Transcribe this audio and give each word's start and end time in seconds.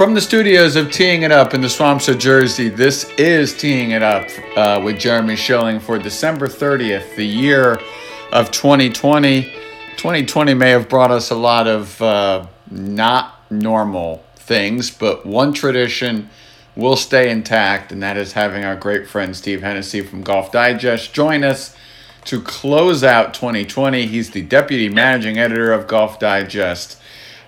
From 0.00 0.14
the 0.14 0.20
studios 0.22 0.76
of 0.76 0.90
Teeing 0.90 1.24
It 1.24 1.30
Up 1.30 1.52
in 1.52 1.60
the 1.60 1.68
swamps 1.68 2.08
of 2.08 2.18
Jersey, 2.18 2.70
this 2.70 3.04
is 3.18 3.54
Teeing 3.54 3.90
It 3.90 4.02
Up 4.02 4.26
uh, 4.56 4.80
with 4.82 4.98
Jeremy 4.98 5.36
Schilling 5.36 5.78
for 5.78 5.98
December 5.98 6.48
30th, 6.48 7.16
the 7.16 7.26
year 7.26 7.78
of 8.32 8.50
2020. 8.50 9.42
2020 9.98 10.54
may 10.54 10.70
have 10.70 10.88
brought 10.88 11.10
us 11.10 11.28
a 11.28 11.34
lot 11.34 11.68
of 11.68 12.00
uh, 12.00 12.46
not 12.70 13.42
normal 13.50 14.24
things, 14.36 14.90
but 14.90 15.26
one 15.26 15.52
tradition 15.52 16.30
will 16.76 16.96
stay 16.96 17.30
intact, 17.30 17.92
and 17.92 18.02
that 18.02 18.16
is 18.16 18.32
having 18.32 18.64
our 18.64 18.76
great 18.76 19.06
friend 19.06 19.36
Steve 19.36 19.60
Hennessey 19.60 20.00
from 20.00 20.22
Golf 20.22 20.50
Digest 20.50 21.12
join 21.12 21.44
us 21.44 21.76
to 22.24 22.40
close 22.40 23.04
out 23.04 23.34
2020. 23.34 24.06
He's 24.06 24.30
the 24.30 24.40
deputy 24.40 24.88
managing 24.88 25.38
editor 25.38 25.74
of 25.74 25.86
Golf 25.86 26.18
Digest 26.18 26.98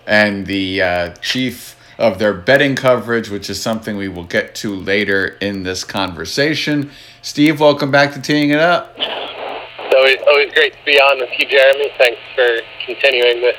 and 0.06 0.44
the 0.44 0.82
uh, 0.82 1.14
chief 1.22 1.78
of 2.02 2.18
their 2.18 2.34
betting 2.34 2.74
coverage, 2.74 3.30
which 3.30 3.48
is 3.48 3.62
something 3.62 3.96
we 3.96 4.08
will 4.08 4.24
get 4.24 4.56
to 4.56 4.74
later 4.74 5.38
in 5.40 5.62
this 5.62 5.84
conversation. 5.84 6.90
Steve, 7.22 7.60
welcome 7.60 7.92
back 7.92 8.12
to 8.12 8.20
Teeing 8.20 8.50
It 8.50 8.58
Up. 8.58 8.92
It's 8.98 9.94
always, 9.94 10.16
always 10.26 10.52
great 10.52 10.72
to 10.72 10.84
be 10.84 10.98
on 10.98 11.20
with 11.20 11.30
you, 11.38 11.46
Jeremy. 11.46 11.90
Thanks 11.98 12.20
for 12.34 12.58
continuing 12.84 13.40
this 13.40 13.56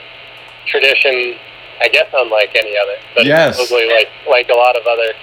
tradition, 0.67 1.39
I 1.79 1.87
guess, 1.87 2.07
unlike 2.13 2.49
any 2.53 2.75
other. 2.77 2.97
But 3.15 3.25
yes. 3.25 3.55
Probably 3.55 3.87
like, 3.87 4.09
like 4.29 4.49
a 4.49 4.57
lot 4.59 4.75
of 4.75 4.83
other 4.87 5.13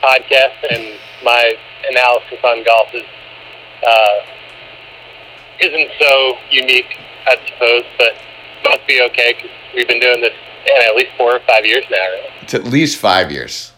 podcasts, 0.00 0.62
and 0.70 1.00
my 1.24 1.54
analysis 1.90 2.38
on 2.44 2.62
golf 2.62 2.88
is 2.94 3.02
uh, 3.84 4.18
isn't 5.60 5.90
so 5.98 6.34
unique, 6.50 6.96
I 7.26 7.36
suppose, 7.44 7.82
but 7.98 8.14
must 8.64 8.86
be 8.86 9.02
okay 9.02 9.34
because 9.34 9.50
we've 9.74 9.88
been 9.88 10.00
doing 10.00 10.20
this 10.20 10.32
yeah, 10.66 10.88
at 10.88 10.96
least 10.96 11.10
four 11.16 11.34
or 11.34 11.40
five 11.40 11.64
years 11.64 11.84
now. 11.90 11.96
Right? 11.96 12.30
It's 12.42 12.54
at 12.54 12.64
least 12.64 12.98
five 12.98 13.30
years. 13.30 13.72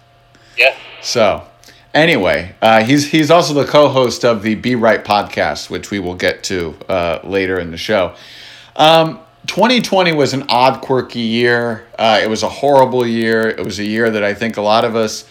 Yeah. 0.57 0.77
So, 1.01 1.47
anyway, 1.93 2.55
uh, 2.61 2.85
he's 2.85 3.11
he's 3.11 3.31
also 3.31 3.55
the 3.55 3.65
co-host 3.65 4.25
of 4.25 4.43
the 4.43 4.55
Be 4.55 4.75
Right 4.75 5.05
podcast, 5.05 5.71
which 5.71 5.91
we 5.91 5.99
will 5.99 6.15
get 6.15 6.45
to 6.45 6.77
uh, 6.89 7.21
later 7.25 7.59
in 7.59 7.71
the 7.71 7.77
show. 7.77 8.15
Um, 8.77 9.21
2020 9.47 10.13
was 10.13 10.33
an 10.33 10.45
odd, 10.49 10.81
quirky 10.81 11.21
year. 11.21 11.87
Uh, 11.99 12.21
it 12.23 12.29
was 12.29 12.43
a 12.43 12.49
horrible 12.49 13.07
year. 13.07 13.49
It 13.49 13.65
was 13.65 13.79
a 13.79 13.85
year 13.85 14.11
that 14.11 14.25
I 14.25 14.33
think 14.33 14.57
a 14.57 14.63
lot 14.63 14.85
of 14.85 14.97
us 14.97 15.29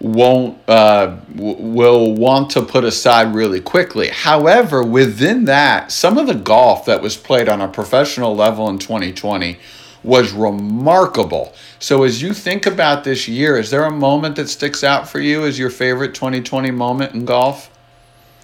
won't 0.00 0.56
uh, 0.68 1.16
will 1.34 2.14
want 2.14 2.50
to 2.50 2.62
put 2.62 2.84
aside 2.84 3.34
really 3.34 3.60
quickly. 3.60 4.08
However, 4.08 4.82
within 4.82 5.44
that, 5.46 5.90
some 5.90 6.18
of 6.18 6.26
the 6.26 6.34
golf 6.34 6.84
that 6.84 7.02
was 7.02 7.16
played 7.16 7.48
on 7.48 7.60
a 7.60 7.68
professional 7.68 8.34
level 8.34 8.68
in 8.68 8.78
2020 8.78 9.58
was 10.04 10.32
remarkable. 10.32 11.52
So, 11.80 12.04
as 12.04 12.22
you 12.22 12.32
think 12.32 12.66
about 12.66 13.02
this 13.02 13.26
year, 13.26 13.56
is 13.56 13.70
there 13.70 13.84
a 13.84 13.90
moment 13.90 14.36
that 14.36 14.48
sticks 14.48 14.84
out 14.84 15.08
for 15.08 15.20
you 15.20 15.44
as 15.44 15.58
your 15.58 15.70
favorite 15.70 16.14
2020 16.14 16.70
moment 16.70 17.14
in 17.14 17.24
golf? 17.24 17.70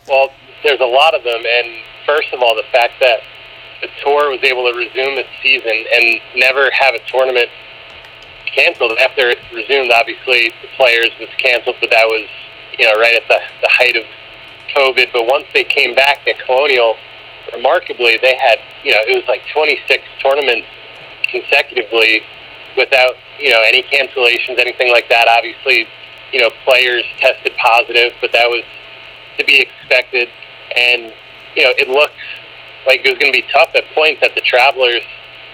Well, 0.09 0.31
there's 0.65 0.81
a 0.81 0.85
lot 0.85 1.15
of 1.15 1.23
them, 1.23 1.43
and 1.47 1.77
first 2.05 2.33
of 2.33 2.43
all, 2.43 2.57
the 2.57 2.65
fact 2.73 2.95
that 3.01 3.21
the 3.81 3.89
tour 4.03 4.31
was 4.31 4.41
able 4.43 4.71
to 4.71 4.77
resume 4.77 5.19
its 5.19 5.29
season 5.43 5.85
and 5.95 6.21
never 6.37 6.71
have 6.73 6.95
a 6.95 7.01
tournament 7.07 7.49
canceled 8.55 8.97
after 8.99 9.29
it 9.31 9.39
resumed. 9.53 9.91
Obviously, 9.93 10.53
the 10.63 10.69
players 10.77 11.11
was 11.19 11.29
canceled, 11.39 11.77
but 11.81 11.91
that 11.91 12.07
was 12.07 12.29
you 12.79 12.87
know 12.87 12.95
right 12.95 13.15
at 13.15 13.27
the, 13.29 13.39
the 13.63 13.71
height 13.71 13.97
of 13.97 14.05
COVID. 14.77 15.13
But 15.13 15.27
once 15.27 15.47
they 15.53 15.65
came 15.65 15.95
back 15.95 16.27
at 16.27 16.39
Colonial, 16.47 16.97
remarkably, 17.53 18.19
they 18.23 18.37
had 18.37 18.59
you 18.85 18.93
know 18.93 19.03
it 19.07 19.15
was 19.15 19.27
like 19.29 19.43
26 19.53 20.03
tournaments 20.23 20.67
consecutively 21.31 22.23
without 22.77 23.15
you 23.39 23.51
know 23.51 23.61
any 23.67 23.83
cancellations, 23.83 24.59
anything 24.59 24.91
like 24.91 25.09
that. 25.11 25.27
Obviously, 25.29 25.87
you 26.33 26.41
know 26.41 26.51
players 26.65 27.05
tested 27.19 27.53
positive, 27.59 28.13
but 28.21 28.33
that 28.33 28.49
was 28.49 28.65
to 29.39 29.45
be 29.45 29.61
expected. 29.61 30.29
And 30.77 31.13
you 31.55 31.63
know 31.65 31.73
it 31.77 31.89
looked 31.89 32.23
like 32.87 33.01
it 33.05 33.11
was 33.11 33.19
going 33.19 33.33
to 33.33 33.39
be 33.39 33.47
tough 33.53 33.71
at 33.75 33.85
points 33.95 34.23
at 34.23 34.35
the 34.35 34.41
Travelers. 34.43 35.03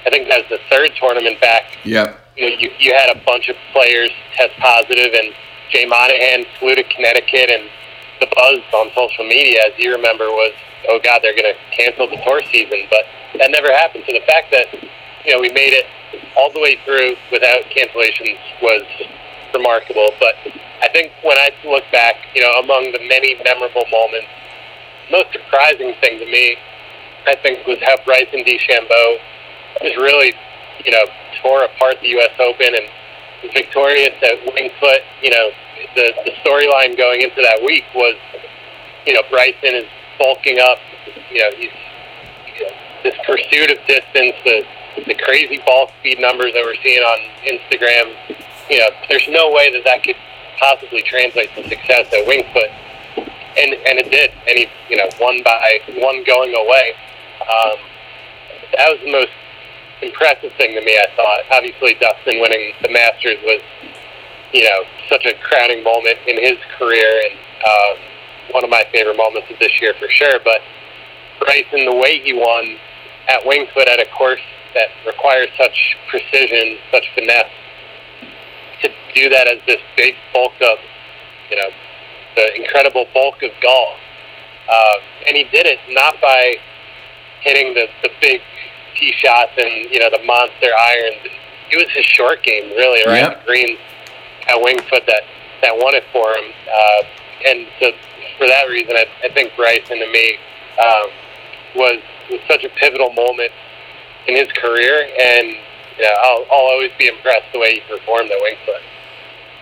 I 0.07 0.11
think 0.11 0.29
that 0.29 0.49
the 0.49 0.59
third 0.71 0.93
tournament 0.99 1.41
back. 1.41 1.65
Yep. 1.85 2.20
You 2.41 2.49
know, 2.49 2.57
you, 2.57 2.71
you 2.81 2.97
had 2.97 3.13
a 3.13 3.21
bunch 3.29 3.53
of 3.53 3.57
players 3.73 4.09
test 4.33 4.57
positive, 4.59 5.13
and 5.13 5.37
Jay 5.69 5.85
Monahan 5.85 6.49
flew 6.59 6.75
to 6.75 6.85
Connecticut, 6.89 7.53
and 7.53 7.69
the 8.21 8.29
buzz 8.33 8.65
on 8.73 8.89
social 8.97 9.29
media, 9.29 9.61
as 9.69 9.77
you 9.77 9.93
remember, 9.93 10.25
was, 10.33 10.53
oh 10.89 10.99
God, 11.05 11.21
they're 11.21 11.37
going 11.37 11.53
to 11.53 11.61
cancel 11.77 12.09
the 12.09 12.17
tour 12.25 12.41
season. 12.49 12.89
But 12.89 13.05
that 13.39 13.51
never 13.53 13.69
happened. 13.69 14.05
So 14.09 14.17
the 14.17 14.25
fact 14.25 14.49
that 14.57 14.73
you 14.73 15.37
know 15.37 15.41
we 15.41 15.53
made 15.53 15.77
it 15.77 15.85
all 16.37 16.51
the 16.53 16.61
way 16.61 16.81
through 16.85 17.15
without 17.31 17.61
cancellations 17.69 18.41
was 18.65 18.83
remarkable. 19.53 20.11
But 20.19 20.35
I 20.81 20.89
think 20.89 21.13
when 21.23 21.37
I 21.37 21.51
look 21.65 21.85
back, 21.93 22.17
you 22.35 22.41
know, 22.41 22.53
among 22.65 22.93
the 22.93 23.05
many 23.05 23.37
memorable 23.45 23.85
moments, 23.93 24.33
most 25.11 25.33
surprising 25.33 25.95
thing 26.01 26.19
to 26.19 26.27
me, 26.27 26.57
I 27.27 27.37
think, 27.43 27.67
was 27.67 27.79
how 27.83 27.97
Bryson 28.05 28.41
DeChambeau 28.41 29.19
was 29.83 29.95
really, 29.97 30.33
you 30.85 30.93
know, 30.93 31.05
tore 31.43 31.65
apart 31.65 31.97
the 32.01 32.09
U.S. 32.21 32.33
Open 32.39 32.75
and 32.75 32.87
was 33.43 33.53
victorious 33.53 34.15
at 34.23 34.37
Winged 34.53 34.73
Foot. 34.81 35.01
You 35.23 35.31
know, 35.31 35.51
the 35.95 36.13
the 36.25 36.33
storyline 36.45 36.97
going 36.97 37.23
into 37.23 37.43
that 37.43 37.61
week 37.65 37.85
was, 37.95 38.17
you 39.07 39.15
know, 39.15 39.23
Bryson 39.31 39.75
is 39.75 39.87
bulking 40.19 40.59
up. 40.59 40.79
You 41.31 41.41
know, 41.43 41.51
he's 41.57 41.77
you 42.57 42.65
know, 42.65 42.73
this 43.03 43.17
pursuit 43.27 43.71
of 43.71 43.79
distance, 43.87 44.37
the 44.45 44.65
the 45.07 45.15
crazy 45.15 45.61
ball 45.65 45.91
speed 46.01 46.21
numbers 46.21 46.53
that 46.53 46.63
we're 46.65 46.81
seeing 46.83 47.03
on 47.03 47.19
Instagram. 47.47 48.13
You 48.69 48.79
know, 48.79 48.91
there's 49.09 49.27
no 49.29 49.51
way 49.51 49.73
that 49.73 49.85
that 49.85 50.03
could 50.03 50.17
possibly 50.59 51.03
translate 51.03 51.51
to 51.57 51.69
success 51.69 52.07
at 52.13 52.27
Winged 52.27 52.47
Foot, 52.53 52.71
and 53.57 53.75
and 53.87 53.99
it 53.99 54.11
did. 54.11 54.31
And 54.47 54.59
he, 54.59 54.67
you 54.89 54.97
know, 54.97 55.09
won 55.21 55.43
by 55.43 55.81
one 55.97 56.23
going 56.25 56.55
away. 56.55 56.95
Um, 57.41 57.79
that 58.77 58.89
was 58.93 59.01
the 59.03 59.11
most 59.11 59.33
impressive 60.03 60.53
thing 60.57 60.75
to 60.75 60.83
me. 60.83 60.97
I 60.97 61.09
thought. 61.17 61.41
Obviously, 61.51 61.95
Dustin 62.01 62.41
winning 62.41 62.73
the 62.83 62.91
Masters 62.91 63.39
was, 63.45 63.63
you 64.53 64.65
know, 64.65 64.81
such 65.09 65.27
a 65.27 65.35
crowning 65.43 65.83
moment 65.85 66.19
in 66.27 66.37
his 66.41 66.59
career, 66.79 67.23
and 67.31 67.39
um, 67.65 67.97
one 68.53 68.65
of 68.65 68.71
my 68.71 68.85
favorite 68.93 69.17
moments 69.17 69.51
of 69.51 69.59
this 69.59 69.81
year 69.81 69.95
for 69.99 70.09
sure. 70.09 70.39
But 70.45 70.61
Bryson, 71.39 71.85
the 71.85 71.97
way 71.97 72.21
he 72.21 72.33
won 72.33 72.77
at 73.29 73.45
Winged 73.47 73.69
Foot 73.75 73.89
at 73.89 74.01
a 74.01 74.07
course 74.11 74.41
that 74.75 74.89
requires 75.07 75.49
such 75.59 75.97
precision, 76.09 76.79
such 76.91 77.07
finesse, 77.15 77.51
to 78.83 78.89
do 79.15 79.29
that 79.29 79.49
as 79.49 79.59
this 79.67 79.81
big 79.97 80.15
bulk 80.33 80.53
of, 80.63 80.79
you 81.51 81.57
know, 81.57 81.71
the 82.37 82.55
incredible 82.57 83.07
bulk 83.13 83.43
of 83.43 83.51
golf. 83.63 83.99
Uh, 84.71 84.97
and 85.27 85.37
he 85.37 85.45
did 85.45 85.67
it 85.67 85.79
not 85.91 86.15
by 86.21 86.55
hitting 87.43 87.75
the, 87.75 87.87
the 88.03 88.11
big 88.21 88.41
tee 89.01 89.13
shots 89.17 89.53
and, 89.57 89.91
you 89.91 89.99
know, 89.99 90.11
the 90.13 90.23
monster 90.25 90.69
irons. 90.69 91.27
It 91.73 91.77
was 91.77 91.89
his 91.97 92.05
short 92.05 92.43
game, 92.43 92.71
really, 92.77 93.03
around 93.05 93.33
Yep. 93.33 93.41
the 93.41 93.47
green 93.47 93.79
at 94.47 94.61
Winged 94.61 94.85
Foot 94.91 95.05
that, 95.07 95.23
that 95.63 95.73
won 95.77 95.95
it 95.95 96.05
for 96.13 96.29
him. 96.37 96.53
Uh, 96.69 97.03
and 97.49 97.67
so 97.81 97.93
for 98.39 98.47
that 98.47 98.65
reason, 98.69 98.97
I, 98.97 99.07
I 99.25 99.33
think 99.33 99.53
Bryson 99.57 99.99
to 99.99 100.11
me 100.13 100.37
um, 100.79 101.09
was, 101.77 101.99
was 102.31 102.41
such 102.49 102.65
a 102.65 102.69
pivotal 102.71 103.13
moment 103.13 103.51
in 104.29 104.37
his 104.37 104.49
career, 104.53 105.09
and 105.21 105.47
you 105.49 106.03
know, 106.03 106.15
I'll, 106.23 106.45
I'll 106.53 106.69
always 106.77 106.91
be 106.99 107.09
impressed 107.09 107.47
the 107.53 107.59
way 107.59 107.75
he 107.75 107.81
performed 107.89 108.31
at 108.31 108.39
Winged 108.43 108.59
Foot. 108.67 108.83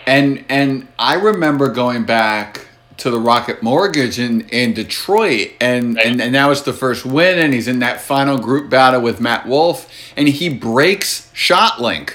And 0.06 0.44
and 0.48 0.88
I 0.98 1.14
remember 1.16 1.68
going 1.68 2.04
back 2.04 2.67
to 2.98 3.10
the 3.10 3.18
Rocket 3.18 3.62
Mortgage 3.62 4.18
in, 4.18 4.42
in 4.48 4.74
Detroit. 4.74 5.52
And, 5.60 5.98
and 6.00 6.20
and 6.20 6.32
now 6.32 6.50
it's 6.50 6.62
the 6.62 6.72
first 6.72 7.06
win. 7.06 7.38
And 7.38 7.54
he's 7.54 7.68
in 7.68 7.78
that 7.80 8.00
final 8.00 8.38
group 8.38 8.68
battle 8.70 9.00
with 9.00 9.20
Matt 9.20 9.46
Wolff. 9.46 9.90
And 10.16 10.28
he 10.28 10.48
breaks 10.48 11.30
ShotLink 11.34 12.14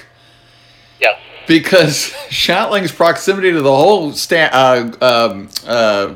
Yes. 1.00 1.18
because 1.46 2.10
ShotLink's 2.28 2.92
proximity 2.92 3.50
to 3.52 3.62
the 3.62 3.74
hole 3.74 4.12
stat, 4.12 4.52
uh, 4.52 4.92
um, 5.00 5.48
uh, 5.66 6.14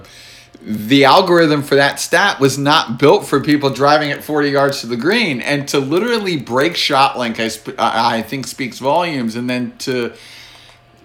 the 0.60 1.04
algorithm 1.04 1.62
for 1.62 1.76
that 1.76 1.98
stat 1.98 2.40
was 2.40 2.58
not 2.58 2.98
built 2.98 3.26
for 3.26 3.40
people 3.40 3.70
driving 3.70 4.10
at 4.10 4.22
40 4.22 4.50
yards 4.50 4.80
to 4.82 4.86
the 4.86 4.96
green. 4.96 5.40
And 5.40 5.66
to 5.68 5.78
literally 5.78 6.36
break 6.36 6.74
ShotLink 6.74 7.38
I, 7.40 7.48
sp- 7.48 7.78
I 7.78 8.18
I 8.18 8.22
think 8.22 8.46
speaks 8.46 8.78
volumes. 8.78 9.34
And 9.34 9.48
then 9.48 9.76
to 9.78 10.12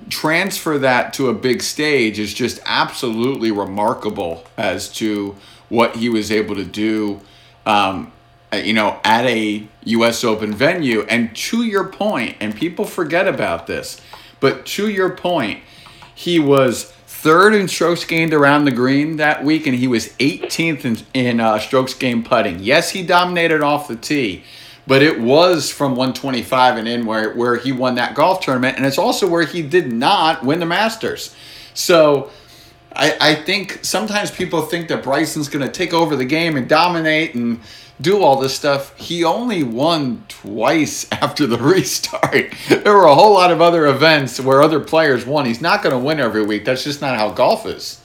transfer 0.09 0.77
that 0.77 1.13
to 1.13 1.29
a 1.29 1.33
big 1.33 1.61
stage 1.61 2.19
is 2.19 2.33
just 2.33 2.59
absolutely 2.65 3.51
remarkable 3.51 4.45
as 4.57 4.89
to 4.89 5.35
what 5.69 5.95
he 5.95 6.09
was 6.09 6.31
able 6.31 6.55
to 6.55 6.65
do 6.65 7.19
um, 7.65 8.11
uh, 8.51 8.57
you 8.57 8.73
know 8.73 8.99
at 9.03 9.25
a 9.25 9.67
us 9.85 10.23
open 10.23 10.53
venue. 10.53 11.01
And 11.03 11.35
to 11.35 11.63
your 11.63 11.85
point 11.85 12.37
and 12.39 12.55
people 12.55 12.85
forget 12.85 13.27
about 13.27 13.67
this 13.67 13.99
but 14.39 14.65
to 14.65 14.89
your 14.89 15.09
point 15.09 15.63
he 16.15 16.39
was 16.39 16.91
third 17.07 17.53
in 17.53 17.67
strokes 17.67 18.03
gained 18.05 18.33
around 18.33 18.65
the 18.65 18.71
green 18.71 19.17
that 19.17 19.43
week 19.43 19.65
and 19.65 19.75
he 19.75 19.87
was 19.87 20.09
18th 20.19 20.85
in, 20.85 20.97
in 21.13 21.39
uh, 21.39 21.57
strokes 21.59 21.93
gained 21.93 22.25
putting. 22.25 22.59
Yes 22.59 22.91
he 22.91 23.03
dominated 23.03 23.61
off 23.61 23.87
the 23.87 23.95
tee 23.95 24.43
but 24.87 25.01
it 25.01 25.19
was 25.19 25.71
from 25.71 25.91
125 25.91 26.77
and 26.77 26.87
in 26.87 27.05
where 27.05 27.33
where 27.33 27.55
he 27.55 27.71
won 27.71 27.95
that 27.95 28.15
golf 28.15 28.41
tournament, 28.41 28.77
and 28.77 28.85
it's 28.85 28.97
also 28.97 29.27
where 29.27 29.45
he 29.45 29.61
did 29.61 29.91
not 29.91 30.43
win 30.43 30.59
the 30.59 30.65
Masters. 30.65 31.35
So. 31.73 32.31
I, 32.95 33.17
I 33.19 33.33
think 33.33 33.79
sometimes 33.81 34.29
people 34.29 34.61
think 34.61 34.87
that 34.89 35.01
Bryson's 35.01 35.49
going 35.49 35.65
to 35.65 35.71
take 35.71 35.95
over 35.95 36.15
the 36.15 36.25
game 36.25 36.55
and 36.57 36.69
dominate 36.69 37.33
and 37.33 37.59
do 38.01 38.21
all 38.21 38.39
this 38.39 38.53
stuff. 38.55 38.97
He 38.97 39.23
only 39.23 39.63
won 39.63 40.23
twice 40.27 41.07
after 41.11 41.47
the 41.47 41.57
restart. 41.57 42.53
There 42.83 42.93
were 42.93 43.05
a 43.05 43.15
whole 43.15 43.33
lot 43.33 43.51
of 43.51 43.61
other 43.61 43.87
events 43.87 44.39
where 44.39 44.61
other 44.61 44.79
players 44.79 45.25
won. 45.25 45.45
He's 45.45 45.61
not 45.61 45.81
going 45.81 45.97
to 45.97 46.03
win 46.03 46.19
every 46.19 46.45
week. 46.45 46.65
That's 46.65 46.83
just 46.83 47.01
not 47.01 47.17
how 47.17 47.31
golf 47.31 47.65
is. 47.65 48.01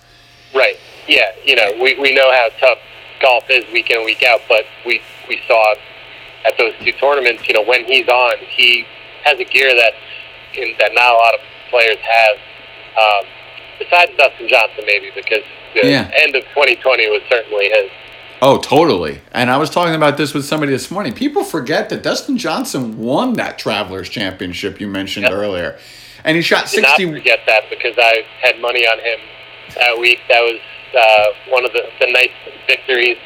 Right. 0.54 0.76
Yeah. 1.06 1.26
You 1.44 1.56
know, 1.56 1.72
we, 1.82 1.98
we 1.98 2.14
know 2.14 2.30
how 2.30 2.48
tough 2.60 2.78
golf 3.20 3.44
is 3.50 3.70
week 3.72 3.90
in 3.90 4.04
week 4.04 4.22
out, 4.22 4.40
but 4.48 4.64
we, 4.86 5.00
we 5.28 5.40
saw 5.48 5.74
at 6.48 6.56
those 6.58 6.72
two 6.82 6.92
tournaments, 6.92 7.46
you 7.46 7.54
know, 7.54 7.62
when 7.62 7.84
he's 7.84 8.08
on, 8.08 8.36
he 8.56 8.84
has 9.24 9.38
a 9.38 9.44
gear 9.44 9.74
that 9.74 9.92
in, 10.56 10.74
that 10.78 10.92
not 10.94 11.12
a 11.12 11.16
lot 11.16 11.34
of 11.34 11.40
players 11.70 11.98
have. 12.00 12.36
Um, 12.96 13.24
besides 13.78 14.12
Dustin 14.16 14.48
Johnson, 14.48 14.84
maybe 14.86 15.10
because 15.14 15.44
the 15.74 15.88
yeah. 15.88 16.10
end 16.14 16.34
of 16.34 16.42
2020 16.54 17.08
was 17.10 17.22
certainly 17.30 17.70
his. 17.70 17.90
Oh, 18.40 18.58
totally. 18.58 19.20
And 19.32 19.50
I 19.50 19.56
was 19.56 19.70
talking 19.70 19.94
about 19.94 20.16
this 20.16 20.32
with 20.32 20.44
somebody 20.44 20.72
this 20.72 20.90
morning. 20.90 21.12
People 21.12 21.44
forget 21.44 21.88
that 21.90 22.02
Dustin 22.02 22.38
Johnson 22.38 22.98
won 22.98 23.34
that 23.34 23.58
Travelers 23.58 24.08
Championship 24.08 24.80
you 24.80 24.88
mentioned 24.88 25.24
yep. 25.24 25.32
earlier, 25.32 25.78
and 26.24 26.36
he 26.36 26.42
shot 26.42 26.70
Did 26.70 26.84
60. 26.84 27.04
Not 27.04 27.14
forget 27.18 27.40
that 27.46 27.64
because 27.70 27.94
I 27.98 28.22
had 28.42 28.60
money 28.60 28.86
on 28.86 28.98
him 28.98 29.18
that 29.76 29.98
week. 29.98 30.20
That 30.28 30.40
was 30.40 30.60
uh, 30.96 31.52
one 31.52 31.64
of 31.64 31.72
the, 31.72 31.82
the 32.00 32.12
nice 32.12 32.30
victories 32.66 33.18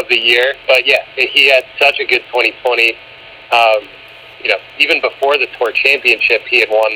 of 0.00 0.08
the 0.08 0.18
year. 0.18 0.54
But 0.66 0.86
yeah, 0.86 1.04
he 1.16 1.50
had 1.50 1.64
such 1.78 1.98
a 2.00 2.04
good 2.04 2.22
2020. 2.28 2.94
Um, 3.50 3.88
you 4.42 4.48
know, 4.48 4.58
even 4.78 5.00
before 5.00 5.36
the 5.38 5.46
Tour 5.58 5.72
Championship, 5.72 6.42
he 6.48 6.60
had 6.60 6.68
won 6.70 6.92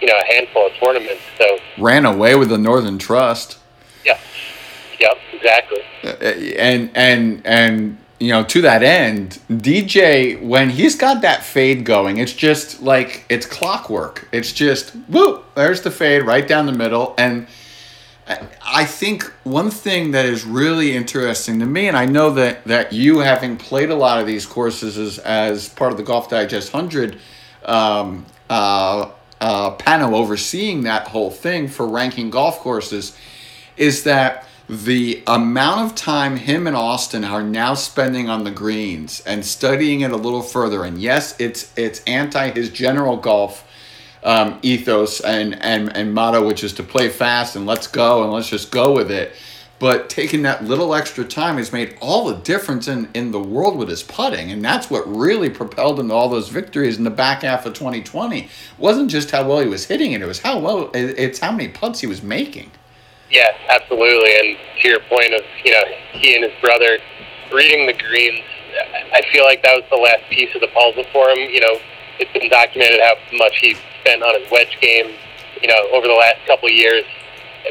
you 0.00 0.06
know 0.06 0.14
a 0.18 0.32
handful 0.32 0.66
of 0.66 0.72
tournaments. 0.74 1.22
So 1.38 1.58
ran 1.78 2.04
away 2.04 2.34
with 2.34 2.48
the 2.48 2.58
Northern 2.58 2.98
Trust. 2.98 3.58
Yeah. 4.04 4.18
Yep. 4.98 5.18
Exactly. 5.34 5.80
Uh, 6.04 6.08
and 6.58 6.90
and 6.94 7.42
and 7.44 7.98
you 8.18 8.28
know 8.28 8.44
to 8.44 8.60
that 8.62 8.82
end, 8.82 9.40
DJ 9.50 10.40
when 10.42 10.70
he's 10.70 10.96
got 10.96 11.22
that 11.22 11.42
fade 11.42 11.84
going, 11.84 12.18
it's 12.18 12.32
just 12.32 12.82
like 12.82 13.24
it's 13.28 13.46
clockwork. 13.46 14.28
It's 14.32 14.52
just 14.52 14.90
whoop. 15.08 15.44
There's 15.54 15.82
the 15.82 15.90
fade 15.90 16.24
right 16.24 16.46
down 16.46 16.66
the 16.66 16.72
middle 16.72 17.14
and. 17.18 17.46
I 18.62 18.84
think 18.84 19.24
one 19.44 19.70
thing 19.70 20.12
that 20.12 20.26
is 20.26 20.44
really 20.44 20.94
interesting 20.94 21.58
to 21.60 21.66
me, 21.66 21.88
and 21.88 21.96
I 21.96 22.04
know 22.04 22.30
that, 22.30 22.64
that 22.64 22.92
you, 22.92 23.18
having 23.18 23.56
played 23.56 23.90
a 23.90 23.94
lot 23.94 24.20
of 24.20 24.26
these 24.26 24.46
courses 24.46 24.98
as, 24.98 25.18
as 25.18 25.68
part 25.68 25.90
of 25.90 25.96
the 25.96 26.04
Golf 26.04 26.28
Digest 26.28 26.72
100 26.72 27.18
um, 27.64 28.26
uh, 28.48 29.10
uh, 29.40 29.70
panel 29.72 30.14
overseeing 30.14 30.82
that 30.82 31.08
whole 31.08 31.30
thing 31.30 31.66
for 31.66 31.88
ranking 31.88 32.30
golf 32.30 32.58
courses 32.58 33.16
is 33.76 34.04
that 34.04 34.46
the 34.68 35.22
amount 35.26 35.80
of 35.80 35.96
time 35.96 36.36
him 36.36 36.66
and 36.66 36.76
Austin 36.76 37.24
are 37.24 37.42
now 37.42 37.74
spending 37.74 38.28
on 38.28 38.44
the 38.44 38.50
greens 38.50 39.20
and 39.26 39.44
studying 39.44 40.02
it 40.02 40.12
a 40.12 40.16
little 40.16 40.42
further 40.42 40.84
and 40.84 41.00
yes 41.00 41.34
it's 41.40 41.72
it's 41.76 42.00
anti 42.04 42.50
his 42.50 42.68
general 42.70 43.16
golf 43.16 43.66
um, 44.22 44.58
ethos 44.62 45.20
and, 45.20 45.60
and 45.62 45.94
and 45.96 46.12
motto 46.12 46.46
which 46.46 46.62
is 46.62 46.72
to 46.74 46.82
play 46.82 47.08
fast 47.08 47.56
and 47.56 47.66
let's 47.66 47.86
go 47.86 48.22
and 48.22 48.32
let's 48.32 48.48
just 48.48 48.70
go 48.70 48.94
with 48.94 49.10
it 49.10 49.34
but 49.80 50.10
taking 50.10 50.42
that 50.42 50.62
little 50.62 50.94
extra 50.94 51.24
time 51.24 51.56
has 51.56 51.72
made 51.72 51.96
all 52.02 52.26
the 52.26 52.36
difference 52.36 52.86
in, 52.86 53.08
in 53.14 53.32
the 53.32 53.40
world 53.40 53.78
with 53.78 53.88
his 53.88 54.02
putting. 54.02 54.52
And 54.52 54.62
that's 54.62 54.90
what 54.90 55.08
really 55.08 55.48
propelled 55.48 55.98
him 55.98 56.08
to 56.08 56.14
all 56.14 56.28
those 56.28 56.50
victories 56.50 56.98
in 56.98 57.04
the 57.04 57.10
back 57.10 57.42
half 57.42 57.64
of 57.64 57.72
2020. 57.72 58.40
It 58.40 58.50
wasn't 58.76 59.10
just 59.10 59.30
how 59.30 59.48
well 59.48 59.60
he 59.60 59.66
was 59.66 59.86
hitting 59.86 60.12
it, 60.12 60.20
it 60.20 60.26
was 60.26 60.40
how 60.40 60.58
well, 60.58 60.90
it's 60.92 61.38
how 61.38 61.50
many 61.50 61.68
putts 61.68 62.00
he 62.00 62.06
was 62.06 62.22
making. 62.22 62.70
Yeah, 63.30 63.48
absolutely. 63.70 64.36
And 64.38 64.58
to 64.82 64.88
your 64.88 65.00
point 65.08 65.32
of, 65.32 65.40
you 65.64 65.72
know, 65.72 65.82
he 66.12 66.34
and 66.34 66.44
his 66.44 66.60
brother 66.60 66.98
reading 67.50 67.86
the 67.86 67.94
greens, 67.94 68.44
I 69.14 69.22
feel 69.32 69.44
like 69.44 69.62
that 69.62 69.76
was 69.76 69.84
the 69.90 69.96
last 69.96 70.28
piece 70.28 70.54
of 70.54 70.60
the 70.60 70.68
puzzle 70.68 71.04
for 71.10 71.30
him. 71.30 71.38
You 71.38 71.60
know, 71.60 71.78
it's 72.20 72.32
been 72.32 72.48
documented 72.48 73.00
how 73.00 73.16
much 73.36 73.58
he 73.58 73.74
spent 74.00 74.22
on 74.22 74.40
his 74.40 74.50
wedge 74.50 74.76
game, 74.80 75.16
you 75.60 75.68
know, 75.68 75.80
over 75.92 76.06
the 76.06 76.14
last 76.14 76.38
couple 76.46 76.68
of 76.68 76.74
years 76.74 77.04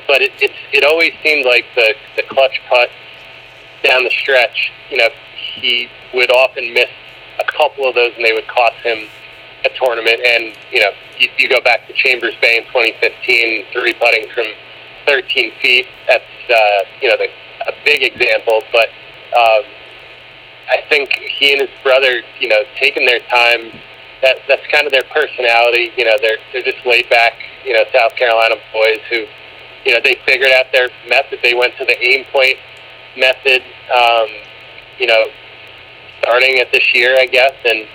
but 0.07 0.21
it 0.21 0.31
it's, 0.39 0.53
it 0.71 0.83
always 0.83 1.13
seemed 1.23 1.45
like 1.45 1.65
the 1.75 1.93
the 2.15 2.23
clutch 2.23 2.61
putt 2.69 2.89
down 3.83 4.03
the 4.03 4.09
stretch. 4.09 4.71
You 4.89 4.97
know, 4.97 5.09
he 5.35 5.87
would 6.13 6.31
often 6.31 6.73
miss 6.73 6.89
a 7.39 7.51
couple 7.51 7.87
of 7.87 7.95
those, 7.95 8.13
and 8.15 8.25
they 8.25 8.33
would 8.33 8.47
cost 8.47 8.75
him 8.83 9.07
a 9.65 9.69
tournament. 9.81 10.19
And 10.25 10.53
you 10.71 10.79
know, 10.81 10.91
you, 11.17 11.29
you 11.37 11.49
go 11.49 11.61
back 11.61 11.87
to 11.87 11.93
Chambers 11.93 12.35
Bay 12.41 12.57
in 12.57 12.63
2015, 12.65 13.65
three 13.71 13.93
putting 13.93 14.29
from 14.33 14.45
13 15.07 15.51
feet. 15.61 15.87
That's 16.07 16.23
uh, 16.49 16.79
you 17.01 17.09
know 17.09 17.17
the, 17.17 17.29
a 17.67 17.73
big 17.85 18.03
example, 18.03 18.61
but. 18.71 18.89
Um, 19.29 19.63
I 20.71 20.83
think 20.87 21.09
he 21.13 21.51
and 21.51 21.61
his 21.61 21.69
brother, 21.81 22.21
you 22.39 22.47
know, 22.47 22.61
taking 22.79 23.07
their 23.07 23.21
time. 23.21 23.71
That 24.21 24.37
that's 24.47 24.65
kind 24.71 24.85
of 24.85 24.91
their 24.91 25.07
personality. 25.13 25.91
You 25.95 26.05
know, 26.05 26.17
they're 26.21 26.37
they're 26.51 26.63
just 26.63 26.85
laid 26.85 27.09
back. 27.09 27.33
You 27.63 27.73
know, 27.73 27.83
South 27.93 28.15
Carolina 28.15 28.55
boys 28.73 28.99
who 29.09 29.25
you 29.85 29.93
know, 29.93 29.99
they 30.03 30.17
figured 30.25 30.51
out 30.51 30.65
their 30.71 30.89
method. 31.07 31.39
They 31.41 31.53
went 31.53 31.73
to 31.77 31.85
the 31.85 31.97
aim 32.01 32.25
point 32.31 32.57
method, 33.17 33.63
um, 33.89 34.27
you 34.97 35.07
know, 35.07 35.25
starting 36.21 36.59
at 36.59 36.71
this 36.71 36.93
year, 36.93 37.15
I 37.17 37.25
guess. 37.25 37.53
And 37.65 37.87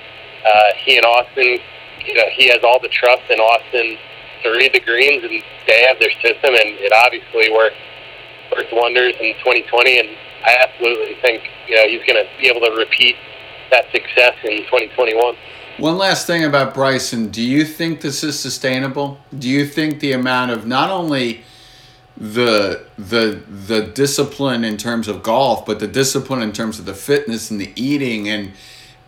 uh, 0.44 0.70
he 0.84 0.96
and 0.96 1.04
Austin, 1.04 1.58
you 2.04 2.14
know, 2.14 2.28
he 2.32 2.48
has 2.48 2.60
all 2.64 2.80
the 2.80 2.88
trust 2.88 3.22
in 3.30 3.38
Austin 3.38 3.98
to 4.42 4.50
read 4.50 4.72
the 4.72 4.80
greens, 4.80 5.24
and 5.24 5.42
they 5.66 5.86
have 5.86 5.98
their 6.00 6.12
system, 6.20 6.52
and 6.52 6.76
it 6.80 6.92
obviously 6.92 7.52
worked 7.52 7.76
worked 8.52 8.72
wonders 8.72 9.14
in 9.20 9.34
2020. 9.40 10.00
And 10.00 10.08
I 10.44 10.56
absolutely 10.60 11.16
think 11.22 11.44
you 11.68 11.76
know 11.76 11.86
he's 11.88 12.04
going 12.06 12.20
to 12.20 12.28
be 12.40 12.48
able 12.48 12.60
to 12.60 12.74
repeat 12.76 13.16
that 13.70 13.90
success 13.92 14.36
in 14.44 14.64
2021. 14.68 15.36
One 15.78 15.98
last 15.98 16.28
thing 16.28 16.44
about 16.44 16.72
Bryson. 16.72 17.30
Do 17.30 17.42
you 17.42 17.64
think 17.64 18.00
this 18.00 18.22
is 18.22 18.38
sustainable? 18.38 19.18
Do 19.36 19.48
you 19.48 19.66
think 19.66 19.98
the 19.98 20.12
amount 20.12 20.52
of 20.52 20.66
not 20.66 20.88
only 20.88 21.42
the 22.16 22.86
the 22.96 23.42
the 23.48 23.82
discipline 23.82 24.62
in 24.62 24.76
terms 24.76 25.08
of 25.08 25.24
golf, 25.24 25.66
but 25.66 25.80
the 25.80 25.88
discipline 25.88 26.42
in 26.42 26.52
terms 26.52 26.78
of 26.78 26.84
the 26.84 26.94
fitness 26.94 27.50
and 27.50 27.60
the 27.60 27.72
eating 27.74 28.28
and 28.28 28.52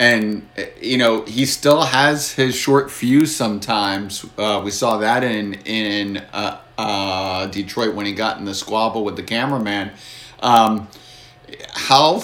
and 0.01 0.49
you 0.83 0.99
know 0.99 1.23
he 1.25 1.47
still 1.47 1.83
has 1.83 2.33
his 2.33 2.57
short 2.57 2.91
fuse 2.91 3.35
sometimes. 3.35 4.27
Uh, 4.37 4.61
we 4.65 4.73
saw 4.73 4.99
that 4.99 5.23
in 5.23 5.55
in 5.67 6.17
uh, 6.33 6.59
uh, 6.77 7.47
Detroit 7.47 7.95
when 7.95 8.07
he 8.07 8.13
got 8.13 8.39
in 8.39 8.45
the 8.45 8.55
squabble 8.55 9.05
with 9.05 9.15
the 9.15 9.23
cameraman. 9.23 9.93
Um, 10.41 10.89
how 11.73 12.21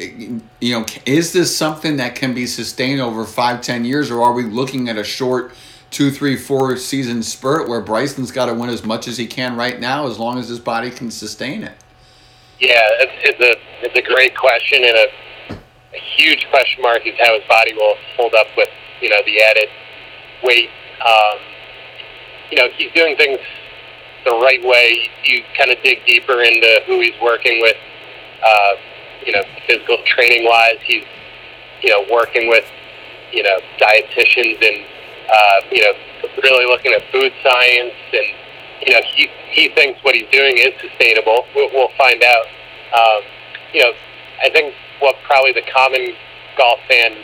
you 0.00 0.72
know 0.72 0.84
is 1.06 1.32
this 1.32 1.56
something 1.56 1.96
that 1.96 2.14
can 2.14 2.34
be 2.34 2.46
sustained 2.46 3.00
over 3.00 3.24
five 3.24 3.60
ten 3.60 3.84
years, 3.84 4.10
or 4.10 4.22
are 4.22 4.32
we 4.32 4.44
looking 4.44 4.88
at 4.88 4.96
a 4.96 5.04
short 5.04 5.52
two, 5.94 6.10
three, 6.10 6.36
four 6.36 6.76
season 6.76 7.22
spurt 7.22 7.68
where 7.68 7.80
Bryson's 7.80 8.32
got 8.32 8.46
to 8.46 8.54
win 8.54 8.68
as 8.68 8.84
much 8.84 9.06
as 9.06 9.16
he 9.16 9.28
can 9.28 9.56
right 9.56 9.78
now, 9.78 10.08
as 10.08 10.18
long 10.18 10.38
as 10.38 10.48
his 10.48 10.58
body 10.58 10.90
can 10.90 11.08
sustain 11.08 11.62
it? 11.62 11.72
Yeah, 12.58 12.82
it's, 12.98 13.12
it's 13.22 13.40
a 13.40 13.86
it's 13.86 13.96
a 13.96 14.02
great 14.02 14.36
question 14.36 14.82
and 14.84 14.96
a, 14.96 15.54
a 15.94 16.00
huge 16.16 16.46
question 16.50 16.82
mark 16.82 17.06
is 17.06 17.14
how 17.20 17.32
his 17.38 17.46
body 17.48 17.74
will 17.74 17.94
hold 18.16 18.34
up 18.34 18.48
with 18.56 18.68
you 19.00 19.08
know 19.08 19.20
the 19.24 19.40
added 19.42 19.68
weight. 20.42 20.70
Um, 21.06 21.38
you 22.50 22.58
know, 22.58 22.68
he's 22.76 22.92
doing 22.92 23.16
things 23.16 23.38
the 24.24 24.30
right 24.30 24.62
way. 24.64 25.08
You 25.24 25.42
kind 25.56 25.70
of 25.70 25.82
dig 25.82 26.04
deeper 26.06 26.42
into 26.42 26.80
who 26.86 27.00
he's 27.00 27.18
working 27.22 27.60
with. 27.60 27.76
Uh, 28.44 28.72
you 29.26 29.32
know, 29.32 29.42
physical 29.66 29.98
training 30.04 30.44
wise, 30.44 30.78
he's 30.84 31.04
you 31.82 31.90
know 31.90 32.04
working 32.10 32.48
with 32.48 32.64
you 33.32 33.42
know 33.42 33.58
dietitians 33.78 34.60
and 34.62 34.84
uh, 35.30 35.60
you 35.70 35.80
know, 35.80 35.92
really 36.42 36.66
looking 36.66 36.92
at 36.92 37.02
food 37.10 37.32
science, 37.42 37.94
and 38.12 38.28
you 38.86 38.92
know, 38.92 39.00
he 39.14 39.28
he 39.50 39.68
thinks 39.74 40.02
what 40.02 40.14
he's 40.14 40.28
doing 40.30 40.58
is 40.58 40.72
sustainable. 40.80 41.46
We'll, 41.54 41.70
we'll 41.72 41.94
find 41.96 42.22
out. 42.22 42.46
Um, 42.94 43.22
you 43.72 43.80
know, 43.80 43.92
I 44.42 44.50
think 44.50 44.74
what 45.00 45.16
probably 45.24 45.52
the 45.52 45.64
common 45.74 46.14
golf 46.56 46.78
fan 46.88 47.16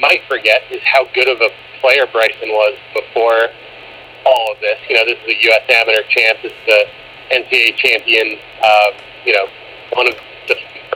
might 0.00 0.20
forget 0.28 0.62
is 0.70 0.80
how 0.84 1.06
good 1.14 1.28
of 1.28 1.40
a 1.40 1.50
player 1.80 2.06
Bryson 2.10 2.48
was 2.48 2.76
before 2.92 3.48
all 4.26 4.52
of 4.52 4.60
this. 4.60 4.78
You 4.88 4.96
know, 4.96 5.04
this 5.04 5.18
is 5.24 5.36
a 5.36 5.42
U.S. 5.48 5.64
amateur 5.68 6.02
champ. 6.10 6.38
This 6.42 6.52
is 6.52 6.64
the 6.66 6.80
NCAA 7.30 7.76
champion. 7.76 8.38
Uh, 8.62 8.90
you 9.24 9.32
know, 9.32 9.46
one 9.92 10.08
of 10.08 10.14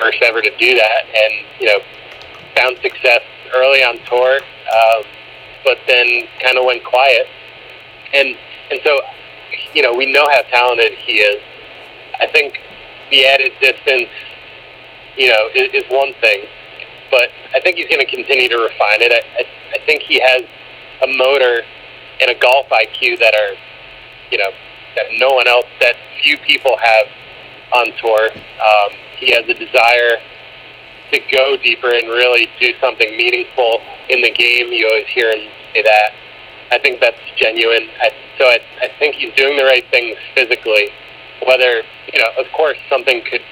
first 0.00 0.22
ever 0.22 0.40
to 0.40 0.50
do 0.58 0.74
that, 0.74 1.02
and 1.06 1.32
you 1.60 1.66
know, 1.66 1.78
found 2.56 2.78
success 2.82 3.22
early 3.54 3.82
on 3.82 3.98
tour. 4.06 4.40
Um, 4.68 5.02
but 5.64 5.78
then 5.86 6.26
kind 6.42 6.56
of 6.56 6.64
went 6.64 6.84
quiet. 6.84 7.26
And 8.14 8.36
and 8.70 8.80
so, 8.84 9.00
you 9.74 9.82
know, 9.82 9.94
we 9.94 10.10
know 10.10 10.26
how 10.30 10.42
talented 10.50 10.92
he 10.98 11.20
is. 11.20 11.42
I 12.20 12.26
think 12.26 12.58
the 13.10 13.26
added 13.26 13.52
distance, 13.60 14.08
you 15.16 15.28
know, 15.28 15.48
is, 15.54 15.72
is 15.72 15.84
one 15.90 16.12
thing. 16.20 16.44
but 17.10 17.30
I 17.54 17.60
think 17.60 17.76
he's 17.76 17.88
going 17.88 18.00
to 18.00 18.10
continue 18.10 18.48
to 18.48 18.58
refine 18.58 19.00
it. 19.00 19.12
I, 19.12 19.20
I, 19.40 19.44
I 19.80 19.86
think 19.86 20.02
he 20.02 20.20
has 20.20 20.42
a 21.02 21.06
motor 21.16 21.62
and 22.20 22.30
a 22.30 22.34
golf 22.34 22.68
IQ 22.68 23.18
that 23.20 23.34
are, 23.34 23.56
you 24.30 24.38
know, 24.38 24.50
that 24.96 25.06
no 25.18 25.32
one 25.32 25.48
else, 25.48 25.66
that 25.80 25.96
few 26.22 26.36
people 26.38 26.76
have 26.82 27.06
on 27.72 27.92
tour. 28.00 28.30
Um, 28.32 28.90
he 29.18 29.32
has 29.32 29.44
a 29.48 29.54
desire 29.54 30.18
to 31.12 31.20
go 31.32 31.56
deeper 31.56 31.90
and 31.90 32.08
really 32.08 32.48
do 32.60 32.72
something 32.80 33.16
meaningful 33.16 33.80
in 34.08 34.22
the 34.22 34.30
game. 34.30 34.72
You 34.72 34.86
always 34.88 35.08
hear 35.08 35.30
him 35.30 35.48
say 35.72 35.82
that. 35.82 36.12
I 36.70 36.78
think 36.78 37.00
that's 37.00 37.18
genuine. 37.36 37.88
I, 38.00 38.10
so 38.38 38.44
I, 38.44 38.60
I 38.82 38.88
think 38.98 39.16
he's 39.16 39.32
doing 39.34 39.56
the 39.56 39.64
right 39.64 39.84
things 39.90 40.16
physically. 40.34 40.90
Whether 41.46 41.82
you 42.12 42.18
know, 42.18 42.28
of 42.38 42.46
course, 42.52 42.76
something 42.90 43.22
could 43.30 43.42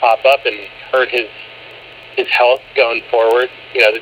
pop 0.00 0.24
up 0.24 0.40
and 0.46 0.56
hurt 0.90 1.10
his 1.10 1.28
his 2.16 2.28
health 2.28 2.60
going 2.76 3.02
forward. 3.10 3.48
You 3.74 3.80
know, 3.80 3.92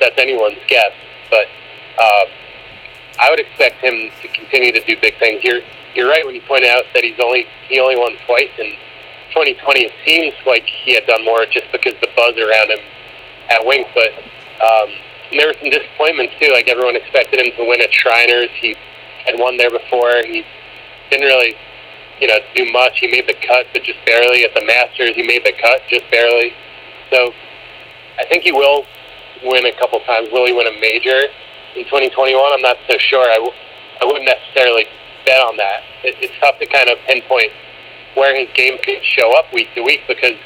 that's 0.00 0.18
anyone's 0.18 0.58
guess. 0.68 0.92
But 1.30 1.46
um, 2.00 2.28
I 3.18 3.30
would 3.30 3.40
expect 3.40 3.76
him 3.76 4.10
to 4.22 4.28
continue 4.28 4.72
to 4.72 4.80
do 4.84 4.96
big 5.00 5.18
things. 5.18 5.44
You're 5.44 5.60
you're 5.94 6.08
right 6.08 6.24
when 6.24 6.34
you 6.34 6.42
point 6.42 6.64
out 6.64 6.84
that 6.94 7.04
he's 7.04 7.18
only 7.22 7.46
he 7.68 7.80
only 7.80 7.96
won 7.96 8.16
twice 8.26 8.50
in 8.58 8.72
2020. 9.30 9.80
It 9.80 9.92
seems 10.06 10.34
like 10.46 10.64
he 10.66 10.94
had 10.94 11.06
done 11.06 11.24
more 11.24 11.46
just 11.46 11.70
because 11.72 11.94
the 12.00 12.08
buzz 12.16 12.36
around 12.38 12.70
him 12.70 12.82
at 13.50 13.64
Wink, 13.64 13.86
but. 13.94 14.10
Um, 14.60 14.90
there 15.32 15.46
were 15.46 15.54
some 15.60 15.70
disappointments 15.70 16.34
too. 16.40 16.50
Like 16.52 16.68
everyone 16.68 16.96
expected 16.96 17.38
him 17.40 17.52
to 17.56 17.64
win 17.68 17.80
at 17.80 17.92
Shriners. 17.92 18.50
He 18.60 18.74
had 19.24 19.38
won 19.38 19.56
there 19.56 19.70
before. 19.70 20.22
He 20.26 20.44
didn't 21.10 21.26
really, 21.26 21.54
you 22.20 22.26
know, 22.26 22.38
do 22.54 22.66
much. 22.72 22.98
He 22.98 23.06
made 23.06 23.28
the 23.28 23.38
cut, 23.46 23.66
but 23.72 23.82
just 23.84 23.98
barely. 24.04 24.44
At 24.44 24.54
the 24.54 24.64
Masters, 24.66 25.14
he 25.14 25.22
made 25.22 25.44
the 25.44 25.52
cut 25.60 25.82
just 25.88 26.10
barely. 26.10 26.52
So 27.10 27.32
I 28.18 28.24
think 28.26 28.42
he 28.42 28.52
will 28.52 28.86
win 29.44 29.66
a 29.66 29.72
couple 29.78 30.00
times. 30.00 30.28
Will 30.32 30.46
he 30.46 30.52
win 30.52 30.66
a 30.66 30.76
major 30.80 31.30
in 31.76 31.84
2021? 31.86 32.34
I'm 32.34 32.62
not 32.62 32.76
so 32.88 32.98
sure. 32.98 33.22
I 33.30 33.38
w- 33.38 33.54
I 34.02 34.04
wouldn't 34.06 34.26
necessarily 34.26 34.86
bet 35.26 35.40
on 35.40 35.56
that. 35.58 35.82
It, 36.02 36.16
it's 36.20 36.34
tough 36.40 36.58
to 36.58 36.66
kind 36.66 36.90
of 36.90 36.98
pinpoint 37.06 37.52
where 38.14 38.34
his 38.34 38.48
game 38.54 38.78
could 38.82 39.02
show 39.02 39.36
up 39.38 39.52
week 39.52 39.68
to 39.74 39.82
week 39.82 40.00
because 40.08 40.36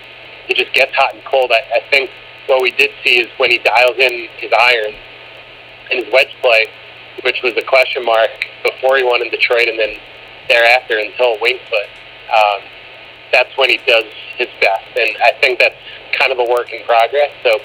it 0.49 0.57
just 0.57 0.73
gets 0.75 0.95
hot 0.95 1.15
and 1.15 1.25
cold. 1.25 1.51
I, 1.53 1.81
I 1.81 1.91
think 1.91 2.11
what 2.47 2.63
we 2.63 2.71
did 2.73 2.91
see 3.03 3.21
is 3.21 3.29
when 3.39 3.51
he 3.51 3.59
dials 3.59 3.97
in 3.99 4.29
his 4.39 4.53
irons 4.53 4.97
and 5.91 6.05
his 6.05 6.13
wedge 6.13 6.35
play, 6.43 6.67
which 7.25 7.41
was 7.43 7.55
a 7.57 7.65
question 7.65 8.05
mark 8.05 8.31
before 8.63 8.97
he 8.97 9.05
won 9.05 9.23
in 9.23 9.31
Detroit 9.31 9.69
and 9.69 9.79
then 9.79 9.97
thereafter 10.49 10.99
until 10.99 11.41
Winged 11.41 11.61
Foot. 11.69 11.89
Um, 12.29 12.61
that's 13.33 13.57
when 13.57 13.71
he 13.71 13.79
does 13.87 14.05
his 14.37 14.49
best, 14.61 14.87
and 14.97 15.11
I 15.23 15.33
think 15.41 15.59
that's 15.59 15.75
kind 16.19 16.31
of 16.33 16.39
a 16.39 16.45
work 16.45 16.73
in 16.73 16.85
progress. 16.85 17.31
So 17.43 17.59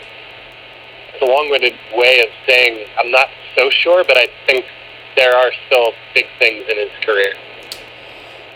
it's 1.14 1.22
a 1.22 1.26
long-winded 1.26 1.76
way 1.96 2.22
of 2.22 2.30
saying 2.48 2.88
I'm 2.98 3.12
not 3.12 3.28
so 3.58 3.70
sure, 3.70 4.04
but 4.04 4.18
I 4.18 4.28
think 4.48 4.66
there 5.16 5.36
are 5.36 5.52
still 5.68 5.92
big 6.14 6.26
things 6.40 6.64
in 6.70 6.78
his 6.78 6.92
career. 7.04 7.34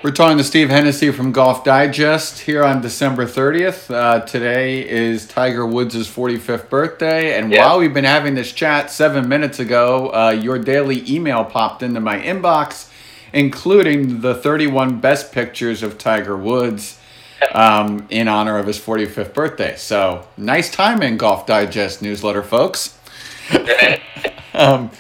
We're 0.04 0.12
talking 0.12 0.38
to 0.38 0.44
Steve 0.44 0.68
Hennessey 0.68 1.12
from 1.12 1.32
Golf 1.32 1.64
Digest 1.64 2.42
here 2.42 2.66
on 2.66 2.82
December 2.82 3.26
30th. 3.26 3.90
Uh, 3.90 4.20
today 4.26 4.86
is 4.86 5.26
Tiger 5.26 5.66
Woods' 5.66 6.10
45th 6.10 6.68
birthday. 6.68 7.40
And 7.40 7.50
yeah. 7.50 7.66
while 7.66 7.80
we've 7.80 7.94
been 7.94 8.04
having 8.04 8.36
this 8.36 8.52
chat 8.52 8.92
seven 8.92 9.30
minutes 9.30 9.60
ago, 9.60 10.14
uh, 10.14 10.32
your 10.32 10.60
daily 10.60 11.10
email 11.10 11.46
popped 11.46 11.84
into 11.84 12.02
my 12.02 12.20
inbox, 12.20 12.92
including 13.32 14.20
the 14.20 14.36
31 14.36 15.00
best 15.00 15.32
pictures 15.32 15.82
of 15.82 15.98
Tiger 15.98 16.36
Woods 16.36 17.00
um, 17.54 18.06
in 18.10 18.28
honor 18.28 18.58
of 18.58 18.68
his 18.68 18.78
45th 18.78 19.34
birthday. 19.34 19.78
So 19.78 20.28
nice 20.36 20.70
timing, 20.70 21.16
Golf 21.16 21.46
Digest 21.46 22.02
newsletter, 22.02 22.44
folks. 22.44 23.00
um, 24.54 24.92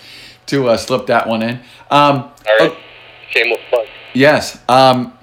to 0.45 0.69
uh, 0.69 0.77
slip 0.77 1.07
that 1.07 1.27
one 1.27 1.43
in. 1.43 1.55
Um, 1.91 2.19
All 2.21 2.31
right. 2.57 2.71
Oh, 2.71 2.77
Shameless 3.31 3.59
plug. 3.69 3.87
Yes. 4.13 4.61
Um, 4.69 5.17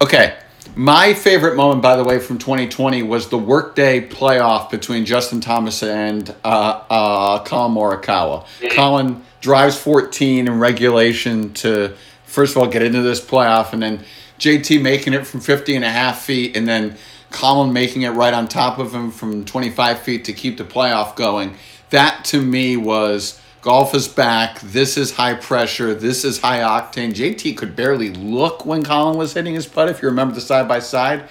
okay. 0.00 0.36
My 0.74 1.14
favorite 1.14 1.56
moment, 1.56 1.80
by 1.80 1.96
the 1.96 2.04
way, 2.04 2.18
from 2.18 2.36
2020 2.36 3.02
was 3.02 3.30
the 3.30 3.38
workday 3.38 4.06
playoff 4.06 4.70
between 4.70 5.06
Justin 5.06 5.40
Thomas 5.40 5.82
and 5.82 6.28
uh, 6.44 6.82
uh, 6.90 7.38
Collin 7.44 7.74
Morikawa. 7.74 8.44
Collin 8.72 9.22
drives 9.40 9.78
14 9.78 10.48
in 10.48 10.58
regulation 10.58 11.54
to, 11.54 11.94
first 12.24 12.54
of 12.54 12.62
all, 12.62 12.68
get 12.68 12.82
into 12.82 13.00
this 13.00 13.24
playoff, 13.24 13.72
and 13.72 13.82
then 13.82 14.04
JT 14.38 14.82
making 14.82 15.14
it 15.14 15.26
from 15.26 15.40
50 15.40 15.76
and 15.76 15.84
a 15.84 15.90
half 15.90 16.22
feet, 16.22 16.56
and 16.58 16.68
then 16.68 16.96
Collin 17.30 17.72
making 17.72 18.02
it 18.02 18.10
right 18.10 18.34
on 18.34 18.46
top 18.46 18.78
of 18.78 18.94
him 18.94 19.10
from 19.10 19.46
25 19.46 20.00
feet 20.00 20.26
to 20.26 20.34
keep 20.34 20.58
the 20.58 20.64
playoff 20.64 21.16
going. 21.16 21.56
That 21.88 22.24
to 22.26 22.42
me 22.42 22.76
was 22.76 23.40
Golf 23.66 23.96
is 23.96 24.06
back. 24.06 24.60
This 24.60 24.96
is 24.96 25.10
high 25.10 25.34
pressure. 25.34 25.92
This 25.92 26.24
is 26.24 26.38
high 26.38 26.60
octane. 26.60 27.12
JT 27.12 27.56
could 27.56 27.74
barely 27.74 28.10
look 28.10 28.64
when 28.64 28.84
Collin 28.84 29.18
was 29.18 29.32
hitting 29.32 29.54
his 29.54 29.66
putt, 29.66 29.88
if 29.88 30.00
you 30.00 30.06
remember 30.06 30.36
the 30.36 30.40
side 30.40 30.68
by 30.68 30.78
side. 30.78 31.28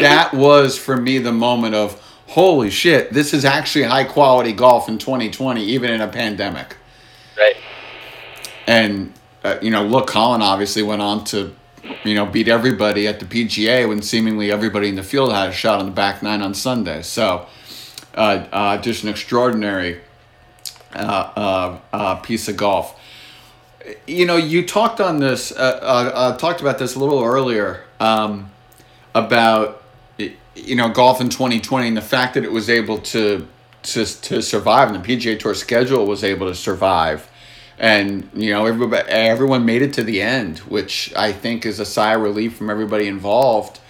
That 0.00 0.32
was, 0.32 0.78
for 0.78 0.96
me, 0.96 1.18
the 1.18 1.32
moment 1.32 1.74
of 1.74 2.02
holy 2.28 2.70
shit, 2.70 3.12
this 3.12 3.34
is 3.34 3.44
actually 3.44 3.84
high 3.84 4.04
quality 4.04 4.54
golf 4.54 4.88
in 4.88 4.96
2020, 4.96 5.62
even 5.64 5.90
in 5.90 6.00
a 6.00 6.08
pandemic. 6.08 6.78
Right. 7.36 7.56
And, 8.66 9.12
uh, 9.44 9.58
you 9.60 9.70
know, 9.70 9.84
look, 9.84 10.06
Collin 10.06 10.40
obviously 10.40 10.82
went 10.82 11.02
on 11.02 11.24
to, 11.24 11.54
you 12.04 12.14
know, 12.14 12.24
beat 12.24 12.48
everybody 12.48 13.06
at 13.06 13.20
the 13.20 13.26
PGA 13.26 13.86
when 13.86 14.00
seemingly 14.00 14.50
everybody 14.50 14.88
in 14.88 14.94
the 14.94 15.02
field 15.02 15.30
had 15.30 15.50
a 15.50 15.52
shot 15.52 15.78
on 15.78 15.84
the 15.84 15.92
back 15.92 16.22
nine 16.22 16.40
on 16.40 16.54
Sunday. 16.54 17.02
So, 17.02 17.44
uh, 18.14 18.46
uh, 18.50 18.78
just 18.78 19.02
an 19.02 19.10
extraordinary 19.10 20.00
uh, 20.96 21.32
uh, 21.36 21.78
uh, 21.92 22.14
piece 22.16 22.48
of 22.48 22.56
golf. 22.56 22.98
You 24.06 24.26
know, 24.26 24.36
you 24.36 24.66
talked 24.66 25.00
on 25.00 25.20
this, 25.20 25.50
talked 25.50 26.60
about 26.60 26.78
this 26.78 26.96
a 26.96 26.98
little 26.98 27.22
earlier 27.22 27.84
um, 28.00 28.50
about 29.14 29.82
you 30.56 30.74
know 30.74 30.88
golf 30.88 31.20
in 31.20 31.28
2020 31.28 31.88
and 31.88 31.96
the 31.96 32.02
fact 32.02 32.34
that 32.34 32.44
it 32.44 32.52
was 32.52 32.68
able 32.70 32.98
to 32.98 33.46
to 33.82 34.04
to 34.04 34.42
survive 34.42 34.90
and 34.92 35.02
the 35.02 35.16
PGA 35.16 35.38
Tour 35.38 35.54
schedule 35.54 36.06
was 36.06 36.24
able 36.24 36.48
to 36.48 36.54
survive 36.54 37.30
and 37.78 38.28
you 38.34 38.50
know 38.50 38.66
everybody 38.66 39.08
everyone 39.08 39.64
made 39.64 39.82
it 39.82 39.92
to 39.94 40.02
the 40.02 40.20
end 40.20 40.58
which 40.60 41.12
I 41.14 41.32
think 41.32 41.66
is 41.66 41.78
a 41.78 41.84
sigh 41.84 42.14
of 42.14 42.22
relief 42.22 42.56
from 42.56 42.70
everybody 42.70 43.06
involved 43.06 43.80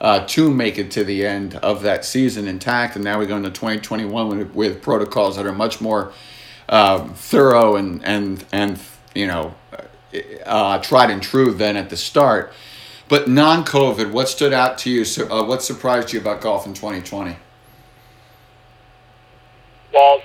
uh, 0.00 0.26
to 0.26 0.50
make 0.50 0.78
it 0.78 0.90
to 0.92 1.04
the 1.04 1.26
end 1.26 1.56
of 1.56 1.82
that 1.82 2.04
season 2.04 2.46
intact 2.46 2.94
and 2.96 3.04
now 3.04 3.18
we 3.18 3.26
go 3.26 3.36
into 3.36 3.50
2021 3.50 4.28
with, 4.28 4.54
with 4.54 4.82
protocols 4.82 5.36
that 5.36 5.46
are 5.46 5.52
much 5.52 5.80
more 5.80 6.12
uh, 6.72 7.06
thorough 7.08 7.76
and 7.76 8.02
and 8.04 8.44
and 8.50 8.80
you 9.14 9.26
know 9.26 9.54
uh, 10.46 10.78
tried 10.78 11.10
and 11.10 11.22
true 11.22 11.52
then 11.52 11.76
at 11.76 11.90
the 11.90 11.96
start. 11.96 12.52
But 13.08 13.28
non-COVID, 13.28 14.10
what 14.10 14.28
stood 14.28 14.54
out 14.54 14.78
to 14.78 14.90
you? 14.90 15.04
So, 15.04 15.30
uh, 15.30 15.44
what 15.44 15.62
surprised 15.62 16.14
you 16.14 16.20
about 16.20 16.40
golf 16.40 16.66
in 16.66 16.72
2020? 16.72 17.36
Well, 19.92 20.22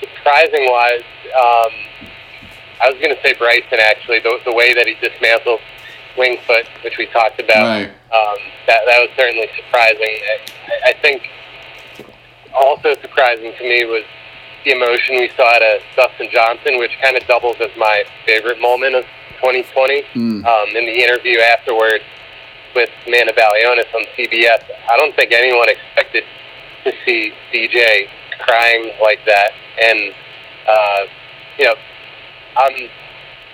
surprising 0.00 0.66
wise, 0.66 1.04
um, 1.36 1.72
I 2.82 2.90
was 2.90 2.94
going 3.00 3.14
to 3.14 3.22
say 3.22 3.34
Bryson 3.34 3.78
actually. 3.78 4.18
The, 4.18 4.40
the 4.44 4.52
way 4.52 4.74
that 4.74 4.88
he 4.88 4.94
dismantled 4.94 5.60
Wingfoot, 6.16 6.66
which 6.82 6.98
we 6.98 7.06
talked 7.06 7.38
about, 7.38 7.62
right. 7.62 7.86
um, 7.86 8.38
that 8.66 8.80
that 8.86 8.98
was 8.98 9.10
certainly 9.16 9.48
surprising. 9.54 10.02
I, 10.02 10.90
I 10.90 10.92
think 11.00 11.22
also 12.52 13.00
surprising 13.00 13.52
to 13.56 13.62
me 13.62 13.84
was 13.84 14.02
the 14.64 14.72
emotion 14.72 15.16
we 15.16 15.30
saw 15.36 15.56
at 15.56 15.62
a 15.62 15.80
Dustin 15.96 16.28
Johnson, 16.30 16.78
which 16.78 16.92
kind 17.02 17.16
of 17.16 17.26
doubles 17.26 17.56
as 17.60 17.70
my 17.76 18.04
favorite 18.26 18.60
moment 18.60 18.94
of 18.94 19.04
2020. 19.40 20.02
Mm. 20.14 20.44
Um, 20.44 20.68
in 20.76 20.84
the 20.84 20.98
interview 21.02 21.38
afterwards 21.40 22.04
with 22.74 22.90
Amanda 23.06 23.32
Balionis 23.32 23.88
on 23.94 24.04
CBS, 24.16 24.62
I 24.88 24.96
don't 24.96 25.14
think 25.16 25.32
anyone 25.32 25.68
expected 25.68 26.24
to 26.84 26.92
see 27.04 27.32
DJ 27.52 28.08
crying 28.38 28.92
like 29.02 29.20
that. 29.26 29.50
And, 29.82 30.14
uh, 30.68 31.02
you 31.58 31.64
know, 31.64 31.74
I'm, 32.56 32.76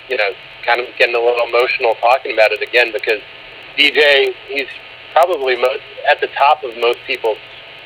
you 0.09 0.17
know, 0.17 0.31
kind 0.65 0.81
of 0.81 0.87
getting 0.97 1.15
a 1.15 1.19
little 1.19 1.47
emotional 1.47 1.95
talking 1.95 2.33
about 2.33 2.51
it 2.51 2.61
again 2.61 2.91
because 2.91 3.21
DJ, 3.77 4.33
he's 4.47 4.67
probably 5.13 5.55
most, 5.55 5.83
at 6.09 6.19
the 6.19 6.27
top 6.37 6.63
of 6.63 6.75
most 6.77 6.99
people's 7.07 7.37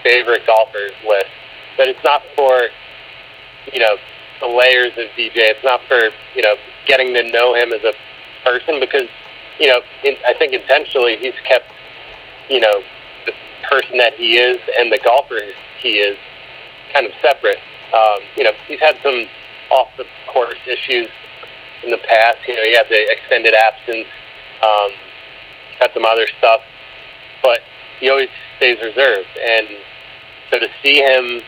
favorite 0.04 0.46
golfers 0.48 0.92
list. 1.08 1.30
But 1.78 1.88
it's 1.88 2.04
not 2.04 2.22
for 2.36 2.68
you 3.74 3.80
know, 3.80 3.98
the 4.40 4.48
layers 4.48 4.92
of 4.98 5.08
DJ. 5.18 5.54
It's 5.54 5.64
not 5.64 5.82
for, 5.88 6.10
you 6.36 6.42
know, 6.42 6.56
getting 6.88 7.14
to 7.14 7.24
know 7.32 7.54
him 7.54 7.74
as 7.74 7.84
a 7.84 7.94
person 8.44 8.80
because, 8.80 9.08
you 9.60 9.68
know, 9.68 9.82
in, 10.04 10.16
I 10.28 10.34
think 10.34 10.54
intentionally 10.54 11.18
he's 11.18 11.38
kept, 11.48 11.72
you 12.50 12.60
know, 12.60 12.82
the 13.26 13.34
person 13.70 13.98
that 13.98 14.14
he 14.16 14.38
is 14.38 14.58
and 14.78 14.92
the 14.92 15.00
golfer 15.04 15.40
he 15.80 16.00
is 16.00 16.18
kind 16.94 17.06
of 17.06 17.14
separate. 17.22 17.60
Um, 17.94 18.20
you 18.38 18.44
know, 18.44 18.52
he's 18.68 18.80
had 18.80 18.98
some 19.04 19.26
off 19.72 19.90
the 19.98 20.06
course 20.32 20.60
issues 20.68 21.08
in 21.84 21.90
the 21.90 21.98
past. 21.98 22.38
You 22.48 22.56
know, 22.56 22.64
he 22.64 22.74
had 22.76 22.88
the 22.90 23.02
extended 23.12 23.54
absence, 23.54 24.08
um, 24.64 24.92
had 25.80 25.92
some 25.94 26.06
other 26.06 26.28
stuff, 26.38 26.62
but 27.42 27.60
he 28.00 28.10
always 28.10 28.30
stays 28.58 28.78
reserved. 28.84 29.30
And 29.38 29.68
so 30.52 30.60
to 30.60 30.68
see 30.84 31.02
him, 31.02 31.42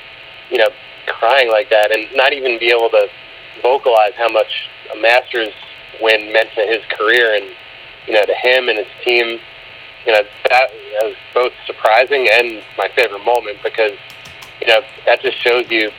you 0.49 0.57
know, 0.57 0.69
crying 1.07 1.49
like 1.49 1.69
that 1.69 1.95
and 1.95 2.07
not 2.15 2.33
even 2.33 2.59
be 2.59 2.69
able 2.69 2.89
to 2.89 3.07
vocalize 3.61 4.13
how 4.15 4.29
much 4.29 4.69
a 4.93 4.97
Masters 4.99 5.53
win 6.01 6.31
meant 6.33 6.49
to 6.55 6.61
his 6.61 6.83
career 6.89 7.35
and 7.35 7.45
you 8.07 8.13
know 8.13 8.25
to 8.25 8.33
him 8.33 8.69
and 8.69 8.77
his 8.77 8.87
team. 9.03 9.39
You 10.05 10.11
know 10.11 10.23
that, 10.49 10.69
was 11.03 11.15
both 11.33 11.53
surprising 11.65 12.27
and 12.31 12.63
my 12.77 12.89
favorite 12.95 13.23
moment 13.23 13.57
because 13.63 13.97
you 14.61 14.67
know 14.67 14.81
that 15.05 15.21
just 15.21 15.41
shows 15.41 15.69
you 15.69 15.91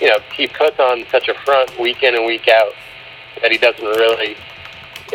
you 0.00 0.08
know 0.08 0.18
he 0.34 0.46
puts 0.46 0.78
on 0.78 1.04
such 1.10 1.28
a 1.28 1.34
front 1.44 1.78
week 1.78 2.02
in 2.02 2.14
and 2.14 2.26
week 2.26 2.48
out 2.48 2.72
that 3.40 3.50
he 3.50 3.58
doesn't 3.58 3.84
really. 3.84 4.36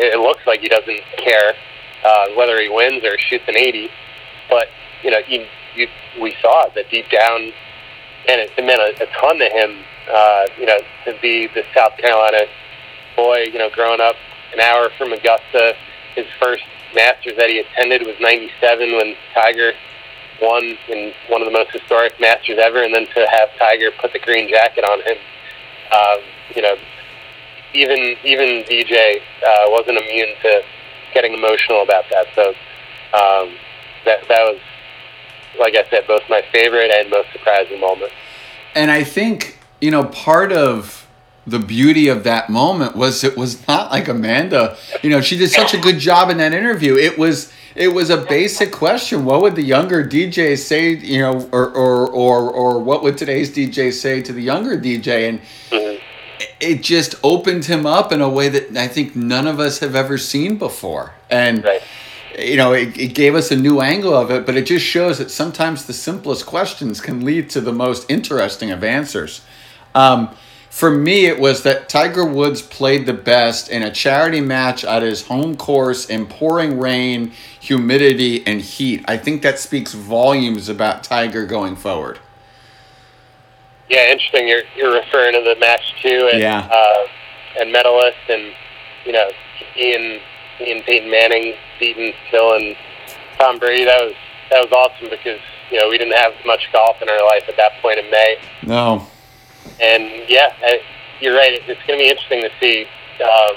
It 0.00 0.20
looks 0.20 0.46
like 0.46 0.60
he 0.60 0.68
doesn't 0.68 1.00
care 1.16 1.54
uh, 2.04 2.28
whether 2.36 2.60
he 2.60 2.68
wins 2.68 3.02
or 3.04 3.18
shoots 3.18 3.44
an 3.48 3.56
80, 3.56 3.90
but 4.48 4.68
you 5.02 5.10
know 5.10 5.18
you, 5.26 5.46
you 5.74 5.88
we 6.20 6.34
saw 6.40 6.68
that 6.74 6.88
deep 6.90 7.10
down 7.10 7.52
and 8.28 8.40
it, 8.40 8.50
it 8.56 8.64
meant 8.64 8.80
a, 8.80 9.02
a 9.02 9.06
ton 9.20 9.38
to 9.38 9.46
him. 9.46 9.84
Uh, 10.08 10.46
you 10.58 10.66
know, 10.66 10.78
to 11.04 11.14
be 11.20 11.48
the 11.48 11.62
South 11.74 11.96
Carolina 11.98 12.46
boy, 13.16 13.44
you 13.52 13.58
know, 13.58 13.68
growing 13.70 14.00
up 14.00 14.14
an 14.52 14.60
hour 14.60 14.90
from 14.96 15.12
Augusta. 15.12 15.74
His 16.14 16.26
first 16.40 16.62
Masters 16.94 17.34
that 17.36 17.50
he 17.50 17.58
attended 17.60 18.06
was 18.06 18.16
'97 18.20 18.96
when 18.96 19.14
Tiger 19.34 19.72
won 20.40 20.62
in 20.88 21.12
one 21.28 21.42
of 21.42 21.46
the 21.46 21.52
most 21.52 21.72
historic 21.72 22.18
Masters 22.20 22.58
ever, 22.62 22.82
and 22.82 22.94
then 22.94 23.06
to 23.06 23.26
have 23.30 23.48
Tiger 23.58 23.90
put 24.00 24.12
the 24.12 24.18
green 24.20 24.48
jacket 24.48 24.84
on 24.84 25.00
him. 25.02 25.18
Um, 25.92 26.20
you 26.54 26.62
know, 26.62 26.76
even 27.74 28.16
even 28.24 28.64
DJ 28.64 29.20
uh, 29.46 29.66
wasn't 29.68 29.98
immune 29.98 30.34
to 30.42 30.62
getting 31.12 31.34
emotional 31.34 31.82
about 31.82 32.04
that. 32.10 32.26
So 32.34 32.48
um, 33.12 33.54
that 34.04 34.26
that 34.28 34.42
was 34.44 34.60
like 35.58 35.74
I 35.76 35.88
said, 35.90 36.06
both 36.06 36.22
my 36.28 36.42
favorite 36.52 36.90
and 36.90 37.10
most 37.10 37.32
surprising 37.32 37.80
moment. 37.80 38.12
And 38.74 38.90
I 38.90 39.04
think, 39.04 39.58
you 39.80 39.90
know, 39.90 40.04
part 40.04 40.52
of 40.52 41.06
the 41.46 41.58
beauty 41.58 42.08
of 42.08 42.24
that 42.24 42.50
moment 42.50 42.94
was 42.94 43.24
it 43.24 43.36
was 43.36 43.66
not 43.66 43.90
like 43.90 44.08
Amanda, 44.08 44.76
you 45.02 45.10
know, 45.10 45.20
she 45.20 45.36
did 45.36 45.50
such 45.50 45.72
a 45.74 45.78
good 45.78 45.98
job 45.98 46.30
in 46.30 46.36
that 46.38 46.52
interview. 46.52 46.96
It 46.96 47.18
was 47.18 47.52
it 47.74 47.88
was 47.88 48.10
a 48.10 48.16
basic 48.16 48.72
question. 48.72 49.24
What 49.24 49.40
would 49.42 49.54
the 49.54 49.62
younger 49.62 50.04
DJ 50.04 50.58
say, 50.58 50.90
you 50.90 51.20
know, 51.20 51.48
or 51.52 51.70
or 51.70 52.08
or, 52.08 52.50
or 52.50 52.78
what 52.80 53.02
would 53.02 53.16
today's 53.16 53.50
DJ 53.50 53.92
say 53.92 54.20
to 54.22 54.32
the 54.32 54.42
younger 54.42 54.76
DJ? 54.78 55.28
And 55.28 55.40
mm-hmm. 55.70 56.02
it 56.60 56.82
just 56.82 57.14
opened 57.22 57.64
him 57.64 57.86
up 57.86 58.12
in 58.12 58.20
a 58.20 58.28
way 58.28 58.48
that 58.50 58.76
I 58.76 58.88
think 58.88 59.16
none 59.16 59.46
of 59.46 59.58
us 59.58 59.78
have 59.78 59.94
ever 59.94 60.18
seen 60.18 60.58
before. 60.58 61.14
And 61.30 61.64
right 61.64 61.82
you 62.38 62.56
know, 62.56 62.72
it, 62.72 62.96
it 62.96 63.14
gave 63.14 63.34
us 63.34 63.50
a 63.50 63.56
new 63.56 63.80
angle 63.80 64.14
of 64.14 64.30
it, 64.30 64.46
but 64.46 64.56
it 64.56 64.66
just 64.66 64.84
shows 64.84 65.18
that 65.18 65.30
sometimes 65.30 65.84
the 65.84 65.92
simplest 65.92 66.46
questions 66.46 67.00
can 67.00 67.24
lead 67.24 67.50
to 67.50 67.60
the 67.60 67.72
most 67.72 68.08
interesting 68.10 68.70
of 68.70 68.84
answers. 68.84 69.42
Um, 69.94 70.30
for 70.70 70.90
me, 70.90 71.26
it 71.26 71.40
was 71.40 71.62
that 71.64 71.88
Tiger 71.88 72.24
Woods 72.24 72.62
played 72.62 73.06
the 73.06 73.12
best 73.12 73.68
in 73.68 73.82
a 73.82 73.90
charity 73.90 74.40
match 74.40 74.84
at 74.84 75.02
his 75.02 75.26
home 75.26 75.56
course 75.56 76.08
in 76.08 76.26
pouring 76.26 76.78
rain, 76.78 77.32
humidity, 77.58 78.46
and 78.46 78.60
heat. 78.60 79.04
I 79.08 79.16
think 79.16 79.42
that 79.42 79.58
speaks 79.58 79.92
volumes 79.92 80.68
about 80.68 81.02
Tiger 81.02 81.46
going 81.46 81.74
forward. 81.74 82.20
Yeah, 83.88 84.12
interesting. 84.12 84.46
You're 84.46 84.62
you're 84.76 84.92
referring 84.92 85.32
to 85.32 85.42
the 85.42 85.58
match 85.58 85.94
too, 86.02 86.28
and 86.32 86.40
yeah. 86.40 86.68
uh, 86.70 87.06
and 87.58 87.72
medalist, 87.72 88.18
and 88.28 88.52
you 89.06 89.12
know, 89.12 89.30
Ian 89.76 90.20
Ian 90.60 90.82
Peyton 90.82 91.10
Manning 91.10 91.54
beating 91.78 92.12
Phil 92.30 92.54
and 92.54 92.76
Tom 93.38 93.58
Brady. 93.58 93.84
That 93.84 94.00
was 94.02 94.14
that 94.50 94.60
was 94.64 94.72
awesome 94.72 95.08
because 95.10 95.40
you 95.70 95.78
know 95.78 95.88
we 95.88 95.98
didn't 95.98 96.16
have 96.16 96.32
much 96.46 96.68
golf 96.72 97.00
in 97.00 97.08
our 97.08 97.24
life 97.26 97.44
at 97.48 97.56
that 97.56 97.72
point 97.80 97.98
in 97.98 98.10
May. 98.10 98.36
No. 98.66 99.06
And 99.80 100.28
yeah, 100.28 100.52
I, 100.62 100.80
you're 101.20 101.36
right. 101.36 101.52
It's 101.52 101.86
going 101.86 101.98
to 101.98 102.04
be 102.04 102.08
interesting 102.08 102.42
to 102.42 102.50
see 102.60 102.86
um, 103.22 103.56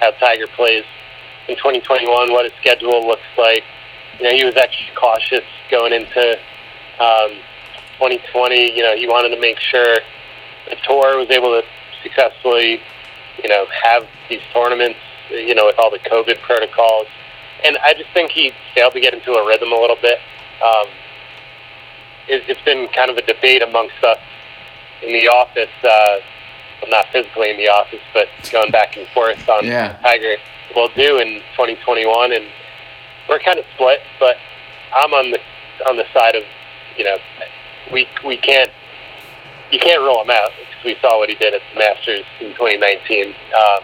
how 0.00 0.10
Tiger 0.18 0.46
plays 0.56 0.84
in 1.48 1.56
2021. 1.56 2.32
What 2.32 2.44
his 2.44 2.52
schedule 2.60 3.06
looks 3.06 3.22
like. 3.36 3.64
You 4.18 4.24
know, 4.24 4.34
he 4.34 4.44
was 4.44 4.56
extra 4.56 4.94
cautious 4.96 5.44
going 5.70 5.92
into 5.92 6.32
um, 6.98 7.30
2020. 7.98 8.76
You 8.76 8.82
know, 8.82 8.96
he 8.96 9.06
wanted 9.06 9.34
to 9.34 9.40
make 9.40 9.58
sure 9.58 9.98
the 10.68 10.76
tour 10.84 11.18
was 11.18 11.30
able 11.30 11.60
to 11.60 11.62
successfully, 12.02 12.80
you 13.42 13.48
know, 13.48 13.66
have 13.84 14.06
these 14.28 14.42
tournaments 14.52 14.98
you 15.30 15.54
know, 15.54 15.66
with 15.66 15.78
all 15.78 15.90
the 15.90 15.98
COVID 15.98 16.40
protocols. 16.42 17.06
And 17.64 17.76
I 17.78 17.92
just 17.94 18.10
think 18.14 18.30
he 18.30 18.52
failed 18.74 18.92
to 18.92 19.00
get 19.00 19.14
into 19.14 19.32
a 19.32 19.46
rhythm 19.46 19.72
a 19.72 19.80
little 19.80 19.96
bit. 20.00 20.18
Um, 20.64 20.86
it, 22.28 22.42
it's 22.48 22.60
been 22.62 22.88
kind 22.88 23.10
of 23.10 23.16
a 23.16 23.22
debate 23.22 23.62
amongst 23.62 24.02
us 24.04 24.18
in 25.02 25.12
the 25.12 25.28
office. 25.28 25.70
Uh, 25.82 26.18
well, 26.80 26.90
not 26.90 27.06
physically 27.10 27.50
in 27.50 27.56
the 27.56 27.68
office, 27.68 28.02
but 28.14 28.28
going 28.52 28.70
back 28.70 28.96
and 28.96 29.06
forth 29.08 29.48
on 29.48 29.64
yeah. 29.64 29.98
Tiger 30.02 30.36
will 30.74 30.88
do 30.94 31.18
in 31.18 31.40
2021, 31.56 32.32
and 32.32 32.44
we're 33.28 33.40
kind 33.40 33.58
of 33.58 33.64
split. 33.74 34.00
But 34.20 34.36
I'm 34.94 35.12
on 35.12 35.32
the 35.32 35.40
on 35.88 35.96
the 35.96 36.04
side 36.14 36.34
of 36.34 36.42
you 36.96 37.04
know 37.04 37.16
we 37.92 38.06
we 38.24 38.36
can't 38.36 38.70
you 39.72 39.78
can't 39.78 40.00
rule 40.00 40.22
him 40.22 40.30
out 40.30 40.50
because 40.58 40.84
we 40.84 40.96
saw 41.00 41.18
what 41.18 41.28
he 41.28 41.34
did 41.34 41.54
at 41.54 41.60
the 41.72 41.78
Masters 41.78 42.24
in 42.40 42.48
2019. 42.54 43.28
Um, 43.28 43.82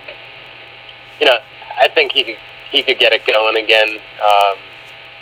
you 1.20 1.26
know, 1.26 1.38
I 1.78 1.88
think 1.88 2.12
he 2.12 2.24
could 2.24 2.38
he 2.70 2.82
could 2.82 2.98
get 2.98 3.12
it 3.12 3.24
going 3.26 3.56
again. 3.56 3.88
Um, 4.18 4.58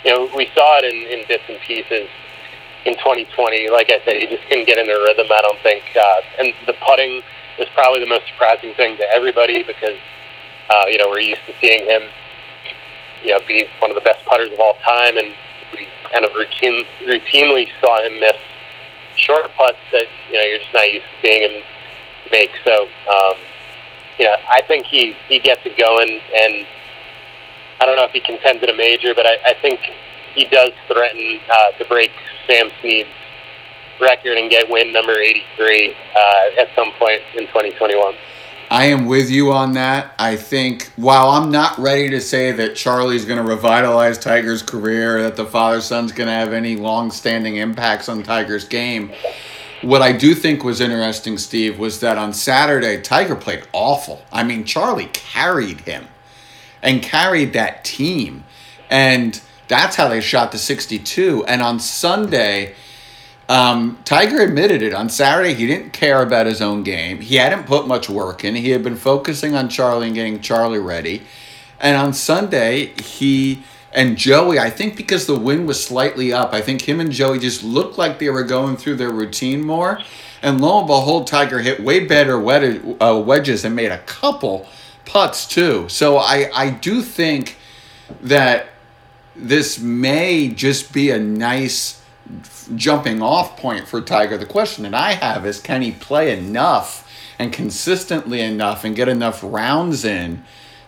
you 0.03 0.11
know, 0.11 0.29
we 0.35 0.49
saw 0.55 0.79
it 0.79 0.85
in, 0.85 1.19
in 1.19 1.27
bits 1.27 1.43
and 1.47 1.59
pieces 1.61 2.09
in 2.85 2.95
2020. 2.95 3.69
Like 3.69 3.91
I 3.91 4.01
said, 4.03 4.17
he 4.17 4.27
just 4.27 4.43
couldn't 4.49 4.65
get 4.65 4.77
in 4.77 4.89
a 4.89 4.97
rhythm. 5.05 5.27
I 5.29 5.41
don't 5.41 5.59
think, 5.61 5.83
uh, 5.95 6.21
and 6.39 6.53
the 6.65 6.73
putting 6.85 7.21
was 7.59 7.67
probably 7.75 7.99
the 7.99 8.09
most 8.09 8.27
surprising 8.27 8.73
thing 8.73 8.97
to 8.97 9.05
everybody 9.13 9.63
because 9.63 9.97
uh, 10.69 10.85
you 10.87 10.97
know 10.97 11.09
we're 11.09 11.21
used 11.21 11.45
to 11.45 11.53
seeing 11.61 11.85
him, 11.85 12.03
you 13.23 13.31
know, 13.31 13.39
be 13.47 13.65
one 13.79 13.91
of 13.91 13.95
the 13.95 14.01
best 14.01 14.25
putters 14.25 14.51
of 14.51 14.59
all 14.59 14.75
time, 14.83 15.17
and 15.17 15.29
we 15.73 15.87
kind 16.11 16.25
of 16.25 16.33
routine, 16.33 16.85
routinely 17.05 17.69
saw 17.79 18.01
him 18.01 18.19
miss 18.19 18.37
short 19.15 19.45
putts 19.55 19.77
that 19.91 20.05
you 20.29 20.35
know 20.35 20.43
you're 20.43 20.59
just 20.59 20.73
not 20.73 20.91
used 20.91 21.05
to 21.05 21.27
seeing 21.27 21.49
him 21.49 21.63
make. 22.31 22.51
So. 22.65 22.87
Um, 23.09 23.37
you 24.19 24.25
know, 24.25 24.35
I 24.49 24.61
think 24.67 24.85
he 24.85 25.15
he 25.27 25.39
gets 25.39 25.61
it 25.65 25.77
going, 25.77 26.09
and 26.09 26.65
I 27.81 27.85
don't 27.85 27.95
know 27.95 28.05
if 28.05 28.11
he 28.11 28.21
contends 28.21 28.63
at 28.63 28.69
a 28.69 28.75
major, 28.75 29.13
but 29.15 29.25
I, 29.25 29.37
I 29.47 29.53
think 29.61 29.79
he 30.35 30.45
does 30.45 30.71
threaten 30.87 31.39
uh, 31.51 31.77
to 31.77 31.85
break 31.85 32.11
Sam 32.47 32.69
Snead's 32.81 33.09
record 34.01 34.37
and 34.37 34.49
get 34.49 34.69
win 34.69 34.91
number 34.91 35.13
83 35.13 35.91
uh, 35.91 36.61
at 36.61 36.67
some 36.75 36.91
point 36.99 37.21
in 37.35 37.47
2021. 37.47 38.15
I 38.69 38.85
am 38.85 39.05
with 39.05 39.29
you 39.29 39.51
on 39.51 39.73
that. 39.73 40.15
I 40.17 40.35
think 40.35 40.91
while 40.95 41.29
I'm 41.29 41.51
not 41.51 41.77
ready 41.77 42.09
to 42.09 42.19
say 42.19 42.51
that 42.53 42.75
Charlie's 42.75 43.23
going 43.23 43.37
to 43.37 43.47
revitalize 43.47 44.17
Tiger's 44.17 44.63
career, 44.63 45.21
that 45.21 45.35
the 45.35 45.45
father 45.45 45.79
son's 45.79 46.11
going 46.11 46.27
to 46.27 46.33
have 46.33 46.53
any 46.53 46.75
long 46.75 47.11
standing 47.11 47.57
impacts 47.57 48.09
on 48.09 48.23
Tiger's 48.23 48.67
game, 48.67 49.11
what 49.83 50.01
I 50.01 50.11
do 50.13 50.33
think 50.33 50.63
was 50.63 50.81
interesting, 50.81 51.37
Steve, 51.37 51.77
was 51.77 51.99
that 51.99 52.17
on 52.17 52.33
Saturday, 52.33 53.01
Tiger 53.01 53.35
played 53.35 53.67
awful. 53.73 54.23
I 54.31 54.43
mean, 54.43 54.63
Charlie 54.63 55.09
carried 55.13 55.81
him 55.81 56.07
and 56.81 57.01
carried 57.01 57.53
that 57.53 57.83
team. 57.83 58.43
And 58.89 59.39
that's 59.67 59.95
how 59.95 60.07
they 60.07 60.21
shot 60.21 60.51
the 60.51 60.57
62. 60.57 61.45
And 61.45 61.61
on 61.61 61.79
Sunday, 61.79 62.75
um, 63.49 63.99
Tiger 64.05 64.41
admitted 64.41 64.81
it. 64.81 64.93
On 64.93 65.09
Saturday, 65.09 65.53
he 65.53 65.67
didn't 65.67 65.91
care 65.91 66.21
about 66.21 66.45
his 66.45 66.61
own 66.61 66.83
game. 66.83 67.19
He 67.19 67.35
hadn't 67.35 67.65
put 67.65 67.87
much 67.87 68.09
work 68.09 68.43
in. 68.43 68.55
He 68.55 68.69
had 68.69 68.83
been 68.83 68.95
focusing 68.95 69.55
on 69.55 69.69
Charlie 69.69 70.07
and 70.07 70.15
getting 70.15 70.39
Charlie 70.39 70.79
ready. 70.79 71.23
And 71.79 71.97
on 71.97 72.13
Sunday, 72.13 72.93
he 73.01 73.63
and 73.93 74.17
Joey, 74.17 74.57
I 74.57 74.69
think 74.69 74.97
because 74.97 75.27
the 75.27 75.37
wind 75.37 75.67
was 75.67 75.83
slightly 75.83 76.33
up, 76.33 76.53
I 76.53 76.61
think 76.61 76.81
him 76.81 76.99
and 76.99 77.11
Joey 77.11 77.39
just 77.39 77.63
looked 77.63 77.97
like 77.97 78.17
they 78.17 78.29
were 78.29 78.43
going 78.43 78.75
through 78.75 78.95
their 78.95 79.11
routine 79.11 79.61
more. 79.61 79.99
And 80.41 80.59
lo 80.59 80.79
and 80.79 80.87
behold, 80.87 81.27
Tiger 81.27 81.59
hit 81.59 81.79
way 81.79 82.05
better 82.05 82.37
uh, 83.01 83.19
wedges 83.19 83.63
and 83.63 83.75
made 83.75 83.91
a 83.91 83.99
couple 83.99 84.67
putts 85.05 85.47
too. 85.47 85.87
So 85.89 86.17
I, 86.17 86.49
I 86.53 86.69
do 86.71 87.01
think 87.01 87.57
that 88.21 88.67
this 89.35 89.79
may 89.79 90.49
just 90.49 90.91
be 90.91 91.11
a 91.11 91.19
nice 91.19 92.01
jumping 92.75 93.21
off 93.21 93.57
point 93.57 93.87
for 93.87 94.01
Tiger. 94.01 94.37
The 94.37 94.45
question 94.45 94.83
that 94.83 94.93
I 94.93 95.13
have 95.13 95.45
is 95.45 95.59
can 95.59 95.81
he 95.81 95.91
play 95.91 96.37
enough 96.37 97.09
and 97.39 97.53
consistently 97.53 98.41
enough 98.41 98.83
and 98.83 98.95
get 98.95 99.07
enough 99.07 99.41
rounds 99.43 100.03
in? 100.03 100.43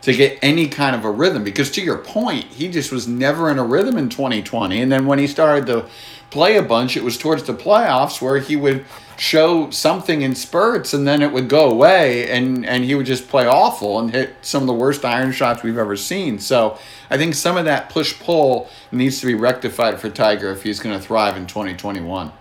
To 0.05 0.13
get 0.13 0.37
any 0.43 0.67
kind 0.67 0.95
of 0.95 1.03
a 1.03 1.09
rhythm. 1.09 1.43
Because 1.43 1.71
to 1.71 1.81
your 1.81 1.97
point, 1.97 2.45
he 2.45 2.69
just 2.69 2.91
was 2.91 3.07
never 3.07 3.49
in 3.49 3.57
a 3.57 3.63
rhythm 3.63 3.97
in 3.97 4.07
2020. 4.07 4.79
And 4.79 4.91
then 4.91 5.07
when 5.07 5.17
he 5.17 5.25
started 5.25 5.65
to 5.65 5.87
play 6.29 6.57
a 6.57 6.61
bunch, 6.61 6.95
it 6.95 7.03
was 7.03 7.17
towards 7.17 7.41
the 7.43 7.55
playoffs 7.55 8.21
where 8.21 8.37
he 8.37 8.55
would 8.55 8.85
show 9.17 9.71
something 9.71 10.21
in 10.21 10.35
spurts 10.35 10.93
and 10.93 11.07
then 11.07 11.23
it 11.23 11.31
would 11.31 11.49
go 11.49 11.71
away 11.71 12.29
and, 12.29 12.67
and 12.67 12.83
he 12.83 12.93
would 12.93 13.07
just 13.07 13.27
play 13.27 13.47
awful 13.47 13.97
and 13.97 14.11
hit 14.11 14.35
some 14.43 14.61
of 14.61 14.67
the 14.67 14.73
worst 14.73 15.03
iron 15.03 15.31
shots 15.31 15.63
we've 15.63 15.77
ever 15.77 15.95
seen. 15.95 16.37
So 16.37 16.77
I 17.09 17.17
think 17.17 17.33
some 17.33 17.57
of 17.57 17.65
that 17.65 17.89
push 17.89 18.19
pull 18.19 18.69
needs 18.91 19.19
to 19.21 19.25
be 19.25 19.33
rectified 19.33 19.99
for 19.99 20.11
Tiger 20.11 20.51
if 20.51 20.61
he's 20.61 20.79
going 20.79 20.95
to 20.95 21.03
thrive 21.03 21.35
in 21.35 21.47
2021. 21.47 22.31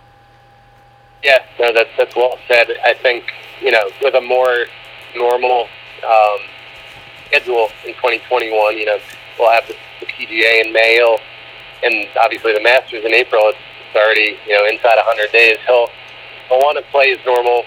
Yeah, 1.23 1.43
no, 1.59 1.73
that's 1.73 1.89
that's 1.97 2.15
well 2.15 2.37
said. 2.47 2.67
I 2.85 2.93
think 2.93 3.23
you 3.59 3.71
know 3.71 3.89
with 4.03 4.13
a 4.13 4.21
more 4.21 4.67
normal 5.15 5.67
um, 6.07 6.39
schedule 7.27 7.69
in 7.85 7.93
2021, 7.95 8.77
you 8.77 8.85
know 8.85 8.97
we'll 9.39 9.51
have 9.51 9.67
the, 9.67 9.75
the 9.99 10.05
PGA 10.05 10.65
in 10.65 10.73
May, 10.73 10.95
he'll, 10.95 11.19
and 11.83 12.07
obviously 12.19 12.53
the 12.53 12.61
Masters 12.61 13.03
in 13.03 13.13
April. 13.13 13.41
It's, 13.49 13.57
it's 13.87 13.95
already 13.95 14.37
you 14.47 14.53
know 14.53 14.65
inside 14.65 14.95
100 14.95 15.31
days. 15.31 15.57
He'll 15.67 15.87
he'll 16.49 16.59
want 16.59 16.77
to 16.77 16.85
play 16.91 17.15
his 17.15 17.19
normal 17.25 17.63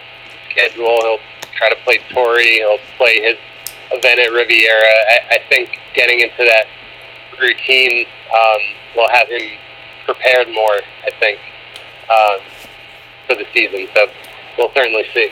schedule. 0.50 0.98
He'll 1.02 1.22
try 1.56 1.68
to 1.68 1.78
play 1.84 2.00
Torrey. 2.10 2.64
He'll 2.64 2.82
play 2.96 3.20
his 3.20 3.36
event 3.90 4.20
at 4.20 4.32
Riviera. 4.32 4.92
I, 5.10 5.36
I 5.36 5.38
think 5.48 5.78
getting 5.94 6.20
into 6.20 6.44
that 6.44 6.66
routine 7.40 8.06
um, 8.34 8.60
will 8.96 9.08
have 9.08 9.28
him 9.28 9.42
prepared 10.04 10.48
more. 10.48 10.80
I 11.04 11.10
think 11.20 11.38
um, 12.10 12.40
for 13.26 13.34
the 13.36 13.46
season. 13.52 13.88
So 13.94 14.08
we'll 14.56 14.72
certainly 14.74 15.04
see. 15.14 15.30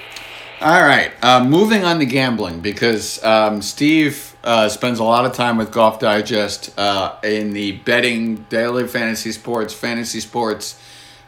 All 0.59 0.83
right, 0.83 1.13
uh, 1.21 1.45
moving 1.45 1.85
on 1.85 1.99
to 1.99 2.07
gambling 2.07 2.61
because 2.61 3.23
um, 3.23 3.61
Steve 3.61 4.35
uh, 4.43 4.71
spends 4.71 4.99
a 4.99 5.05
lot 5.05 5.27
of 5.27 5.35
time 5.35 5.59
with 5.59 5.71
Golf 5.71 6.01
Digest 6.01 6.73
uh, 6.79 7.17
in 7.23 7.53
the 7.53 7.73
betting, 7.73 8.37
daily 8.49 8.89
fantasy 8.89 9.33
sports, 9.33 9.75
fantasy 9.75 10.21
sports 10.21 10.81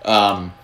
um, 0.07 0.55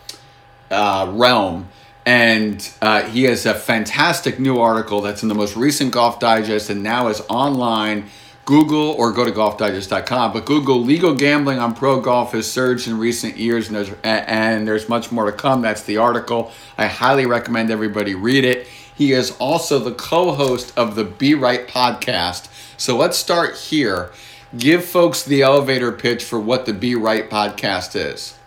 uh, 0.70 1.12
realm. 1.12 1.68
And 2.06 2.66
uh, 2.80 3.02
he 3.02 3.24
has 3.24 3.44
a 3.44 3.52
fantastic 3.52 4.40
new 4.40 4.58
article 4.58 5.02
that's 5.02 5.22
in 5.22 5.28
the 5.28 5.34
most 5.34 5.56
recent 5.56 5.92
Golf 5.92 6.18
Digest 6.18 6.70
and 6.70 6.82
now 6.82 7.08
is 7.08 7.20
online. 7.28 8.08
Google 8.44 8.90
or 8.92 9.12
go 9.12 9.24
to 9.24 9.32
golfdigest.com. 9.32 10.32
But 10.32 10.44
Google 10.44 10.82
legal 10.82 11.14
gambling 11.14 11.58
on 11.58 11.74
pro 11.74 12.00
golf 12.00 12.32
has 12.32 12.50
surged 12.50 12.88
in 12.88 12.98
recent 12.98 13.36
years, 13.36 13.68
and 13.68 13.76
there's 13.76 13.90
and 14.02 14.68
there's 14.68 14.88
much 14.88 15.10
more 15.10 15.26
to 15.26 15.32
come. 15.32 15.62
That's 15.62 15.82
the 15.82 15.96
article. 15.96 16.52
I 16.76 16.86
highly 16.86 17.26
recommend 17.26 17.70
everybody 17.70 18.14
read 18.14 18.44
it. 18.44 18.66
He 18.94 19.12
is 19.12 19.36
also 19.38 19.78
the 19.78 19.92
co-host 19.92 20.72
of 20.76 20.94
the 20.94 21.04
Be 21.04 21.34
Right 21.34 21.66
podcast. 21.66 22.48
So 22.76 22.96
let's 22.96 23.18
start 23.18 23.56
here. 23.56 24.12
Give 24.56 24.84
folks 24.84 25.24
the 25.24 25.42
elevator 25.42 25.90
pitch 25.90 26.22
for 26.22 26.38
what 26.38 26.64
the 26.64 26.72
Be 26.72 26.94
Right 26.94 27.28
podcast 27.28 27.96
is. 27.96 28.38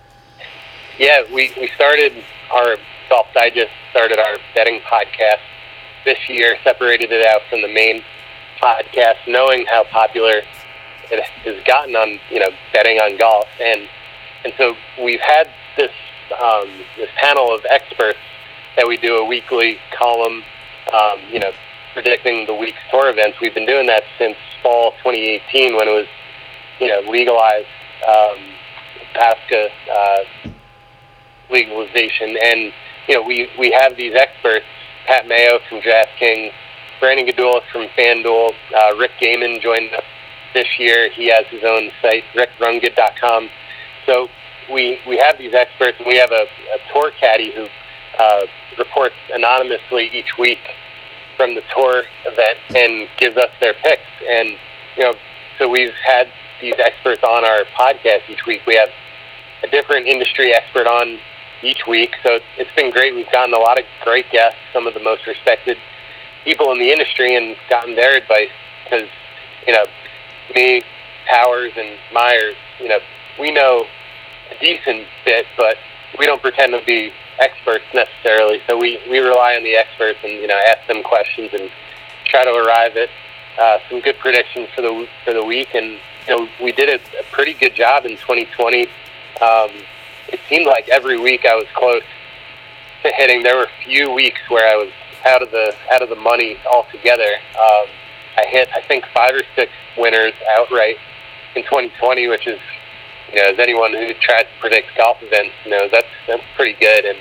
Yeah, 0.98 1.24
we, 1.34 1.54
we 1.60 1.70
started 1.76 2.24
our 2.52 2.78
Golf 3.10 3.28
Digest 3.34 3.72
started 3.92 4.20
our 4.20 4.38
betting 4.56 4.80
podcast 4.82 5.42
this 6.06 6.18
year, 6.30 6.58
separated 6.64 7.12
it 7.12 7.26
out 7.26 7.42
from 7.50 7.62
the 7.62 7.68
main 7.68 8.02
podcast, 8.62 9.18
knowing 9.28 9.66
how 9.66 9.84
popular 9.86 10.42
it 11.10 11.24
has 11.46 11.64
gotten 11.66 11.96
on 11.96 12.20
you 12.30 12.40
know 12.40 12.50
betting 12.74 12.98
on 12.98 13.18
golf, 13.18 13.48
and 13.62 13.88
and 14.44 14.54
so 14.58 14.76
we've 15.02 15.22
had 15.22 15.50
this 15.78 15.92
um, 16.42 16.70
this 16.98 17.10
panel 17.18 17.54
of 17.54 17.66
experts 17.70 18.20
that 18.76 18.88
we 18.88 18.98
do 18.98 19.18
a 19.18 19.26
weekly 19.26 19.78
column, 19.98 20.44
um, 20.94 21.20
you 21.32 21.40
know, 21.40 21.52
predicting 21.94 22.46
the 22.46 22.54
week's 22.54 22.78
tour 22.92 23.10
events. 23.10 23.38
We've 23.42 23.54
been 23.54 23.66
doing 23.66 23.88
that 23.88 24.04
since 24.18 24.38
fall 24.62 24.92
2018 25.04 25.76
when 25.76 25.88
it 25.88 25.92
was 25.92 26.08
you 26.80 26.88
know 26.88 27.02
legalized 27.10 27.68
um, 28.08 28.38
PASPA 29.16 29.70
uh, 29.92 30.50
legalization, 31.50 32.38
and 32.44 32.74
you 33.08 33.16
know 33.16 33.22
we 33.24 33.50
we 33.58 33.72
have 33.72 33.96
these 33.98 34.16
experts, 34.16 34.66
Pat 35.08 35.28
Mayo 35.28 35.60
from 35.70 35.80
DraftKings 35.82 36.52
Brandon 37.00 37.28
Gdula 37.28 37.62
from 37.72 37.88
FanDuel. 37.98 38.54
Uh, 38.76 38.98
Rick 38.98 39.12
Gehman 39.22 39.62
joined 39.62 39.94
us 39.94 40.04
this 40.54 40.80
year. 40.80 41.10
He 41.12 41.28
has 41.28 41.46
his 41.48 41.64
own 41.64 41.92
site, 42.02 42.24
rickrungood.com. 42.36 43.50
So 44.06 44.30
we 44.72 45.00
we 45.08 45.18
have 45.18 45.38
these 45.38 45.54
experts, 45.54 45.98
and 46.00 46.08
we 46.08 46.18
have 46.18 46.32
a, 46.32 46.44
a 46.44 46.94
tour 46.94 47.12
caddy 47.20 47.54
who 47.54 47.68
uh, 48.20 48.46
reports 48.78 49.16
anonymously 49.34 50.10
each 50.14 50.38
week 50.38 50.60
from 51.36 51.54
the 51.56 51.62
tour 51.76 52.04
event 52.26 52.58
and 52.76 53.08
gives 53.18 53.38
us 53.38 53.52
their 53.60 53.74
picks. 53.74 54.02
And 54.28 54.50
you 54.98 55.04
know, 55.04 55.14
so 55.60 55.70
we've 55.70 55.94
had 56.06 56.28
these 56.62 56.76
experts 56.80 57.22
on 57.24 57.46
our 57.46 57.64
podcast 57.80 58.30
each 58.30 58.46
week. 58.46 58.62
We 58.66 58.76
have 58.76 58.90
a 59.64 59.68
different 59.68 60.08
industry 60.08 60.54
expert 60.54 60.88
on 60.88 61.20
each 61.62 61.86
week, 61.88 62.16
so 62.24 62.40
it's 62.58 62.72
been 62.76 62.92
great. 62.92 63.16
We've 63.16 63.32
gotten 63.32 63.54
a 63.54 63.60
lot 63.60 63.80
of 63.80 63.86
great 64.04 64.30
guests, 64.32 64.60
some 64.74 64.88
of 64.88 64.94
the 64.94 65.00
most 65.00 65.26
respected 65.28 65.78
people 66.48 66.72
in 66.72 66.80
the 66.80 66.90
industry 66.90 67.36
and 67.36 67.58
gotten 67.70 67.94
their 67.94 68.16
advice 68.16 68.56
because 68.84 69.10
you 69.68 69.74
know 69.74 69.84
me, 70.56 70.82
Powers, 71.28 71.74
and 71.76 71.98
Myers, 72.14 72.56
you 72.80 72.88
know, 72.88 73.00
we 73.38 73.52
know 73.52 73.86
a 74.50 74.60
decent 74.62 75.06
bit, 75.26 75.46
but 75.58 75.76
we 76.18 76.26
don't 76.26 76.42
pretend 76.42 76.72
to 76.72 76.82
be 76.86 77.12
experts 77.40 77.84
necessarily. 77.94 78.62
So 78.66 78.78
we 78.78 78.98
we 79.10 79.20
rely 79.20 79.58
on 79.58 79.64
the 79.64 79.76
experts 79.76 80.20
and 80.24 80.32
you 80.32 80.48
know 80.48 80.60
ask 80.68 80.88
them 80.88 81.04
questions 81.04 81.50
and 81.52 81.70
try 82.26 82.46
to 82.46 82.54
arrive 82.54 82.96
at 82.96 83.10
uh, 83.60 83.80
some 83.90 84.00
good 84.00 84.18
predictions 84.20 84.70
for 84.74 84.82
the 84.82 85.06
for 85.26 85.34
the 85.34 85.44
week. 85.44 85.76
And 85.76 86.00
you 86.28 86.38
know 86.38 86.48
we 86.64 86.72
did 86.72 86.88
a, 86.90 87.20
a 87.20 87.24
pretty 87.34 87.56
good 87.56 87.76
job 87.76 88.06
in 88.06 88.12
2020. 88.12 88.84
Um, 89.42 89.70
it 90.30 90.40
seemed 90.48 90.66
like 90.66 90.88
every 90.88 91.20
week 91.20 91.46
I 91.46 91.56
was 91.56 91.68
close 91.76 92.04
to 93.04 93.12
hitting. 93.12 93.44
There 93.44 93.58
were 93.58 93.66
a 93.66 93.84
few 93.84 94.14
weeks 94.14 94.40
where 94.50 94.68
I 94.68 94.78
was 94.78 94.92
out 95.28 95.44
of 95.44 95.52
the 95.52 95.76
out 95.92 96.02
of 96.02 96.10
the 96.10 96.16
money 96.16 96.58
altogether. 96.72 97.36
Um, 97.56 97.88
I 98.38 98.46
hit 98.48 98.70
I 98.74 98.82
think 98.82 99.06
five 99.14 99.36
or 99.36 99.44
six 99.56 99.72
winners 99.98 100.34
outright 100.58 100.98
in 101.56 101.64
2020, 101.64 102.28
which 102.28 102.48
is 102.48 102.60
you 103.34 103.42
know 103.42 103.50
as 103.50 103.60
anyone 103.60 103.94
who 103.94 104.14
tried 104.22 104.44
to 104.44 104.56
predict 104.60 104.88
golf 104.98 105.18
events 105.22 105.54
knows 105.68 105.92
that's 105.92 106.08
that's 106.28 106.44
pretty 106.56 106.74
good. 106.80 107.06
And 107.06 107.18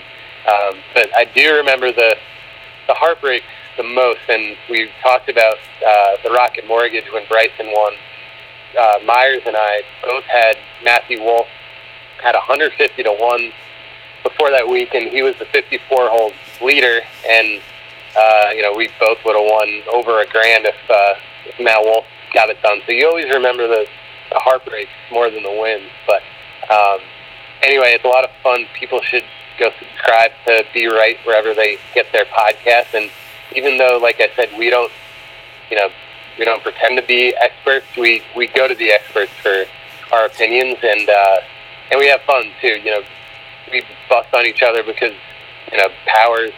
um, 0.47 0.83
but 0.95 1.09
I 1.17 1.25
do 1.35 1.55
remember 1.57 1.93
the 1.93 2.17
the 2.87 2.95
heartbreak 2.95 3.43
the 3.77 3.83
most, 3.83 4.21
and 4.29 4.57
we 4.71 4.89
talked 5.03 5.29
about 5.29 5.57
uh, 5.87 6.17
the 6.23 6.31
Rocket 6.31 6.67
Mortgage 6.67 7.05
when 7.13 7.27
Bryson 7.29 7.67
won. 7.67 7.93
Uh, 8.79 8.99
Myers 9.05 9.43
and 9.47 9.57
I 9.57 9.83
both 10.03 10.25
had 10.25 10.57
Matthew 10.85 11.23
Wolff 11.23 11.47
had 12.23 12.35
150 12.35 13.03
to 13.03 13.13
one 13.13 13.53
before 14.23 14.51
that 14.51 14.67
week, 14.69 14.95
and 14.95 15.09
he 15.09 15.23
was 15.23 15.35
the 15.39 15.45
54 15.47 16.09
hole 16.09 16.33
leader, 16.63 17.01
and 17.29 17.61
uh, 18.17 18.51
you 18.55 18.63
know, 18.63 18.73
we 18.73 18.89
both 18.99 19.19
would 19.25 19.37
have 19.37 19.45
won 19.45 19.69
over 19.93 20.21
a 20.21 20.27
grand 20.27 20.65
if, 20.65 20.77
uh, 20.89 21.15
if 21.47 21.61
Matt 21.61 21.83
Wolff 21.83 22.05
got 22.33 22.49
it 22.49 22.61
done. 22.63 22.81
So 22.87 22.93
you 22.93 23.07
always 23.07 23.27
remember 23.27 23.67
the, 23.69 23.87
the 24.31 24.39
heartbreaks 24.39 24.91
more 25.13 25.31
than 25.31 25.43
the 25.43 25.53
wins. 25.53 25.91
But 26.07 26.23
um, 26.73 27.01
anyway, 27.63 27.93
it's 27.93 28.05
a 28.05 28.09
lot 28.09 28.25
of 28.25 28.31
fun. 28.43 28.67
People 28.75 29.01
should 29.03 29.25
go 29.59 29.71
subscribe 29.79 30.33
to 30.47 30.65
Be 30.73 30.87
Right 30.87 31.19
wherever 31.25 31.55
they 31.55 31.79
get 31.95 32.07
their 32.13 32.25
podcasts. 32.27 32.95
And 32.95 33.11
even 33.55 33.79
though, 33.79 33.99
like 34.01 34.21
I 34.21 34.29
said, 34.35 34.49
we 34.59 34.71
don't, 34.71 34.93
you 35.71 35.77
know, 35.77 35.89
we 36.39 36.45
don't 36.45 36.63
pretend 36.63 36.97
to 36.99 37.07
be 37.07 37.35
experts. 37.37 37.87
We 37.97 38.23
we 38.37 38.49
go 38.49 38.69
to 38.69 38.75
the 38.75 38.91
experts 38.91 39.33
for 39.43 39.65
our 40.13 40.27
opinions, 40.27 40.77
and 40.83 41.09
uh, 41.09 41.37
and 41.91 41.99
we 41.99 42.07
have 42.09 42.21
fun 42.23 42.45
too. 42.61 42.79
You 42.81 42.91
know, 42.91 43.03
we 43.71 43.83
bust 44.09 44.29
on 44.35 44.45
each 44.45 44.63
other 44.63 44.83
because 44.83 45.15
you 45.73 45.79
know 45.79 45.89
Powers 46.07 46.53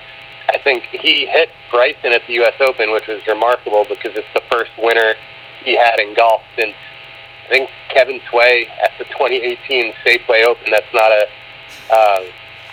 I 0.50 0.58
think 0.58 0.84
he 0.84 1.26
hit 1.26 1.50
Bryson 1.70 2.12
at 2.12 2.22
the 2.26 2.34
U.S. 2.34 2.54
Open, 2.60 2.92
which 2.92 3.06
was 3.06 3.26
remarkable 3.26 3.84
because 3.88 4.16
it's 4.16 4.28
the 4.34 4.42
first 4.50 4.70
winner 4.78 5.14
he 5.64 5.76
had 5.76 5.98
in 5.98 6.14
golf 6.14 6.42
since 6.56 6.74
I 7.46 7.50
think 7.50 7.70
Kevin 7.88 8.20
Tway 8.30 8.68
at 8.82 8.92
the 8.98 9.04
2018 9.04 9.92
Safeway 10.04 10.44
Open. 10.44 10.70
That's 10.70 10.92
not 10.92 11.12
a. 11.12 11.26
Uh, 11.90 12.20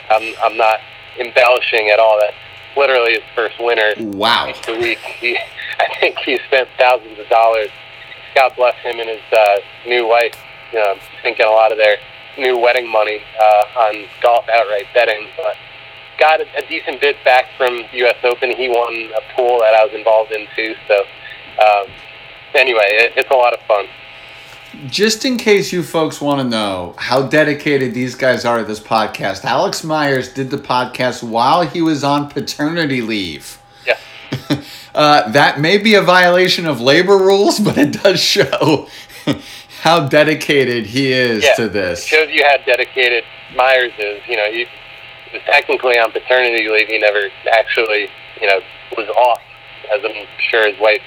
I'm 0.10 0.34
I'm 0.44 0.58
not 0.58 0.80
embellishing 1.20 1.90
at 1.90 2.00
all. 2.00 2.20
That's 2.20 2.36
literally 2.78 3.14
his 3.14 3.24
first 3.34 3.56
winner. 3.60 3.94
Wow. 3.98 4.54
The 4.66 4.74
week 4.74 5.00
he, 5.00 5.38
I 5.80 5.88
think 6.00 6.18
he 6.20 6.40
spent 6.48 6.70
thousands 6.78 7.20
of 7.20 7.28
dollars. 7.30 7.70
God 8.36 8.54
bless 8.56 8.76
him 8.78 9.00
and 9.00 9.10
his 9.10 9.22
uh, 9.32 9.56
new 9.88 10.08
wife. 10.08 10.36
You 10.74 10.80
know, 10.80 10.96
sinking 11.24 11.46
a 11.46 11.50
lot 11.50 11.72
of 11.72 11.78
their 11.78 11.98
new 12.38 12.58
wedding 12.58 12.92
money 12.92 13.22
uh, 13.40 13.80
on 13.80 14.06
golf 14.22 14.46
outright 14.50 14.88
betting, 14.94 15.28
but 15.38 15.56
got 16.20 16.42
a, 16.42 16.46
a 16.58 16.68
decent 16.68 17.02
bit 17.02 17.16
back 17.24 17.46
from 17.58 17.82
U.S. 17.92 18.18
Open. 18.24 18.52
He 18.52 18.70
won 18.70 18.94
a 18.94 19.36
pool 19.36 19.60
that 19.60 19.74
I 19.74 19.84
was 19.84 19.94
involved 19.94 20.32
in 20.32 20.48
too. 20.56 20.76
So 20.88 20.96
um, 21.64 21.88
anyway, 22.54 22.86
it, 22.86 23.14
it's 23.16 23.30
a 23.30 23.36
lot 23.36 23.54
of 23.54 23.60
fun. 23.68 23.86
Just 24.88 25.24
in 25.24 25.38
case 25.38 25.72
you 25.72 25.84
folks 25.84 26.20
want 26.20 26.42
to 26.42 26.48
know 26.48 26.96
how 26.98 27.28
dedicated 27.28 27.94
these 27.94 28.14
guys 28.14 28.44
are 28.44 28.58
to 28.58 28.66
this 28.66 28.80
podcast, 28.80 29.46
Alex 29.46 29.84
Myers 29.84 30.34
did 30.34 30.50
the 30.50 30.58
podcast 30.58 31.24
while 31.24 31.66
he 31.66 31.82
was 31.82 32.04
on 32.04 32.30
paternity 32.30 33.02
leave. 33.02 33.62
Yeah. 33.86 33.98
uh, 34.96 35.32
that 35.32 35.62
may 35.62 35.78
be 35.78 35.96
a 35.96 36.02
violation 36.02 36.66
of 36.66 36.82
labor 36.82 37.18
rules, 37.18 37.60
but 37.62 37.78
it 37.78 37.94
does 38.04 38.20
show 38.20 38.88
how 39.82 40.08
dedicated 40.08 40.88
he 40.88 41.14
is 41.14 41.44
yeah, 41.44 41.54
to 41.54 41.70
this. 41.70 42.04
It 42.04 42.08
shows 42.08 42.30
you 42.30 42.44
how 42.44 42.58
dedicated 42.66 43.24
Myers 43.56 43.94
is. 43.98 44.22
You 44.28 44.36
know, 44.36 44.52
he, 44.52 44.66
was 45.36 45.44
technically 45.46 46.00
on 46.00 46.12
paternity 46.12 46.68
leave. 46.70 46.88
He 46.88 47.00
never 47.00 47.30
actually, 47.52 48.08
you 48.42 48.48
know, 48.48 48.60
was 48.98 49.08
off, 49.10 49.42
as 49.94 50.02
I'm 50.04 50.26
sure 50.50 50.68
his 50.70 50.80
wife 50.80 51.02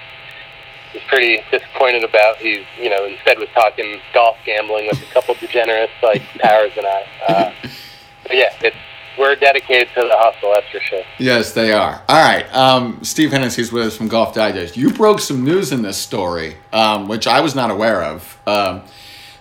was 0.94 1.02
pretty 1.08 1.40
disappointed 1.50 2.04
about. 2.04 2.36
He, 2.36 2.64
you 2.80 2.90
know, 2.90 3.04
instead 3.04 3.38
was 3.38 3.48
talking 3.54 4.00
golf 4.12 4.36
gambling 4.44 4.86
with 4.86 5.00
a 5.02 5.12
couple 5.12 5.34
degenerates 5.34 5.92
like 6.02 6.22
Powers 6.38 6.72
and 6.76 6.86
I. 6.86 7.04
Uh, 7.26 7.52
but 8.24 8.36
yeah, 8.36 8.54
it's 8.60 8.76
we're 9.18 9.34
dedicated 9.34 9.88
to 9.94 10.02
the 10.02 10.14
hustle. 10.14 10.52
That's 10.54 10.70
for 10.70 10.80
sure. 10.80 11.02
Yes, 11.18 11.52
they 11.52 11.72
are. 11.72 12.02
All 12.08 12.22
right. 12.22 12.46
Um, 12.54 13.02
Steve 13.02 13.32
Hennessey's 13.32 13.72
with 13.72 13.88
us 13.88 13.96
from 13.96 14.06
Golf 14.06 14.32
Digest. 14.32 14.76
You 14.76 14.92
broke 14.92 15.18
some 15.18 15.42
news 15.44 15.72
in 15.72 15.82
this 15.82 15.96
story, 15.96 16.56
um, 16.72 17.08
which 17.08 17.26
I 17.26 17.40
was 17.40 17.54
not 17.54 17.72
aware 17.72 18.04
of. 18.04 18.40
Um, 18.46 18.82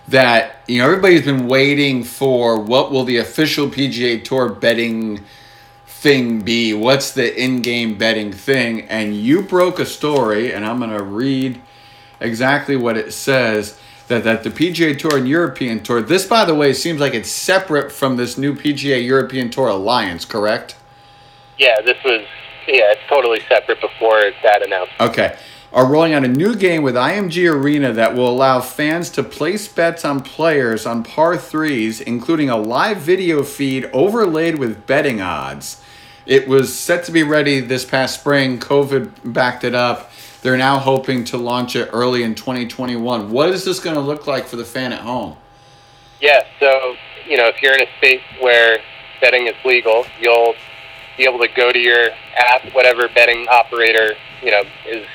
that 0.08 0.56
you 0.66 0.78
know 0.78 0.86
everybody's 0.86 1.24
been 1.24 1.46
waiting 1.46 2.02
for 2.02 2.60
what 2.60 2.90
will 2.90 3.04
the 3.04 3.18
official 3.18 3.68
PGA 3.68 4.22
Tour 4.22 4.48
betting 4.48 5.24
thing 5.86 6.40
be? 6.40 6.74
What's 6.74 7.12
the 7.12 7.40
in-game 7.40 7.98
betting 7.98 8.32
thing? 8.32 8.82
And 8.82 9.14
you 9.14 9.42
broke 9.42 9.78
a 9.78 9.86
story, 9.86 10.52
and 10.52 10.64
I'm 10.64 10.78
going 10.78 10.90
to 10.90 11.02
read 11.02 11.60
exactly 12.20 12.76
what 12.76 12.96
it 12.96 13.12
says. 13.12 13.78
That, 14.08 14.24
that 14.24 14.42
the 14.42 14.48
PGA 14.48 14.98
Tour 14.98 15.18
and 15.18 15.28
European 15.28 15.82
Tour. 15.82 16.00
This, 16.00 16.26
by 16.26 16.46
the 16.46 16.54
way, 16.54 16.72
seems 16.72 16.98
like 16.98 17.12
it's 17.12 17.30
separate 17.30 17.92
from 17.92 18.16
this 18.16 18.38
new 18.38 18.54
PGA 18.54 19.04
European 19.04 19.50
Tour 19.50 19.68
alliance, 19.68 20.24
correct? 20.24 20.76
Yeah, 21.58 21.78
this 21.82 21.98
was 22.02 22.24
yeah, 22.66 22.92
it's 22.92 23.02
totally 23.10 23.40
separate 23.50 23.82
before 23.82 24.22
that 24.42 24.64
announcement. 24.64 25.10
Okay 25.10 25.36
are 25.72 25.86
rolling 25.86 26.14
out 26.14 26.24
a 26.24 26.28
new 26.28 26.54
game 26.54 26.82
with 26.82 26.94
IMG 26.94 27.52
Arena 27.52 27.92
that 27.92 28.14
will 28.14 28.28
allow 28.28 28.60
fans 28.60 29.10
to 29.10 29.22
place 29.22 29.68
bets 29.68 30.04
on 30.04 30.22
players 30.22 30.86
on 30.86 31.02
par 31.02 31.36
threes, 31.36 32.00
including 32.00 32.48
a 32.48 32.56
live 32.56 32.98
video 32.98 33.42
feed 33.42 33.84
overlaid 33.92 34.58
with 34.58 34.86
betting 34.86 35.20
odds. 35.20 35.82
It 36.24 36.48
was 36.48 36.76
set 36.78 37.04
to 37.04 37.12
be 37.12 37.22
ready 37.22 37.60
this 37.60 37.84
past 37.84 38.20
spring. 38.20 38.58
COVID 38.58 39.32
backed 39.32 39.64
it 39.64 39.74
up. 39.74 40.10
They're 40.42 40.56
now 40.56 40.78
hoping 40.78 41.24
to 41.24 41.36
launch 41.36 41.74
it 41.76 41.90
early 41.92 42.22
in 42.22 42.34
2021. 42.34 43.30
What 43.30 43.50
is 43.50 43.64
this 43.64 43.80
going 43.80 43.96
to 43.96 44.00
look 44.02 44.26
like 44.26 44.46
for 44.46 44.56
the 44.56 44.64
fan 44.64 44.92
at 44.92 45.00
home? 45.00 45.36
Yeah, 46.20 46.44
so, 46.60 46.94
you 47.26 47.36
know, 47.36 47.48
if 47.48 47.60
you're 47.62 47.74
in 47.74 47.82
a 47.82 47.98
state 47.98 48.20
where 48.40 48.78
betting 49.20 49.46
is 49.46 49.54
legal, 49.64 50.04
you'll 50.20 50.54
be 51.16 51.24
able 51.24 51.40
to 51.40 51.48
go 51.48 51.72
to 51.72 51.78
your 51.78 52.08
app, 52.36 52.72
whatever 52.74 53.08
betting 53.08 53.46
operator, 53.48 54.14
you 54.42 54.50
know, 54.50 54.62
is 54.86 55.06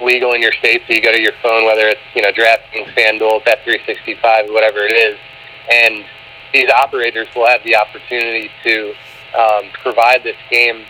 legal 0.00 0.32
in 0.32 0.42
your 0.42 0.52
state, 0.52 0.82
so 0.86 0.94
you 0.94 1.02
go 1.02 1.12
to 1.12 1.20
your 1.20 1.32
phone, 1.42 1.64
whether 1.64 1.86
it's 1.88 2.00
you 2.14 2.22
know 2.22 2.32
DraftKings, 2.32 2.94
FanDuel, 2.94 3.44
Bet365, 3.44 4.52
whatever 4.52 4.78
it 4.80 4.94
is, 4.94 5.18
and 5.70 6.04
these 6.52 6.68
operators 6.70 7.28
will 7.34 7.46
have 7.46 7.62
the 7.64 7.76
opportunity 7.76 8.50
to 8.64 8.94
um, 9.36 9.70
provide 9.82 10.22
this 10.22 10.36
game 10.50 10.84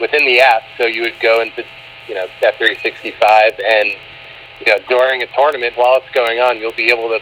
within 0.00 0.24
the 0.26 0.40
app. 0.40 0.62
So 0.78 0.86
you 0.86 1.02
would 1.02 1.18
go 1.20 1.40
into 1.40 1.64
you 2.08 2.14
know 2.14 2.26
Bet365, 2.42 3.60
and 3.66 3.90
you 4.60 4.72
know 4.72 4.78
during 4.88 5.22
a 5.22 5.26
tournament 5.34 5.76
while 5.76 5.96
it's 5.96 6.14
going 6.14 6.38
on, 6.40 6.58
you'll 6.58 6.72
be 6.76 6.90
able 6.90 7.08
to 7.08 7.20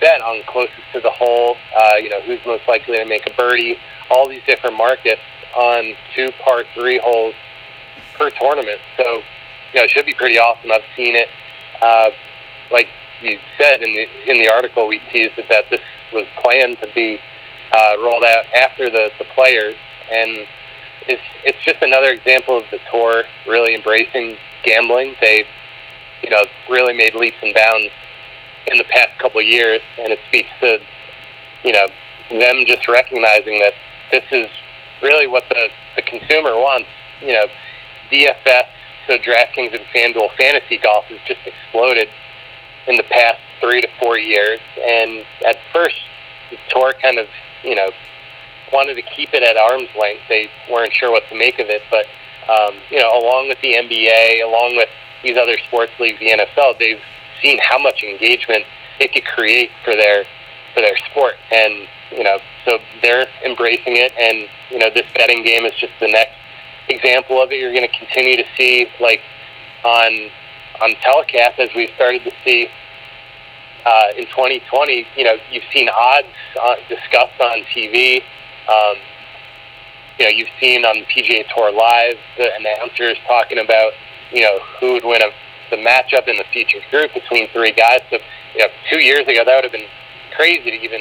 bet 0.00 0.20
on 0.20 0.42
closest 0.46 0.82
to 0.92 1.00
the 1.00 1.10
hole. 1.10 1.56
Uh, 1.76 1.94
you 1.96 2.10
know 2.10 2.20
who's 2.22 2.40
most 2.46 2.66
likely 2.68 2.98
to 2.98 3.04
make 3.04 3.28
a 3.30 3.34
birdie. 3.34 3.78
All 4.10 4.28
these 4.28 4.42
different 4.46 4.76
markets 4.76 5.22
on 5.56 5.94
two 6.14 6.30
par 6.44 6.64
three 6.74 6.98
holes 7.02 7.34
per 8.14 8.30
tournament. 8.30 8.80
So 8.96 9.22
you 9.72 9.80
know, 9.80 9.84
it 9.84 9.90
should 9.90 10.06
be 10.06 10.14
pretty 10.14 10.38
awesome. 10.38 10.70
I've 10.72 10.82
seen 10.96 11.16
it. 11.16 11.28
Uh, 11.80 12.10
like 12.70 12.88
you 13.20 13.38
said 13.58 13.82
in 13.82 13.92
the 13.92 14.30
in 14.30 14.38
the 14.38 14.48
article, 14.48 14.86
we 14.88 15.00
teased 15.12 15.36
that, 15.36 15.48
that 15.48 15.64
this 15.70 15.80
was 16.12 16.24
planned 16.42 16.78
to 16.80 16.88
be 16.94 17.18
uh, 17.72 17.96
rolled 18.00 18.24
out 18.24 18.44
after 18.54 18.90
the 18.90 19.10
the 19.18 19.24
players, 19.34 19.74
and 20.10 20.46
it's 21.08 21.22
it's 21.44 21.62
just 21.64 21.82
another 21.82 22.10
example 22.10 22.56
of 22.56 22.64
the 22.70 22.78
tour 22.90 23.24
really 23.46 23.74
embracing 23.74 24.36
gambling. 24.64 25.14
They, 25.20 25.44
you 26.22 26.30
know, 26.30 26.44
really 26.68 26.94
made 26.94 27.14
leaps 27.14 27.36
and 27.42 27.54
bounds 27.54 27.88
in 28.66 28.78
the 28.78 28.84
past 28.84 29.18
couple 29.18 29.40
of 29.40 29.46
years, 29.46 29.80
and 29.98 30.12
it 30.12 30.18
speaks 30.28 30.50
to, 30.60 30.78
you 31.62 31.72
know, 31.72 31.86
them 32.30 32.64
just 32.66 32.88
recognizing 32.88 33.60
that 33.60 33.74
this 34.10 34.24
is 34.32 34.48
really 35.02 35.26
what 35.26 35.44
the 35.48 35.68
the 35.94 36.02
consumer 36.02 36.56
wants. 36.56 36.88
You 37.20 37.32
know, 37.32 37.46
DFS 38.10 38.66
so 39.06 39.18
DraftKings 39.18 39.74
and 39.74 39.84
FanDuel 39.94 40.34
fantasy 40.36 40.78
golf 40.78 41.04
has 41.06 41.18
just 41.26 41.40
exploded 41.46 42.08
in 42.86 42.96
the 42.96 43.04
past 43.04 43.38
three 43.60 43.80
to 43.80 43.88
four 44.00 44.18
years. 44.18 44.60
And 44.80 45.24
at 45.46 45.56
first, 45.72 45.96
the 46.50 46.58
tour 46.68 46.94
kind 47.00 47.18
of, 47.18 47.26
you 47.62 47.74
know, 47.74 47.90
wanted 48.72 48.94
to 48.94 49.02
keep 49.02 49.30
it 49.32 49.42
at 49.42 49.56
arm's 49.56 49.88
length. 49.98 50.22
They 50.28 50.48
weren't 50.70 50.92
sure 50.92 51.10
what 51.10 51.22
to 51.28 51.34
make 51.34 51.58
of 51.58 51.68
it, 51.68 51.82
but 51.90 52.06
um, 52.48 52.74
you 52.90 53.00
know, 53.00 53.10
along 53.10 53.48
with 53.48 53.60
the 53.60 53.74
NBA, 53.74 54.44
along 54.44 54.76
with 54.76 54.88
these 55.22 55.36
other 55.36 55.58
sports 55.66 55.92
leagues, 55.98 56.18
the 56.20 56.30
NFL, 56.30 56.78
they've 56.78 57.00
seen 57.42 57.58
how 57.62 57.78
much 57.78 58.02
engagement 58.02 58.64
it 59.00 59.12
could 59.12 59.24
create 59.24 59.70
for 59.84 59.94
their 59.94 60.24
for 60.74 60.80
their 60.80 60.96
sport, 61.10 61.34
and 61.50 61.88
you 62.12 62.22
know, 62.22 62.38
so 62.64 62.78
they're 63.02 63.26
embracing 63.44 63.96
it. 63.96 64.12
And 64.18 64.48
you 64.70 64.78
know, 64.78 64.90
this 64.94 65.06
betting 65.14 65.42
game 65.42 65.64
is 65.64 65.72
just 65.74 65.92
the 66.00 66.08
next 66.08 66.34
example 66.88 67.42
of 67.42 67.50
it. 67.50 67.60
You're 67.60 67.72
going 67.72 67.88
to 67.88 67.98
continue 67.98 68.36
to 68.36 68.44
see 68.56 68.88
like 69.00 69.20
on 69.84 70.30
on 70.80 70.94
telecast 71.02 71.58
as 71.58 71.70
we've 71.74 71.90
started 71.96 72.22
to 72.24 72.32
see 72.44 72.68
uh, 73.84 74.08
in 74.16 74.26
2020. 74.26 75.06
You 75.16 75.24
know, 75.24 75.36
you've 75.50 75.64
seen 75.72 75.88
odds 75.88 76.26
uh, 76.60 76.76
discussed 76.88 77.40
on 77.40 77.62
TV. 77.74 78.22
Um, 78.68 78.96
you 80.18 80.24
know, 80.24 80.30
you've 80.30 80.52
seen 80.60 80.84
on 80.84 80.96
PGA 81.12 81.44
Tour 81.54 81.72
Live 81.72 82.16
the 82.36 82.48
announcers 82.56 83.18
talking 83.26 83.58
about 83.58 83.92
you 84.32 84.42
know 84.42 84.58
who 84.80 84.94
would 84.94 85.04
win 85.04 85.22
a, 85.22 85.30
the 85.70 85.76
matchup 85.76 86.28
in 86.28 86.36
the 86.36 86.44
featured 86.52 86.82
group 86.90 87.12
between 87.14 87.48
three 87.50 87.72
guys. 87.72 88.00
So 88.10 88.18
you 88.54 88.60
know, 88.60 88.68
two 88.90 88.98
years 88.98 89.22
ago 89.22 89.44
that 89.44 89.54
would 89.54 89.64
have 89.64 89.72
been 89.72 89.88
crazy 90.34 90.70
to 90.70 90.76
even 90.76 91.00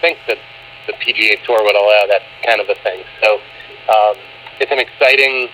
think 0.00 0.18
that 0.26 0.38
the 0.86 0.92
PGA 0.94 1.42
Tour 1.44 1.62
would 1.62 1.76
allow 1.76 2.04
that 2.08 2.22
kind 2.46 2.60
of 2.60 2.68
a 2.68 2.74
thing. 2.82 3.02
So. 3.22 3.40
Um, 3.84 4.16
it's 4.60 4.72
an 4.72 4.78
exciting 4.78 5.48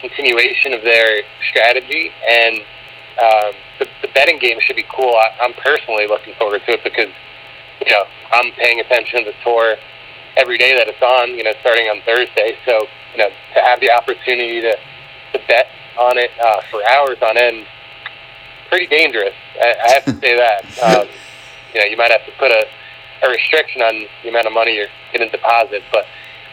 continuation 0.00 0.72
of 0.74 0.82
their 0.82 1.22
strategy, 1.50 2.10
and 2.28 2.60
um, 3.18 3.52
the, 3.78 3.86
the 4.02 4.08
betting 4.14 4.38
game 4.38 4.58
should 4.60 4.76
be 4.76 4.86
cool. 4.88 5.14
I, 5.14 5.30
I'm 5.40 5.52
personally 5.54 6.06
looking 6.06 6.34
forward 6.34 6.62
to 6.66 6.72
it 6.72 6.84
because 6.84 7.10
you 7.84 7.92
know 7.92 8.04
I'm 8.32 8.52
paying 8.52 8.80
attention 8.80 9.24
to 9.24 9.30
the 9.30 9.36
tour 9.42 9.76
every 10.36 10.58
day 10.58 10.76
that 10.76 10.88
it's 10.88 11.02
on. 11.02 11.30
You 11.36 11.44
know, 11.44 11.52
starting 11.60 11.86
on 11.86 12.00
Thursday, 12.06 12.56
so 12.64 12.86
you 13.12 13.18
know 13.18 13.28
to 13.28 13.60
have 13.60 13.80
the 13.80 13.90
opportunity 13.90 14.60
to 14.60 14.76
to 15.32 15.38
bet 15.48 15.66
on 15.98 16.16
it 16.16 16.30
uh, 16.40 16.62
for 16.70 16.80
hours 16.88 17.18
on 17.22 17.36
end, 17.36 17.66
pretty 18.68 18.86
dangerous. 18.86 19.34
I, 19.60 19.74
I 19.84 19.88
have 19.92 20.04
to 20.04 20.14
say 20.20 20.36
that. 20.36 20.64
Um, 20.78 21.08
you 21.74 21.80
know, 21.80 21.86
you 21.86 21.96
might 21.96 22.10
have 22.10 22.24
to 22.24 22.32
put 22.38 22.50
a, 22.50 22.64
a 23.26 23.30
restriction 23.30 23.82
on 23.82 24.06
the 24.22 24.28
amount 24.30 24.46
of 24.46 24.52
money 24.52 24.74
you're 24.76 24.88
going 25.12 25.28
to 25.28 25.36
deposit, 25.36 25.82
but 25.92 26.06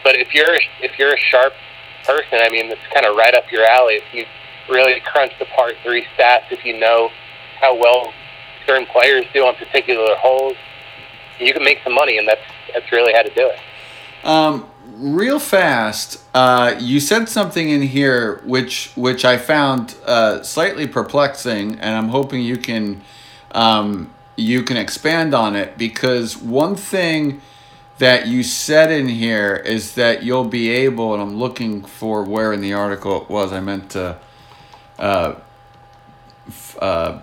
but 0.04 0.14
if 0.16 0.34
you're 0.34 0.58
if 0.82 0.98
you're 0.98 1.14
a 1.14 1.18
sharp 1.18 1.52
person, 2.06 2.38
I 2.40 2.48
mean, 2.50 2.70
it's 2.70 2.86
kind 2.94 3.04
of 3.04 3.16
right 3.16 3.34
up 3.34 3.50
your 3.50 3.64
alley. 3.64 3.94
If 3.94 4.14
you 4.14 4.24
really 4.72 5.00
crunch 5.00 5.32
the 5.38 5.46
par 5.46 5.72
three 5.82 6.06
stats, 6.16 6.50
if 6.50 6.64
you 6.64 6.78
know 6.78 7.10
how 7.60 7.76
well 7.76 8.12
certain 8.66 8.86
players 8.86 9.24
do 9.32 9.44
on 9.44 9.54
particular 9.56 10.14
holes, 10.16 10.56
you 11.38 11.52
can 11.52 11.64
make 11.64 11.78
some 11.84 11.94
money, 11.94 12.18
and 12.18 12.26
that's 12.26 12.40
that's 12.72 12.90
really 12.92 13.12
how 13.12 13.22
to 13.22 13.34
do 13.34 13.50
it. 13.50 13.58
Um, 14.26 14.68
real 14.96 15.38
fast, 15.38 16.22
uh, 16.34 16.74
you 16.78 17.00
said 17.00 17.28
something 17.28 17.68
in 17.68 17.82
here 17.82 18.40
which 18.44 18.92
which 18.96 19.24
I 19.24 19.36
found 19.36 19.94
uh, 20.06 20.42
slightly 20.42 20.86
perplexing, 20.86 21.78
and 21.78 21.96
I'm 21.96 22.08
hoping 22.08 22.42
you 22.42 22.56
can 22.56 23.02
um, 23.52 24.12
you 24.36 24.62
can 24.62 24.76
expand 24.76 25.34
on 25.34 25.56
it 25.56 25.78
because 25.78 26.36
one 26.36 26.76
thing 26.76 27.40
that 27.98 28.26
you 28.26 28.42
said 28.42 28.90
in 28.90 29.08
here 29.08 29.54
is 29.56 29.94
that 29.94 30.22
you'll 30.22 30.44
be 30.44 30.68
able, 30.70 31.14
and 31.14 31.22
I'm 31.22 31.36
looking 31.36 31.82
for 31.82 32.22
where 32.22 32.52
in 32.52 32.60
the 32.60 32.74
article 32.74 33.22
it 33.22 33.30
was. 33.30 33.52
I 33.52 33.60
meant 33.60 33.90
to 33.90 34.18
uh, 34.98 35.34
uh, 36.80 37.20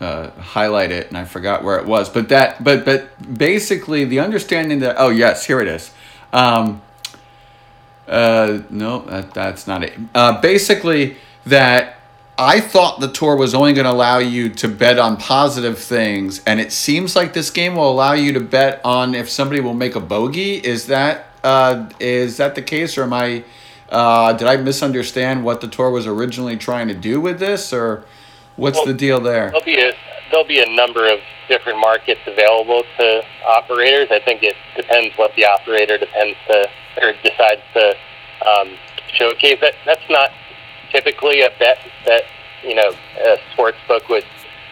uh, 0.00 0.30
highlight 0.30 0.90
it, 0.90 1.08
and 1.08 1.16
I 1.16 1.24
forgot 1.24 1.62
where 1.62 1.78
it 1.78 1.86
was. 1.86 2.08
But 2.08 2.28
that, 2.30 2.62
but 2.64 2.84
but 2.84 3.38
basically, 3.38 4.04
the 4.04 4.18
understanding 4.20 4.80
that 4.80 4.96
oh 4.98 5.10
yes, 5.10 5.46
here 5.46 5.60
it 5.60 5.68
is. 5.68 5.92
Um, 6.32 6.82
uh, 8.08 8.62
no, 8.70 9.00
that, 9.02 9.32
that's 9.32 9.68
not 9.68 9.84
it. 9.84 9.96
Uh, 10.14 10.40
basically, 10.40 11.16
that 11.46 11.99
I 12.40 12.58
thought 12.58 13.00
the 13.00 13.12
tour 13.12 13.36
was 13.36 13.54
only 13.54 13.74
going 13.74 13.84
to 13.84 13.90
allow 13.90 14.16
you 14.16 14.48
to 14.48 14.66
bet 14.68 14.98
on 14.98 15.18
positive 15.18 15.78
things, 15.78 16.42
and 16.46 16.58
it 16.58 16.72
seems 16.72 17.14
like 17.14 17.34
this 17.34 17.50
game 17.50 17.76
will 17.76 17.90
allow 17.90 18.14
you 18.14 18.32
to 18.32 18.40
bet 18.40 18.80
on 18.82 19.14
if 19.14 19.28
somebody 19.28 19.60
will 19.60 19.74
make 19.74 19.94
a 19.94 20.00
bogey. 20.00 20.54
Is 20.54 20.86
that 20.86 21.26
uh, 21.44 21.90
is 22.00 22.38
that 22.38 22.54
the 22.54 22.62
case, 22.62 22.96
or 22.96 23.02
am 23.02 23.12
I 23.12 23.44
uh, 23.90 24.32
did 24.32 24.48
I 24.48 24.56
misunderstand 24.56 25.44
what 25.44 25.60
the 25.60 25.68
tour 25.68 25.90
was 25.90 26.06
originally 26.06 26.56
trying 26.56 26.88
to 26.88 26.94
do 26.94 27.20
with 27.20 27.40
this, 27.40 27.74
or 27.74 28.06
what's 28.56 28.78
well, 28.78 28.86
the 28.86 28.94
deal 28.94 29.20
there? 29.20 29.50
There'll 29.50 29.62
be 29.62 29.78
a 29.78 29.92
there'll 30.30 30.48
be 30.48 30.62
a 30.62 30.74
number 30.74 31.12
of 31.12 31.18
different 31.46 31.78
markets 31.78 32.22
available 32.26 32.84
to 32.96 33.22
operators. 33.46 34.08
I 34.10 34.20
think 34.20 34.42
it 34.42 34.56
depends 34.74 35.14
what 35.18 35.36
the 35.36 35.44
operator 35.44 35.98
depends 35.98 36.38
to 36.48 36.70
or 37.02 37.12
decides 37.22 37.60
to 37.74 37.94
um, 38.48 38.78
showcase. 39.12 39.58
That 39.60 39.74
that's 39.84 40.08
not 40.08 40.30
typically 40.92 41.42
a 41.42 41.50
bet 41.58 41.78
that 42.06 42.22
you 42.62 42.74
know 42.74 42.92
a 43.26 43.36
sports 43.52 43.78
book 43.88 44.08
would 44.08 44.24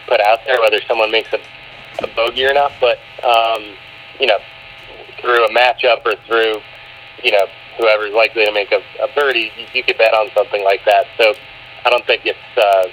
put 0.07 0.19
out 0.21 0.39
there, 0.45 0.59
whether 0.61 0.79
someone 0.87 1.11
makes 1.11 1.29
a, 1.33 1.39
a 2.03 2.07
bogey 2.15 2.45
or 2.45 2.53
not. 2.53 2.71
But 2.79 2.97
um, 3.23 3.75
you 4.19 4.27
know, 4.27 4.37
through 5.21 5.45
a 5.45 5.49
matchup 5.49 6.05
or 6.05 6.15
through 6.27 6.61
you 7.23 7.31
know 7.31 7.45
whoever's 7.77 8.13
likely 8.13 8.45
to 8.45 8.51
make 8.51 8.71
a, 8.71 8.81
a 9.01 9.07
birdie, 9.15 9.51
you, 9.57 9.65
you 9.73 9.83
could 9.83 9.97
bet 9.97 10.13
on 10.13 10.29
something 10.35 10.63
like 10.63 10.81
that. 10.85 11.05
So 11.17 11.33
I 11.85 11.89
don't 11.89 12.05
think 12.05 12.25
it's 12.25 12.57
uh, 12.57 12.87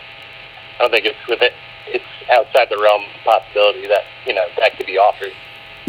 I 0.79 0.83
don't 0.83 0.91
think 0.91 1.07
it's 1.07 1.27
with 1.29 1.43
it. 1.43 1.53
It's 1.87 2.05
outside 2.31 2.69
the 2.71 2.79
realm 2.79 3.03
of 3.03 3.25
possibility 3.25 3.87
that 3.89 4.05
you 4.27 4.35
know 4.35 4.45
that 4.59 4.77
could 4.77 4.87
be 4.87 4.99
offered. 4.99 5.33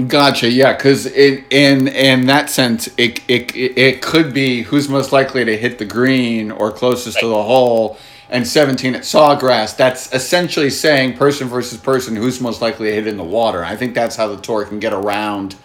Gotcha. 0.06 0.52
Yeah, 0.52 0.74
because 0.74 1.08
in 1.08 1.88
in 1.88 2.28
that 2.28 2.52
sense, 2.52 2.88
it, 2.98 3.20
it 3.28 3.56
it 3.56 4.02
could 4.04 4.32
be 4.32 4.62
who's 4.62 4.88
most 4.88 5.12
likely 5.12 5.44
to 5.44 5.58
hit 5.58 5.80
the 5.80 5.86
green 5.86 6.52
or 6.52 6.72
closest 6.72 7.16
right. 7.16 7.22
to 7.22 7.28
the 7.28 7.42
hole, 7.42 7.98
and 8.30 8.48
seventeen 8.48 8.94
at 8.94 9.02
Sawgrass. 9.02 9.76
That's 9.76 10.14
essentially 10.14 10.70
saying 10.70 11.18
person 11.18 11.48
versus 11.48 11.80
person 11.80 12.16
who's 12.16 12.40
most 12.40 12.62
likely 12.62 12.90
to 12.90 12.94
hit 12.94 13.08
in 13.08 13.18
the 13.18 13.24
water. 13.24 13.66
I 13.66 13.76
think 13.76 13.96
that's 13.96 14.16
how 14.16 14.28
the 14.28 14.40
tour 14.40 14.66
can 14.66 14.80
get 14.80 14.94
around 14.94 15.56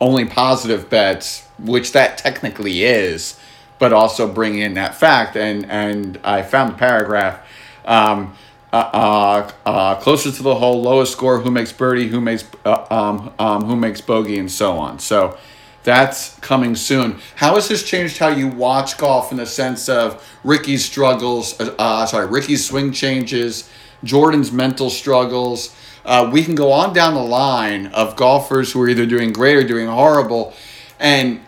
only 0.00 0.24
positive 0.24 0.90
bets, 0.90 1.46
which 1.60 1.92
that 1.92 2.18
technically 2.18 2.82
is, 2.82 3.38
but 3.78 3.92
also 3.92 4.26
bring 4.26 4.58
in 4.58 4.74
that 4.74 4.96
fact. 4.96 5.36
And 5.36 5.70
and 5.70 6.18
I 6.24 6.42
found 6.42 6.72
the 6.72 6.78
paragraph. 6.78 7.46
Um, 7.84 8.34
uh, 8.72 9.50
uh, 9.66 9.94
closer 9.96 10.30
to 10.30 10.42
the 10.42 10.54
hole, 10.54 10.82
lowest 10.82 11.12
score, 11.12 11.40
who 11.40 11.50
makes 11.50 11.72
birdie, 11.72 12.08
who 12.08 12.20
makes 12.20 12.44
uh, 12.64 12.86
um, 12.90 13.32
um, 13.38 13.64
who 13.64 13.76
makes 13.76 14.00
bogey, 14.00 14.38
and 14.38 14.50
so 14.50 14.76
on. 14.78 14.98
So 14.98 15.36
that's 15.82 16.38
coming 16.40 16.76
soon. 16.76 17.18
How 17.36 17.56
has 17.56 17.68
this 17.68 17.82
changed 17.82 18.18
how 18.18 18.28
you 18.28 18.48
watch 18.48 18.96
golf 18.96 19.32
in 19.32 19.38
the 19.38 19.46
sense 19.46 19.88
of 19.88 20.24
Ricky's 20.44 20.84
struggles? 20.84 21.58
Uh, 21.60 21.74
uh 21.78 22.06
sorry, 22.06 22.26
Ricky's 22.26 22.64
swing 22.64 22.92
changes, 22.92 23.68
Jordan's 24.04 24.52
mental 24.52 24.90
struggles. 24.90 25.74
Uh, 26.04 26.30
we 26.32 26.44
can 26.44 26.54
go 26.54 26.72
on 26.72 26.94
down 26.94 27.14
the 27.14 27.20
line 27.20 27.88
of 27.88 28.16
golfers 28.16 28.72
who 28.72 28.80
are 28.80 28.88
either 28.88 29.04
doing 29.04 29.32
great 29.32 29.56
or 29.56 29.66
doing 29.66 29.86
horrible, 29.86 30.54
and 30.98 31.40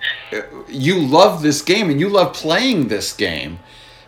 you 0.68 0.98
love 0.98 1.42
this 1.42 1.62
game 1.62 1.88
and 1.90 2.00
you 2.00 2.08
love 2.08 2.34
playing 2.34 2.88
this 2.88 3.12
game 3.12 3.58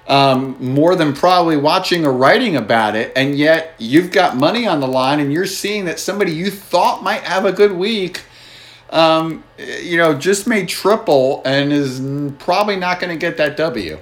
um, 0.07 0.57
more 0.61 0.95
than 0.95 1.15
probably 1.15 1.57
watching 1.57 2.05
or 2.05 2.13
writing 2.13 2.57
about 2.57 2.95
it. 2.95 3.13
And 3.17 3.37
yet 3.37 3.75
you've 3.79 4.11
got 4.11 4.37
money 4.37 4.67
on 4.67 4.81
the 4.81 4.89
line 4.89 5.21
and 5.21 5.33
you're 5.33 5.47
seeing 5.47 5.85
that 5.87 5.99
somebody 5.99 6.33
you 6.33 6.51
thought 6.51 7.03
might 7.03 7.23
have 7.23 7.45
a 7.45 7.53
good 7.53 7.73
week, 7.73 8.25
um, 8.91 9.45
you 9.59 9.97
know, 9.97 10.15
just 10.15 10.47
made 10.47 10.69
triple 10.69 11.43
and 11.45 11.73
is 11.73 12.01
probably 12.39 12.77
not 12.77 13.01
going 13.01 13.11
to 13.11 13.19
get 13.19 13.37
that 13.39 13.57
W. 13.57 13.99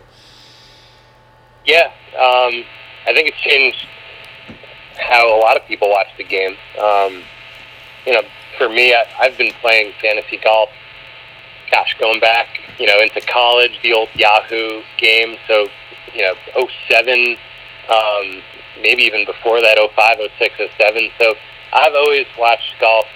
Yeah. 1.65 1.93
Um, 2.15 2.65
I 3.07 3.13
think 3.15 3.29
it's 3.29 3.39
changed 3.39 3.87
how 4.99 5.37
a 5.37 5.39
lot 5.41 5.57
of 5.57 5.67
people 5.67 5.89
watch 5.89 6.09
the 6.19 6.25
game. 6.25 6.57
Um, 6.81 7.23
you 8.07 8.13
know, 8.13 8.23
for 8.59 8.69
me, 8.69 8.93
I, 8.93 9.05
I've 9.21 9.39
been 9.39 9.53
playing 9.61 9.93
fantasy 10.01 10.39
golf 10.43 10.69
gosh, 11.73 11.97
going 11.99 12.21
back, 12.21 12.49
you 12.79 12.87
know, 12.87 13.01
into 13.01 13.21
college, 13.23 13.81
the 13.83 13.93
old 13.95 14.09
Yahoo 14.15 14.83
game. 14.99 15.37
So 15.49 15.67
you 16.15 16.23
know, 16.23 16.35
07, 16.89 17.37
um, 17.91 18.43
maybe 18.81 19.03
even 19.03 19.25
before 19.25 19.61
that, 19.61 19.79
05, 19.79 20.19
06, 20.39 20.55
07. 20.79 21.11
So 21.21 21.35
I've 21.73 21.95
always 21.95 22.27
watched 22.39 22.75
golf, 22.81 23.07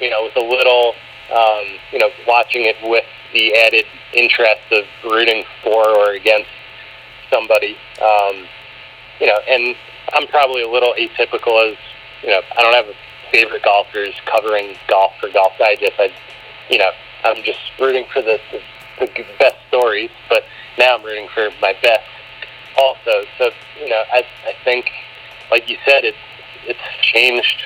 you 0.00 0.10
know, 0.10 0.24
with 0.24 0.36
a 0.36 0.46
little, 0.46 0.94
um, 1.32 1.64
you 1.92 1.98
know, 1.98 2.10
watching 2.26 2.64
it 2.64 2.76
with 2.82 3.04
the 3.32 3.54
added 3.54 3.84
interest 4.12 4.62
of 4.72 4.84
rooting 5.04 5.44
for 5.62 5.88
or 5.88 6.12
against 6.12 6.50
somebody. 7.30 7.76
Um, 8.00 8.46
you 9.20 9.26
know, 9.26 9.38
and 9.48 9.74
I'm 10.12 10.26
probably 10.28 10.62
a 10.62 10.68
little 10.68 10.94
atypical 10.98 11.70
as, 11.70 11.76
you 12.22 12.30
know, 12.30 12.40
I 12.56 12.62
don't 12.62 12.74
have 12.74 12.94
favorite 13.32 13.62
golfers 13.62 14.14
covering 14.26 14.76
golf 14.88 15.12
for 15.20 15.28
Golf 15.30 15.52
Digest. 15.58 15.94
I, 15.98 16.12
you 16.70 16.78
know, 16.78 16.90
I'm 17.24 17.42
just 17.42 17.58
rooting 17.80 18.04
for 18.12 18.22
the, 18.22 18.38
the, 18.52 19.06
the 19.06 19.24
best 19.38 19.56
stories, 19.68 20.10
but 20.28 20.44
now 20.78 20.96
I'm 20.96 21.04
rooting 21.04 21.28
for 21.34 21.48
my 21.60 21.74
best 21.82 22.04
also. 22.76 23.24
So 23.38 23.50
you 23.80 23.88
know, 23.88 24.02
I 24.12 24.24
I 24.46 24.54
think, 24.64 24.90
like 25.50 25.68
you 25.68 25.76
said, 25.84 26.04
it's 26.04 26.18
it's 26.66 26.80
changed 27.02 27.64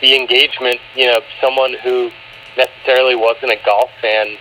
the 0.00 0.16
engagement. 0.16 0.80
You 0.94 1.06
know, 1.06 1.20
someone 1.40 1.74
who 1.82 2.10
necessarily 2.56 3.14
wasn't 3.14 3.52
a 3.52 3.58
golf 3.64 3.90
fan 4.00 4.36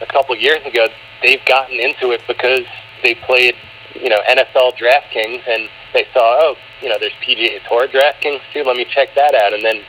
a 0.00 0.06
couple 0.06 0.34
years 0.36 0.64
ago, 0.66 0.88
they've 1.22 1.44
gotten 1.44 1.78
into 1.78 2.10
it 2.10 2.22
because 2.26 2.64
they 3.02 3.14
played, 3.14 3.54
you 3.94 4.08
know, 4.08 4.18
NFL 4.28 4.76
DraftKings 4.76 5.42
and 5.46 5.68
they 5.92 6.06
saw, 6.12 6.38
oh, 6.40 6.56
you 6.80 6.88
know, 6.88 6.96
there's 6.98 7.12
PGA 7.22 7.60
Tour 7.68 7.86
DraftKings 7.88 8.40
too. 8.52 8.64
Let 8.64 8.76
me 8.76 8.86
check 8.90 9.14
that 9.14 9.34
out. 9.34 9.52
And 9.52 9.62
then, 9.64 9.82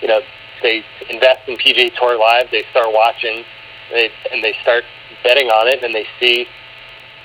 you 0.00 0.08
know, 0.08 0.20
they 0.62 0.84
invest 1.08 1.48
in 1.48 1.56
PGA 1.56 1.94
Tour 1.94 2.18
Live. 2.18 2.50
They 2.50 2.64
start 2.70 2.88
watching, 2.90 3.44
they, 3.90 4.10
and 4.32 4.42
they 4.42 4.54
start 4.62 4.84
betting 5.22 5.48
on 5.48 5.68
it, 5.68 5.82
and 5.82 5.94
they 5.94 6.06
see, 6.18 6.46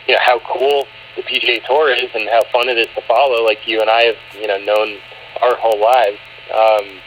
you 0.08 0.14
know, 0.14 0.20
how 0.22 0.40
cool 0.40 0.86
the 1.16 1.24
PGA 1.24 1.64
Tour 1.66 1.92
is 1.92 2.10
and 2.14 2.28
how 2.30 2.44
fun 2.52 2.70
it 2.70 2.78
is 2.78 2.88
to 2.96 3.02
follow, 3.08 3.44
like 3.44 3.68
you 3.68 3.82
and 3.82 3.90
I 3.90 4.04
have, 4.04 4.16
you 4.40 4.48
know, 4.48 4.58
known 4.58 4.98
our 5.42 5.56
whole 5.56 5.80
lives. 5.80 6.20
Um, 6.54 7.00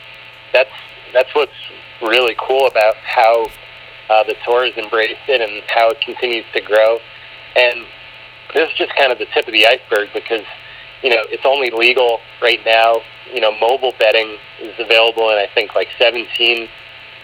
that's 0.53 0.71
that's 1.13 1.35
what's 1.35 1.53
really 2.03 2.37
cool 2.39 2.67
about 2.67 2.97
how 2.97 3.47
uh, 4.11 4.23
the 4.25 4.35
tour 4.45 4.65
has 4.65 4.77
embraced 4.77 5.29
it 5.29 5.41
and 5.41 5.63
how 5.69 5.91
it 5.91 6.01
continues 6.01 6.45
to 6.55 6.61
grow. 6.61 6.99
And 7.57 7.85
this 8.55 8.71
is 8.71 8.77
just 8.77 8.95
kind 8.97 9.13
of 9.13 9.19
the 9.19 9.27
tip 9.27 9.47
of 9.47 9.53
the 9.53 9.67
iceberg 9.67 10.09
because 10.15 10.45
you 11.03 11.11
know 11.11 11.23
it's 11.29 11.45
only 11.45 11.71
legal 11.71 12.21
right 12.41 12.61
now. 12.65 13.01
You 13.33 13.41
know, 13.41 13.53
mobile 13.53 13.93
betting 13.99 14.39
is 14.61 14.75
available 14.79 15.29
in 15.31 15.37
I 15.37 15.49
think 15.55 15.75
like 15.75 15.89
17 15.99 16.69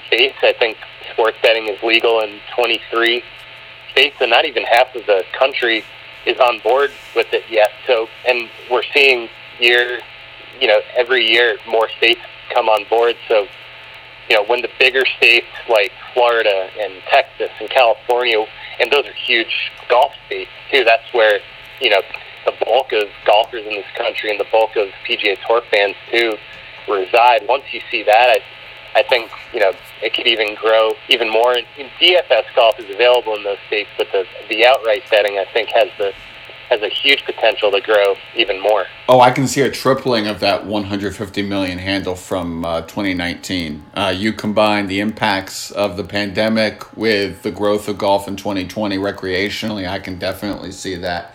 states. 0.06 0.36
I 0.42 0.52
think 0.58 0.76
sports 1.12 1.36
betting 1.42 1.68
is 1.68 1.82
legal 1.82 2.20
in 2.20 2.40
23 2.54 3.22
states, 3.92 4.16
and 4.20 4.30
not 4.30 4.44
even 4.44 4.64
half 4.64 4.94
of 4.94 5.06
the 5.06 5.24
country 5.38 5.84
is 6.26 6.38
on 6.38 6.60
board 6.60 6.90
with 7.14 7.32
it 7.32 7.44
yet. 7.50 7.70
So, 7.86 8.08
and 8.26 8.48
we're 8.70 8.82
seeing 8.94 9.28
year, 9.60 10.00
you 10.60 10.68
know, 10.68 10.80
every 10.96 11.26
year 11.26 11.56
more 11.68 11.88
states 11.98 12.20
come 12.52 12.68
on 12.68 12.84
board. 12.88 13.16
So, 13.28 13.46
you 14.28 14.36
know, 14.36 14.44
when 14.44 14.62
the 14.62 14.70
bigger 14.78 15.04
states 15.18 15.46
like 15.68 15.92
Florida 16.14 16.70
and 16.80 16.94
Texas 17.10 17.50
and 17.60 17.68
California, 17.68 18.46
and 18.80 18.90
those 18.90 19.06
are 19.06 19.12
huge 19.12 19.70
golf 19.88 20.12
states 20.26 20.50
too. 20.70 20.84
That's 20.84 21.12
where 21.12 21.40
you 21.80 21.90
know 21.90 22.00
the 22.46 22.52
bulk 22.64 22.92
of 22.92 23.08
golfers 23.26 23.64
in 23.64 23.72
this 23.72 23.86
country 23.96 24.30
and 24.30 24.38
the 24.38 24.46
bulk 24.50 24.76
of 24.76 24.88
PGA 25.08 25.36
Tour 25.46 25.62
fans 25.70 25.96
too 26.10 26.36
reside. 26.88 27.46
Once 27.48 27.64
you 27.72 27.80
see 27.90 28.02
that, 28.04 28.40
I 28.94 29.02
think 29.02 29.30
you 29.52 29.60
know 29.60 29.72
it 30.02 30.14
could 30.14 30.26
even 30.26 30.54
grow 30.54 30.92
even 31.08 31.30
more. 31.30 31.54
And 31.54 31.90
DFS 32.00 32.44
golf 32.54 32.78
is 32.78 32.88
available 32.94 33.34
in 33.36 33.44
those 33.44 33.58
states, 33.66 33.90
but 33.96 34.08
the 34.12 34.24
the 34.48 34.66
outright 34.66 35.02
betting 35.10 35.38
I 35.38 35.46
think 35.52 35.70
has 35.70 35.88
the 35.98 36.12
has 36.70 36.82
a 36.82 36.88
huge 36.88 37.24
potential 37.24 37.70
to 37.70 37.80
grow 37.80 38.16
even 38.34 38.60
more. 38.60 38.86
Oh, 39.08 39.20
I 39.20 39.30
can 39.30 39.46
see 39.46 39.60
a 39.60 39.70
tripling 39.70 40.26
of 40.26 40.40
that 40.40 40.64
150 40.64 41.42
million 41.42 41.78
handle 41.78 42.14
from 42.14 42.64
uh, 42.64 42.80
2019. 42.82 43.84
Uh, 43.94 44.14
you 44.16 44.32
combine 44.32 44.86
the 44.86 45.00
impacts 45.00 45.70
of 45.70 45.96
the 45.96 46.04
pandemic 46.04 46.96
with 46.96 47.42
the 47.42 47.50
growth 47.50 47.88
of 47.88 47.98
golf 47.98 48.26
in 48.28 48.36
2020 48.36 48.96
recreationally. 48.96 49.88
I 49.88 49.98
can 49.98 50.18
definitely 50.18 50.72
see 50.72 50.96
that. 50.96 51.34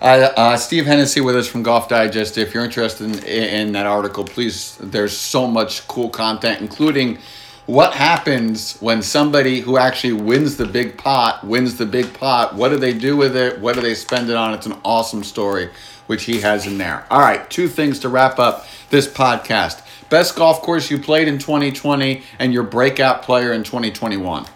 Uh, 0.00 0.30
uh, 0.36 0.56
Steve 0.56 0.86
Hennessey 0.86 1.20
with 1.20 1.34
us 1.34 1.48
from 1.48 1.64
Golf 1.64 1.88
Digest. 1.88 2.38
If 2.38 2.54
you're 2.54 2.64
interested 2.64 3.04
in, 3.04 3.24
in, 3.24 3.72
that 3.72 3.86
article, 3.86 4.24
please, 4.24 4.76
there's 4.76 5.16
so 5.16 5.48
much 5.48 5.88
cool 5.88 6.08
content, 6.08 6.60
including 6.60 7.18
what 7.66 7.92
happens 7.94 8.78
when 8.78 9.02
somebody 9.02 9.60
who 9.60 9.76
actually 9.76 10.12
wins 10.12 10.56
the 10.56 10.66
big 10.66 10.96
pot 10.96 11.44
wins 11.44 11.76
the 11.76 11.84
big 11.84 12.14
pot. 12.14 12.54
What 12.54 12.68
do 12.68 12.78
they 12.78 12.94
do 12.94 13.16
with 13.16 13.36
it? 13.36 13.60
What 13.60 13.74
do 13.74 13.80
they 13.80 13.94
spend 13.94 14.30
it 14.30 14.36
on? 14.36 14.54
It's 14.54 14.66
an 14.66 14.78
awesome 14.84 15.24
story, 15.24 15.68
which 16.06 16.24
he 16.24 16.40
has 16.42 16.66
in 16.66 16.78
there. 16.78 17.04
All 17.10 17.20
right, 17.20 17.48
two 17.50 17.66
things 17.66 17.98
to 18.00 18.08
wrap 18.08 18.38
up 18.38 18.66
this 18.90 19.08
podcast. 19.08 19.82
Best 20.10 20.36
golf 20.36 20.62
course 20.62 20.90
you 20.90 20.98
played 20.98 21.26
in 21.26 21.38
2020 21.38 22.22
and 22.38 22.52
your 22.52 22.62
breakout 22.62 23.22
player 23.22 23.52
in 23.52 23.64
2021. 23.64 24.46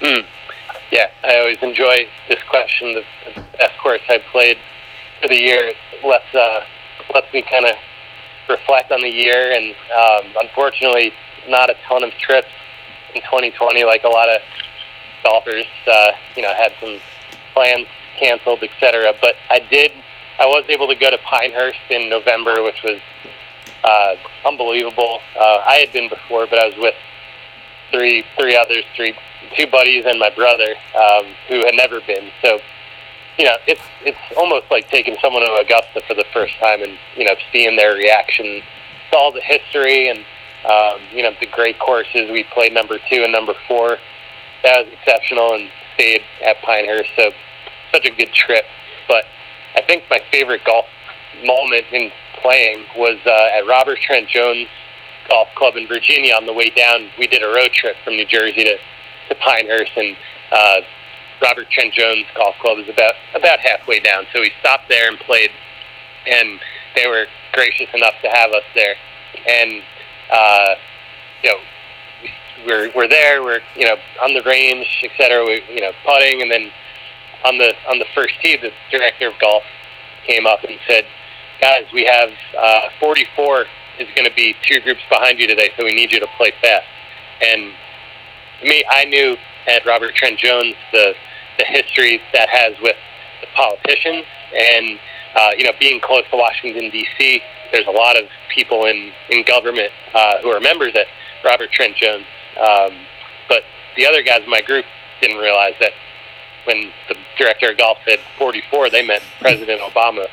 Mm. 0.00 0.26
Yeah, 0.90 1.06
I 1.22 1.38
always 1.38 1.58
enjoy 1.62 2.08
this 2.28 2.42
question. 2.48 2.94
The, 2.94 3.04
best 3.58 3.78
course 3.78 4.00
I 4.08 4.18
played 4.32 4.56
for 5.20 5.28
the 5.28 5.36
year 5.36 5.72
lets 6.02 6.34
uh, 6.34 6.64
lets 7.14 7.32
me 7.32 7.42
kind 7.42 7.66
of 7.66 7.74
reflect 8.48 8.90
on 8.90 9.00
the 9.02 9.08
year, 9.08 9.52
and 9.52 9.74
um, 9.94 10.34
unfortunately, 10.40 11.12
not 11.48 11.70
a 11.70 11.74
ton 11.86 12.02
of 12.02 12.10
trips 12.12 12.48
in 13.14 13.20
2020 13.22 13.84
like 13.84 14.02
a 14.04 14.08
lot 14.08 14.28
of 14.28 14.40
golfers. 15.22 15.66
Uh, 15.86 16.12
you 16.34 16.42
know, 16.42 16.52
had 16.54 16.72
some 16.80 16.98
plans 17.54 17.86
canceled, 18.18 18.62
etc. 18.62 19.12
But 19.20 19.34
I 19.48 19.60
did. 19.70 19.92
I 20.38 20.46
was 20.46 20.64
able 20.68 20.88
to 20.88 20.96
go 20.96 21.10
to 21.10 21.18
Pinehurst 21.18 21.78
in 21.90 22.08
November, 22.08 22.62
which 22.62 22.82
was 22.82 22.98
uh, 23.84 24.14
unbelievable. 24.46 25.20
Uh, 25.38 25.58
I 25.66 25.76
had 25.84 25.92
been 25.92 26.08
before, 26.08 26.46
but 26.46 26.58
I 26.58 26.66
was 26.66 26.74
with 26.78 26.94
three 27.90 28.24
three 28.38 28.56
others, 28.56 28.84
three 28.96 29.14
two 29.56 29.66
buddies 29.66 30.04
and 30.06 30.18
my 30.18 30.30
brother 30.30 30.74
um, 30.94 31.26
who 31.48 31.64
had 31.64 31.74
never 31.74 32.00
been. 32.06 32.30
So, 32.42 32.58
you 33.38 33.44
know, 33.44 33.56
it's 33.66 33.82
it's 34.02 34.18
almost 34.36 34.70
like 34.70 34.88
taking 34.88 35.16
someone 35.22 35.42
to 35.42 35.52
Augusta 35.54 36.02
for 36.06 36.14
the 36.14 36.24
first 36.32 36.54
time 36.58 36.82
and 36.82 36.98
you 37.16 37.24
know 37.24 37.34
seeing 37.52 37.76
their 37.76 37.94
reaction 37.94 38.62
to 39.10 39.16
all 39.16 39.32
the 39.32 39.40
history 39.40 40.08
and 40.08 40.20
um, 40.68 41.00
you 41.12 41.22
know 41.22 41.32
the 41.40 41.46
great 41.46 41.78
courses 41.78 42.30
we 42.30 42.44
played 42.52 42.72
number 42.72 42.98
two 43.08 43.22
and 43.22 43.32
number 43.32 43.54
four. 43.66 43.98
That 44.62 44.84
was 44.84 44.92
exceptional, 44.92 45.54
and 45.54 45.70
stayed 45.94 46.20
at 46.44 46.60
Pinehurst, 46.62 47.10
so 47.16 47.30
such 47.92 48.04
a 48.04 48.10
good 48.10 48.32
trip. 48.32 48.64
But 49.08 49.24
I 49.74 49.80
think 49.82 50.04
my 50.10 50.20
favorite 50.30 50.64
golf 50.64 50.84
moment 51.44 51.86
in 51.92 52.10
playing 52.42 52.84
was 52.96 53.18
uh, 53.24 53.58
at 53.58 53.66
Robert 53.66 53.98
Trent 54.00 54.28
Jones 54.28 54.68
Golf 55.30 55.48
Club 55.54 55.76
in 55.76 55.86
Virginia. 55.86 56.34
On 56.34 56.44
the 56.44 56.52
way 56.52 56.68
down, 56.70 57.08
we 57.18 57.26
did 57.26 57.42
a 57.42 57.48
road 57.48 57.72
trip 57.72 57.96
from 58.04 58.16
New 58.16 58.26
Jersey 58.26 58.64
to, 58.64 58.76
to 59.28 59.34
Pinehurst, 59.36 59.92
and 59.96 60.16
uh, 60.52 60.80
Robert 61.40 61.70
Trent 61.70 61.94
Jones 61.94 62.26
Golf 62.34 62.56
Club 62.60 62.78
is 62.78 62.88
about 62.88 63.14
about 63.34 63.60
halfway 63.60 64.00
down. 64.00 64.26
So 64.34 64.40
we 64.40 64.52
stopped 64.60 64.88
there 64.88 65.08
and 65.08 65.18
played, 65.20 65.50
and 66.26 66.60
they 66.96 67.06
were 67.06 67.26
gracious 67.52 67.88
enough 67.94 68.14
to 68.22 68.28
have 68.28 68.50
us 68.50 68.64
there. 68.74 68.94
And 69.48 69.82
uh, 70.30 70.74
you 71.42 71.50
know, 71.50 71.58
we're 72.66 72.90
we're 72.94 73.08
there. 73.08 73.42
We're 73.42 73.60
you 73.76 73.86
know 73.86 73.96
on 74.22 74.34
the 74.34 74.42
range, 74.42 74.86
et 75.04 75.10
cetera. 75.16 75.44
We 75.44 75.62
you 75.72 75.80
know 75.80 75.92
putting, 76.04 76.42
and 76.42 76.50
then 76.50 76.70
on 77.44 77.56
the 77.58 77.72
on 77.88 77.98
the 77.98 78.06
first 78.14 78.34
tee, 78.42 78.56
the 78.60 78.72
director 78.90 79.28
of 79.28 79.34
golf 79.40 79.62
came 80.26 80.46
up 80.46 80.64
and 80.64 80.78
said, 80.86 81.04
"Guys, 81.60 81.86
we 81.94 82.04
have 82.04 82.30
uh, 82.58 82.88
44 82.98 83.66
is 84.00 84.08
going 84.16 84.28
to 84.28 84.34
be 84.34 84.54
two 84.66 84.80
groups 84.80 85.00
behind 85.10 85.38
you 85.38 85.46
today, 85.46 85.70
so 85.76 85.84
we 85.84 85.94
need 85.94 86.12
you 86.12 86.20
to 86.20 86.28
play 86.36 86.52
fast." 86.60 86.86
And 87.40 87.72
to 88.60 88.68
me, 88.68 88.84
I 88.90 89.04
knew 89.04 89.36
at 89.66 89.84
Robert 89.86 90.14
Trent 90.14 90.38
Jones 90.38 90.74
the 90.92 91.14
the 91.58 91.64
history 91.66 92.20
that 92.32 92.48
has 92.48 92.74
with 92.80 92.96
the 93.40 93.46
politicians, 93.54 94.24
and 94.56 94.98
uh, 95.36 95.50
you 95.56 95.64
know, 95.64 95.72
being 95.78 96.00
close 96.00 96.24
to 96.30 96.36
Washington 96.36 96.90
D.C., 96.90 97.42
there's 97.72 97.86
a 97.86 97.92
lot 97.92 98.16
of 98.16 98.24
people 98.54 98.86
in 98.86 99.12
in 99.30 99.44
government 99.44 99.92
uh, 100.14 100.40
who 100.42 100.48
are 100.48 100.60
members 100.60 100.94
at 100.94 101.06
Robert 101.44 101.70
Trent 101.70 101.96
Jones. 101.96 102.26
Um, 102.58 103.06
but 103.48 103.62
the 103.96 104.06
other 104.06 104.22
guys 104.22 104.42
in 104.42 104.50
my 104.50 104.60
group 104.60 104.84
didn't 105.20 105.38
realize 105.38 105.74
that 105.80 105.92
when 106.64 106.90
the 107.08 107.16
director 107.38 107.70
of 107.70 107.78
golf 107.78 107.98
said 108.06 108.18
44, 108.38 108.90
they 108.90 109.06
meant 109.06 109.22
President 109.40 109.80
Obama. 109.80 110.26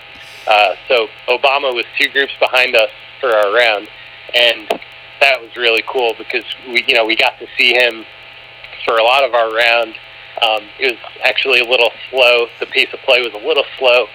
Uh, 0.45 0.75
so 0.87 1.07
Obama 1.27 1.73
was 1.73 1.85
two 1.99 2.09
groups 2.09 2.33
behind 2.39 2.75
us 2.75 2.89
for 3.19 3.29
our 3.29 3.53
round, 3.53 3.87
and 4.33 4.67
that 5.19 5.41
was 5.41 5.55
really 5.55 5.83
cool 5.87 6.13
because 6.17 6.43
we, 6.67 6.83
you 6.87 6.93
know, 6.93 7.05
we 7.05 7.15
got 7.15 7.39
to 7.39 7.47
see 7.57 7.73
him 7.73 8.05
for 8.85 8.97
a 8.97 9.03
lot 9.03 9.23
of 9.23 9.33
our 9.33 9.53
round. 9.53 9.95
Um, 10.41 10.63
it 10.79 10.91
was 10.91 10.99
actually 11.23 11.59
a 11.59 11.65
little 11.65 11.89
slow. 12.09 12.47
The 12.59 12.67
pace 12.67 12.89
of 12.93 12.99
play 13.01 13.21
was 13.21 13.33
a 13.33 13.45
little 13.45 13.65
slow. 13.79 14.05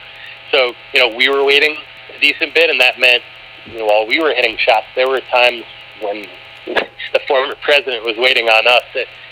So, 0.52 0.72
you 0.92 1.00
know, 1.00 1.14
we 1.16 1.28
were 1.28 1.44
waiting 1.44 1.76
a 2.14 2.20
decent 2.20 2.54
bit, 2.54 2.70
and 2.70 2.80
that 2.80 2.98
meant 2.98 3.22
you 3.66 3.78
know, 3.78 3.86
while 3.86 4.06
we 4.06 4.20
were 4.20 4.34
hitting 4.34 4.56
shots, 4.56 4.86
there 4.94 5.08
were 5.08 5.20
times 5.20 5.64
when 6.00 6.26
the 6.66 7.20
former 7.26 7.54
president 7.62 8.04
was 8.04 8.16
waiting 8.18 8.48
on 8.48 8.66
us, 8.66 8.82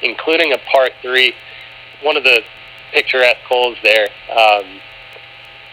including 0.03 0.53
a 0.53 0.59
par 0.59 0.91
three. 1.03 1.35
One 2.03 2.17
of 2.17 2.25
the 2.25 2.43
picturesque 2.93 3.43
holes 3.49 3.77
there. 3.83 4.09
Um, 4.31 4.81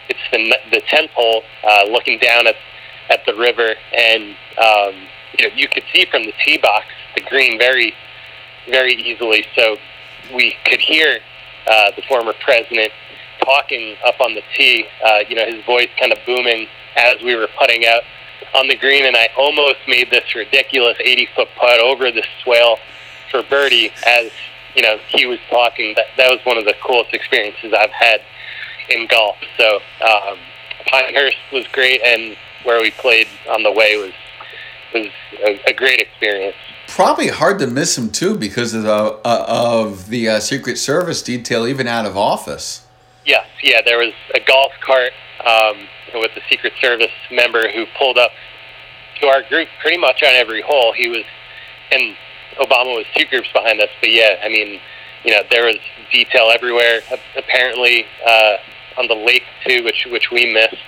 it's 0.08 0.20
the 0.32 0.56
the 0.70 0.80
tenth 0.88 1.10
hole, 1.12 1.42
uh, 1.64 1.84
looking 1.90 2.18
down 2.18 2.46
at 2.46 2.56
at 3.10 3.24
the 3.26 3.34
river, 3.34 3.74
and 3.92 4.36
um, 4.58 4.94
you 5.38 5.48
know 5.48 5.54
you 5.54 5.68
could 5.68 5.84
see 5.92 6.06
from 6.10 6.24
the 6.24 6.32
tee 6.44 6.58
box 6.58 6.86
the 7.14 7.22
green 7.22 7.58
very 7.58 7.94
very 8.68 8.94
easily. 8.94 9.44
So 9.54 9.76
we 10.34 10.56
could 10.64 10.80
hear 10.80 11.20
uh, 11.66 11.90
the 11.96 12.02
former 12.02 12.34
president 12.40 12.92
talking 13.44 13.96
up 14.04 14.20
on 14.20 14.34
the 14.34 14.42
tee. 14.56 14.86
Uh, 15.04 15.20
you 15.28 15.36
know 15.36 15.46
his 15.46 15.64
voice 15.64 15.88
kind 15.98 16.12
of 16.12 16.18
booming 16.26 16.66
as 16.96 17.22
we 17.22 17.34
were 17.34 17.48
putting 17.58 17.86
out 17.86 18.02
on 18.54 18.68
the 18.68 18.76
green, 18.76 19.04
and 19.04 19.16
I 19.16 19.28
almost 19.36 19.78
made 19.86 20.10
this 20.10 20.34
ridiculous 20.34 20.96
80 21.00 21.28
foot 21.34 21.48
putt 21.56 21.80
over 21.80 22.10
the 22.10 22.24
swale 22.42 22.78
for 23.30 23.42
birdie 23.42 23.92
as 24.06 24.30
you 24.74 24.82
know 24.82 24.98
he 25.08 25.26
was 25.26 25.38
talking. 25.50 25.94
That 25.96 26.06
that 26.16 26.30
was 26.30 26.40
one 26.44 26.58
of 26.58 26.64
the 26.64 26.74
coolest 26.84 27.14
experiences 27.14 27.72
I've 27.76 27.90
had 27.90 28.20
in 28.90 29.06
golf. 29.06 29.36
So 29.56 29.80
um, 30.06 30.38
Pinehurst 30.86 31.36
was 31.52 31.66
great, 31.68 32.00
and 32.02 32.36
where 32.68 32.82
we 32.82 32.90
played 32.90 33.26
on 33.50 33.62
the 33.62 33.72
way 33.72 33.96
was 33.96 34.12
was 34.94 35.08
a, 35.44 35.70
a 35.70 35.72
great 35.72 36.00
experience. 36.00 36.56
Probably 36.86 37.28
hard 37.28 37.58
to 37.60 37.66
miss 37.66 37.96
him 37.96 38.10
too 38.10 38.36
because 38.36 38.74
of 38.74 38.82
the 38.82 38.94
uh, 39.24 39.44
of 39.48 40.08
the 40.08 40.28
uh, 40.28 40.40
Secret 40.40 40.76
Service 40.76 41.22
detail, 41.22 41.66
even 41.66 41.86
out 41.88 42.04
of 42.06 42.16
office. 42.16 42.86
Yes, 43.24 43.46
yeah, 43.62 43.80
there 43.84 43.98
was 43.98 44.12
a 44.34 44.40
golf 44.40 44.72
cart. 44.84 45.12
Um, 45.44 45.88
with 46.14 46.30
the 46.34 46.40
Secret 46.48 46.72
Service 46.80 47.12
member 47.30 47.70
who 47.70 47.84
pulled 47.98 48.18
up 48.18 48.32
to 49.20 49.26
our 49.26 49.42
group 49.42 49.68
pretty 49.80 49.98
much 49.98 50.22
on 50.22 50.34
every 50.34 50.62
hole. 50.62 50.92
He 50.92 51.08
was, 51.08 51.24
and 51.92 52.16
Obama 52.58 52.96
was 52.96 53.04
two 53.14 53.26
groups 53.26 53.48
behind 53.52 53.80
us. 53.80 53.88
But 54.00 54.12
yeah, 54.12 54.40
I 54.42 54.48
mean, 54.48 54.80
you 55.24 55.32
know, 55.32 55.42
there 55.50 55.66
was 55.66 55.76
detail 56.12 56.50
everywhere. 56.52 57.00
Apparently, 57.36 58.04
uh, 58.26 58.56
on 58.96 59.06
the 59.06 59.14
lake 59.14 59.44
too, 59.66 59.84
which 59.84 60.06
which 60.10 60.30
we 60.30 60.52
missed. 60.52 60.82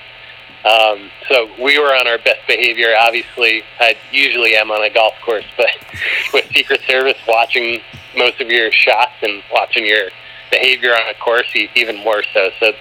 Um, 0.65 1.11
so 1.29 1.49
we 1.63 1.79
were 1.79 1.95
on 1.95 2.07
our 2.07 2.19
best 2.19 2.47
behavior. 2.47 2.95
Obviously, 2.99 3.63
I 3.79 3.97
usually 4.13 4.57
am 4.57 4.71
on 4.71 4.83
a 4.83 4.91
golf 4.91 5.15
course, 5.25 5.47
but 5.57 5.71
with 6.35 6.47
Secret 6.53 6.83
Service 6.87 7.17
watching 7.27 7.81
most 8.17 8.41
of 8.41 8.51
your 8.51 8.71
shots 8.73 9.15
and 9.23 9.43
watching 9.53 9.87
your 9.87 10.11
behavior 10.51 10.93
on 10.93 11.09
a 11.09 11.15
course 11.15 11.49
even 11.75 11.97
more 11.99 12.23
so. 12.35 12.51
So 12.59 12.73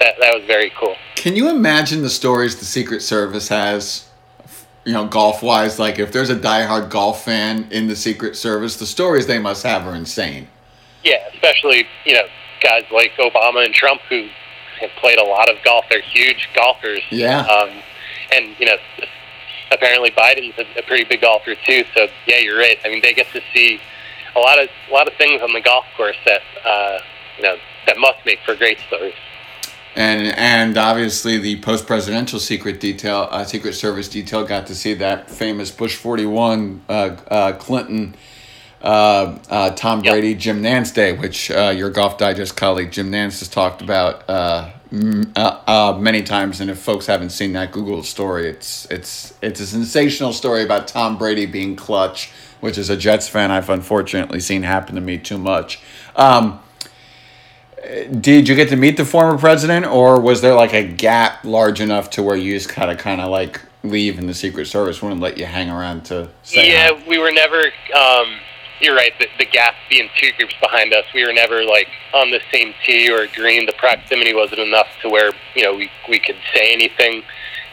that 0.00 0.14
that 0.20 0.34
was 0.34 0.44
very 0.46 0.72
cool. 0.76 0.96
Can 1.14 1.36
you 1.36 1.50
imagine 1.50 2.02
the 2.02 2.10
stories 2.10 2.58
the 2.58 2.64
Secret 2.64 3.02
Service 3.02 3.48
has? 3.48 4.06
You 4.84 4.94
know, 4.94 5.06
golf 5.06 5.42
wise, 5.42 5.78
like 5.78 5.98
if 5.98 6.10
there's 6.10 6.30
a 6.30 6.36
diehard 6.36 6.88
golf 6.88 7.24
fan 7.24 7.68
in 7.70 7.86
the 7.86 7.94
Secret 7.94 8.34
Service, 8.34 8.76
the 8.76 8.86
stories 8.86 9.26
they 9.26 9.38
must 9.38 9.62
have 9.62 9.86
are 9.86 9.94
insane. 9.94 10.48
Yeah, 11.04 11.18
especially 11.34 11.86
you 12.04 12.14
know 12.14 12.24
guys 12.62 12.84
like 12.90 13.12
Obama 13.18 13.64
and 13.64 13.74
Trump 13.74 14.00
who 14.08 14.28
have 14.80 14.90
played 15.00 15.18
a 15.18 15.24
lot 15.24 15.48
of 15.48 15.56
golf. 15.64 15.84
They're 15.90 16.02
huge 16.02 16.48
golfers. 16.54 17.02
Yeah. 17.10 17.40
Um, 17.40 17.70
and 18.32 18.54
you 18.58 18.66
know, 18.66 18.76
apparently 19.70 20.10
Biden's 20.10 20.58
a, 20.58 20.78
a 20.78 20.82
pretty 20.82 21.04
big 21.04 21.20
golfer 21.20 21.54
too. 21.66 21.84
So 21.94 22.08
yeah, 22.26 22.38
you're 22.38 22.58
right. 22.58 22.78
I 22.84 22.88
mean, 22.88 23.02
they 23.02 23.14
get 23.14 23.26
to 23.32 23.40
see 23.52 23.80
a 24.36 24.38
lot 24.38 24.62
of 24.62 24.68
a 24.88 24.92
lot 24.92 25.08
of 25.08 25.14
things 25.14 25.42
on 25.42 25.52
the 25.52 25.60
golf 25.60 25.84
course 25.96 26.16
that 26.26 26.42
uh, 26.64 26.98
you 27.36 27.42
know 27.42 27.56
that 27.86 27.98
must 27.98 28.24
make 28.24 28.38
for 28.44 28.54
great 28.54 28.78
stories. 28.86 29.14
And 29.96 30.28
and 30.36 30.78
obviously 30.78 31.38
the 31.38 31.60
post 31.60 31.86
presidential 31.86 32.38
secret 32.38 32.78
detail, 32.80 33.28
uh, 33.30 33.44
Secret 33.44 33.74
Service 33.74 34.08
detail, 34.08 34.44
got 34.44 34.66
to 34.68 34.74
see 34.74 34.94
that 34.94 35.30
famous 35.30 35.70
Bush 35.70 35.96
forty 35.96 36.26
one 36.26 36.82
uh, 36.88 37.16
uh, 37.28 37.52
Clinton. 37.52 38.14
Uh, 38.82 39.38
uh, 39.50 39.70
Tom 39.70 40.00
Brady, 40.00 40.30
yep. 40.30 40.38
Jim 40.38 40.62
Nantz 40.62 40.94
Day, 40.94 41.12
which 41.12 41.50
uh, 41.50 41.72
your 41.76 41.90
Golf 41.90 42.16
Digest 42.16 42.56
colleague 42.56 42.90
Jim 42.90 43.10
Nantz 43.10 43.40
has 43.40 43.48
talked 43.48 43.82
about 43.82 44.24
m- 44.90 45.32
many 46.02 46.22
times, 46.22 46.60
and 46.60 46.70
if 46.70 46.78
folks 46.78 47.06
haven't 47.06 47.30
seen 47.30 47.52
that, 47.52 47.72
Google 47.72 47.98
the 47.98 48.04
story. 48.04 48.48
It's 48.48 48.86
it's 48.86 49.34
it's 49.42 49.60
a 49.60 49.66
sensational 49.66 50.32
story 50.32 50.62
about 50.62 50.88
Tom 50.88 51.18
Brady 51.18 51.44
being 51.46 51.76
clutch, 51.76 52.30
which 52.60 52.78
is 52.78 52.88
a 52.88 52.96
Jets 52.96 53.28
fan 53.28 53.50
I've 53.50 53.68
unfortunately 53.68 54.40
seen 54.40 54.62
happen 54.62 54.94
to 54.94 55.00
me 55.00 55.18
too 55.18 55.38
much. 55.38 55.80
Um, 56.16 56.60
did 58.20 58.48
you 58.48 58.54
get 58.54 58.68
to 58.70 58.76
meet 58.76 58.96
the 58.96 59.04
former 59.04 59.38
president, 59.38 59.86
or 59.86 60.20
was 60.20 60.40
there 60.40 60.54
like 60.54 60.72
a 60.72 60.84
gap 60.84 61.44
large 61.44 61.80
enough 61.80 62.10
to 62.10 62.22
where 62.22 62.36
you 62.36 62.54
just 62.54 62.68
kind 62.68 62.90
of 62.90 62.98
kind 62.98 63.20
of 63.20 63.28
like 63.28 63.60
leave 63.82 64.18
and 64.18 64.28
the 64.28 64.34
Secret 64.34 64.66
Service 64.66 65.02
wouldn't 65.02 65.20
let 65.20 65.38
you 65.38 65.46
hang 65.46 65.70
around 65.70 66.04
to 66.06 66.28
say? 66.42 66.72
Yeah, 66.72 66.94
hi? 66.94 67.04
we 67.06 67.18
were 67.18 67.30
never. 67.30 67.64
Um, 67.94 68.38
you're 68.80 68.94
right. 68.94 69.12
The, 69.18 69.28
the 69.38 69.46
gap 69.46 69.74
being 69.88 70.08
two 70.18 70.32
groups 70.36 70.54
behind 70.60 70.92
us, 70.92 71.04
we 71.14 71.24
were 71.24 71.32
never 71.32 71.64
like 71.64 71.88
on 72.14 72.30
the 72.30 72.40
same 72.52 72.74
tee 72.84 73.10
or 73.10 73.26
green. 73.34 73.66
The 73.66 73.74
proximity 73.74 74.34
wasn't 74.34 74.60
enough 74.60 74.88
to 75.02 75.08
where 75.08 75.32
you 75.54 75.62
know 75.62 75.74
we 75.74 75.90
we 76.08 76.18
could 76.18 76.38
say 76.54 76.72
anything. 76.72 77.22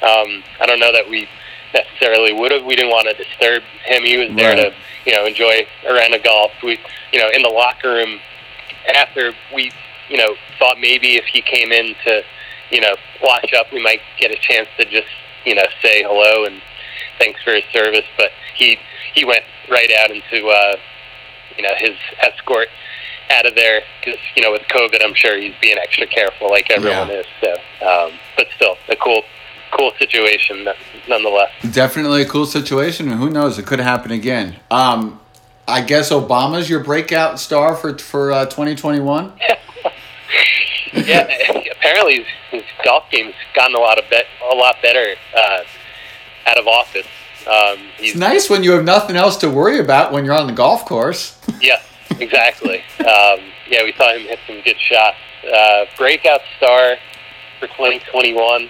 Um, 0.01 0.43
I 0.59 0.65
don't 0.65 0.79
know 0.79 0.91
that 0.91 1.09
we 1.09 1.27
necessarily 1.73 2.33
would 2.33 2.51
have. 2.51 2.65
We 2.65 2.75
didn't 2.75 2.91
want 2.91 3.07
to 3.09 3.15
disturb 3.15 3.63
him. 3.85 4.03
He 4.03 4.17
was 4.17 4.35
there 4.35 4.55
right. 4.55 4.71
to 4.71 4.75
you 5.05 5.15
know 5.15 5.25
enjoy 5.25 5.65
a 5.87 5.93
round 5.93 6.13
of 6.13 6.23
golf. 6.23 6.51
We 6.63 6.79
you 7.11 7.19
know 7.19 7.29
in 7.33 7.41
the 7.41 7.49
locker 7.49 7.89
room 7.89 8.19
after 8.93 9.33
we 9.53 9.71
you 10.09 10.17
know, 10.17 10.35
thought 10.59 10.79
maybe 10.79 11.15
if 11.15 11.25
he 11.25 11.41
came 11.41 11.71
in 11.71 11.95
to, 12.05 12.23
you 12.71 12.81
know, 12.81 12.95
wash 13.21 13.53
up, 13.57 13.71
we 13.71 13.81
might 13.81 14.01
get 14.19 14.31
a 14.31 14.37
chance 14.39 14.67
to 14.77 14.85
just, 14.85 15.07
you 15.45 15.55
know, 15.55 15.65
say 15.81 16.03
hello 16.03 16.45
and 16.45 16.61
thanks 17.19 17.41
for 17.43 17.51
his 17.51 17.63
service. 17.71 18.05
But 18.17 18.31
he 18.55 18.77
he 19.13 19.25
went 19.25 19.43
right 19.69 19.89
out 19.99 20.11
into, 20.11 20.47
uh, 20.47 20.75
you 21.57 21.63
know, 21.63 21.73
his 21.77 21.95
escort 22.21 22.67
out 23.29 23.45
of 23.45 23.55
there 23.55 23.81
because 23.99 24.19
you 24.35 24.41
know 24.41 24.51
with 24.51 24.61
COVID, 24.63 25.03
I'm 25.03 25.13
sure 25.13 25.37
he's 25.37 25.55
being 25.61 25.77
extra 25.77 26.07
careful 26.07 26.49
like 26.49 26.69
everyone 26.69 27.09
yeah. 27.09 27.21
is. 27.21 27.25
So, 27.41 27.51
um, 27.85 28.19
but 28.35 28.47
still, 28.55 28.77
a 28.89 28.95
cool 28.95 29.23
cool 29.77 29.91
situation 29.99 30.67
nonetheless. 31.07 31.51
Definitely 31.71 32.21
a 32.21 32.25
cool 32.25 32.45
situation, 32.45 33.09
and 33.09 33.19
who 33.19 33.29
knows, 33.29 33.59
it 33.59 33.65
could 33.65 33.79
happen 33.79 34.11
again. 34.11 34.57
Um, 34.71 35.19
I 35.67 35.81
guess 35.81 36.11
Obama's 36.11 36.69
your 36.69 36.83
breakout 36.83 37.39
star 37.39 37.75
for 37.75 37.97
for 37.97 38.31
uh, 38.31 38.45
2021. 38.45 39.33
yeah, 40.93 41.27
apparently 41.71 42.17
his, 42.17 42.25
his 42.51 42.63
golf 42.83 43.03
game's 43.11 43.35
gotten 43.53 43.75
a 43.75 43.79
lot 43.79 43.99
of 43.99 44.09
bet, 44.09 44.25
a 44.51 44.55
lot 44.55 44.75
better 44.81 45.15
uh, 45.35 45.59
out 46.45 46.57
of 46.57 46.67
office. 46.67 47.07
Um, 47.47 47.79
it's 47.97 48.17
nice 48.17 48.49
when 48.49 48.63
you 48.63 48.71
have 48.71 48.83
nothing 48.83 49.15
else 49.15 49.37
to 49.37 49.49
worry 49.49 49.79
about 49.79 50.11
when 50.11 50.25
you're 50.25 50.33
on 50.33 50.47
the 50.47 50.53
golf 50.53 50.85
course. 50.85 51.36
Yeah, 51.61 51.81
exactly. 52.19 52.79
Um, 52.99 53.39
yeah, 53.69 53.83
we 53.83 53.93
saw 53.97 54.13
him 54.13 54.21
hit 54.21 54.39
some 54.47 54.61
good 54.61 54.79
shots. 54.79 55.17
Uh, 55.43 55.85
breakout 55.97 56.41
star 56.57 56.97
for 57.59 57.67
2021. 57.67 58.63
Um, 58.63 58.69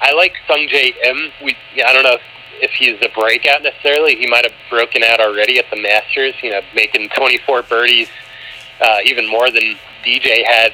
I 0.00 0.12
like 0.12 0.34
Sungjae 0.48 0.94
Im. 1.04 1.32
We, 1.42 1.56
I 1.84 1.92
don't 1.92 2.04
know 2.04 2.14
if, 2.14 2.22
if 2.62 2.70
he's 2.72 2.96
a 3.02 3.08
breakout 3.14 3.62
necessarily. 3.62 4.16
He 4.16 4.26
might 4.26 4.44
have 4.44 4.54
broken 4.70 5.02
out 5.02 5.20
already 5.20 5.58
at 5.58 5.66
the 5.70 5.80
Masters. 5.80 6.34
You 6.42 6.52
know, 6.52 6.60
making 6.74 7.08
24 7.16 7.62
birdies, 7.62 8.08
uh, 8.80 8.98
even 9.04 9.28
more 9.28 9.50
than 9.50 9.76
DJ 10.04 10.44
had 10.46 10.72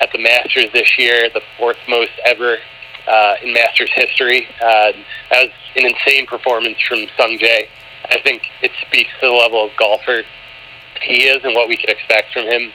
at 0.00 0.10
the 0.12 0.18
Masters 0.18 0.70
this 0.72 0.98
year, 0.98 1.28
the 1.32 1.42
fourth 1.58 1.76
most 1.88 2.12
ever 2.24 2.58
uh, 3.06 3.34
in 3.42 3.52
Masters 3.52 3.90
history. 3.94 4.46
Uh, 4.62 4.92
that 5.30 5.46
was 5.46 5.50
an 5.76 5.86
insane 5.86 6.26
performance 6.26 6.78
from 6.86 7.00
Sungjae. 7.18 7.68
I 8.10 8.20
think 8.20 8.42
it 8.62 8.72
speaks 8.86 9.10
to 9.20 9.26
the 9.26 9.32
level 9.32 9.64
of 9.64 9.70
golfer 9.76 10.22
he 11.02 11.24
is 11.24 11.44
and 11.44 11.54
what 11.54 11.68
we 11.68 11.76
can 11.76 11.90
expect 11.90 12.32
from 12.32 12.44
him 12.46 12.72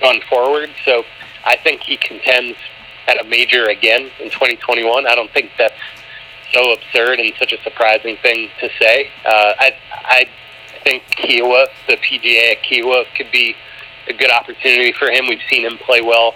going 0.00 0.20
forward. 0.28 0.70
So 0.84 1.04
I 1.44 1.56
think 1.56 1.82
he 1.82 1.96
contends 1.96 2.56
at 3.06 3.20
a 3.20 3.28
major 3.28 3.66
again 3.66 4.10
in 4.20 4.30
2021. 4.30 5.06
I 5.06 5.14
don't 5.14 5.30
think 5.32 5.50
that's 5.58 5.74
so 6.52 6.72
absurd 6.72 7.20
and 7.20 7.32
such 7.38 7.52
a 7.52 7.62
surprising 7.62 8.16
thing 8.22 8.48
to 8.60 8.68
say. 8.80 9.10
Uh, 9.24 9.52
I 9.58 9.76
I 9.92 10.28
think 10.84 11.02
Kiawah, 11.16 11.66
the 11.88 11.96
PGA 11.96 12.52
at 12.52 12.62
Kiawah, 12.62 13.04
could 13.16 13.30
be 13.32 13.54
a 14.08 14.12
good 14.12 14.30
opportunity 14.30 14.92
for 14.92 15.10
him. 15.10 15.26
We've 15.28 15.42
seen 15.50 15.64
him 15.64 15.78
play 15.78 16.00
well 16.00 16.34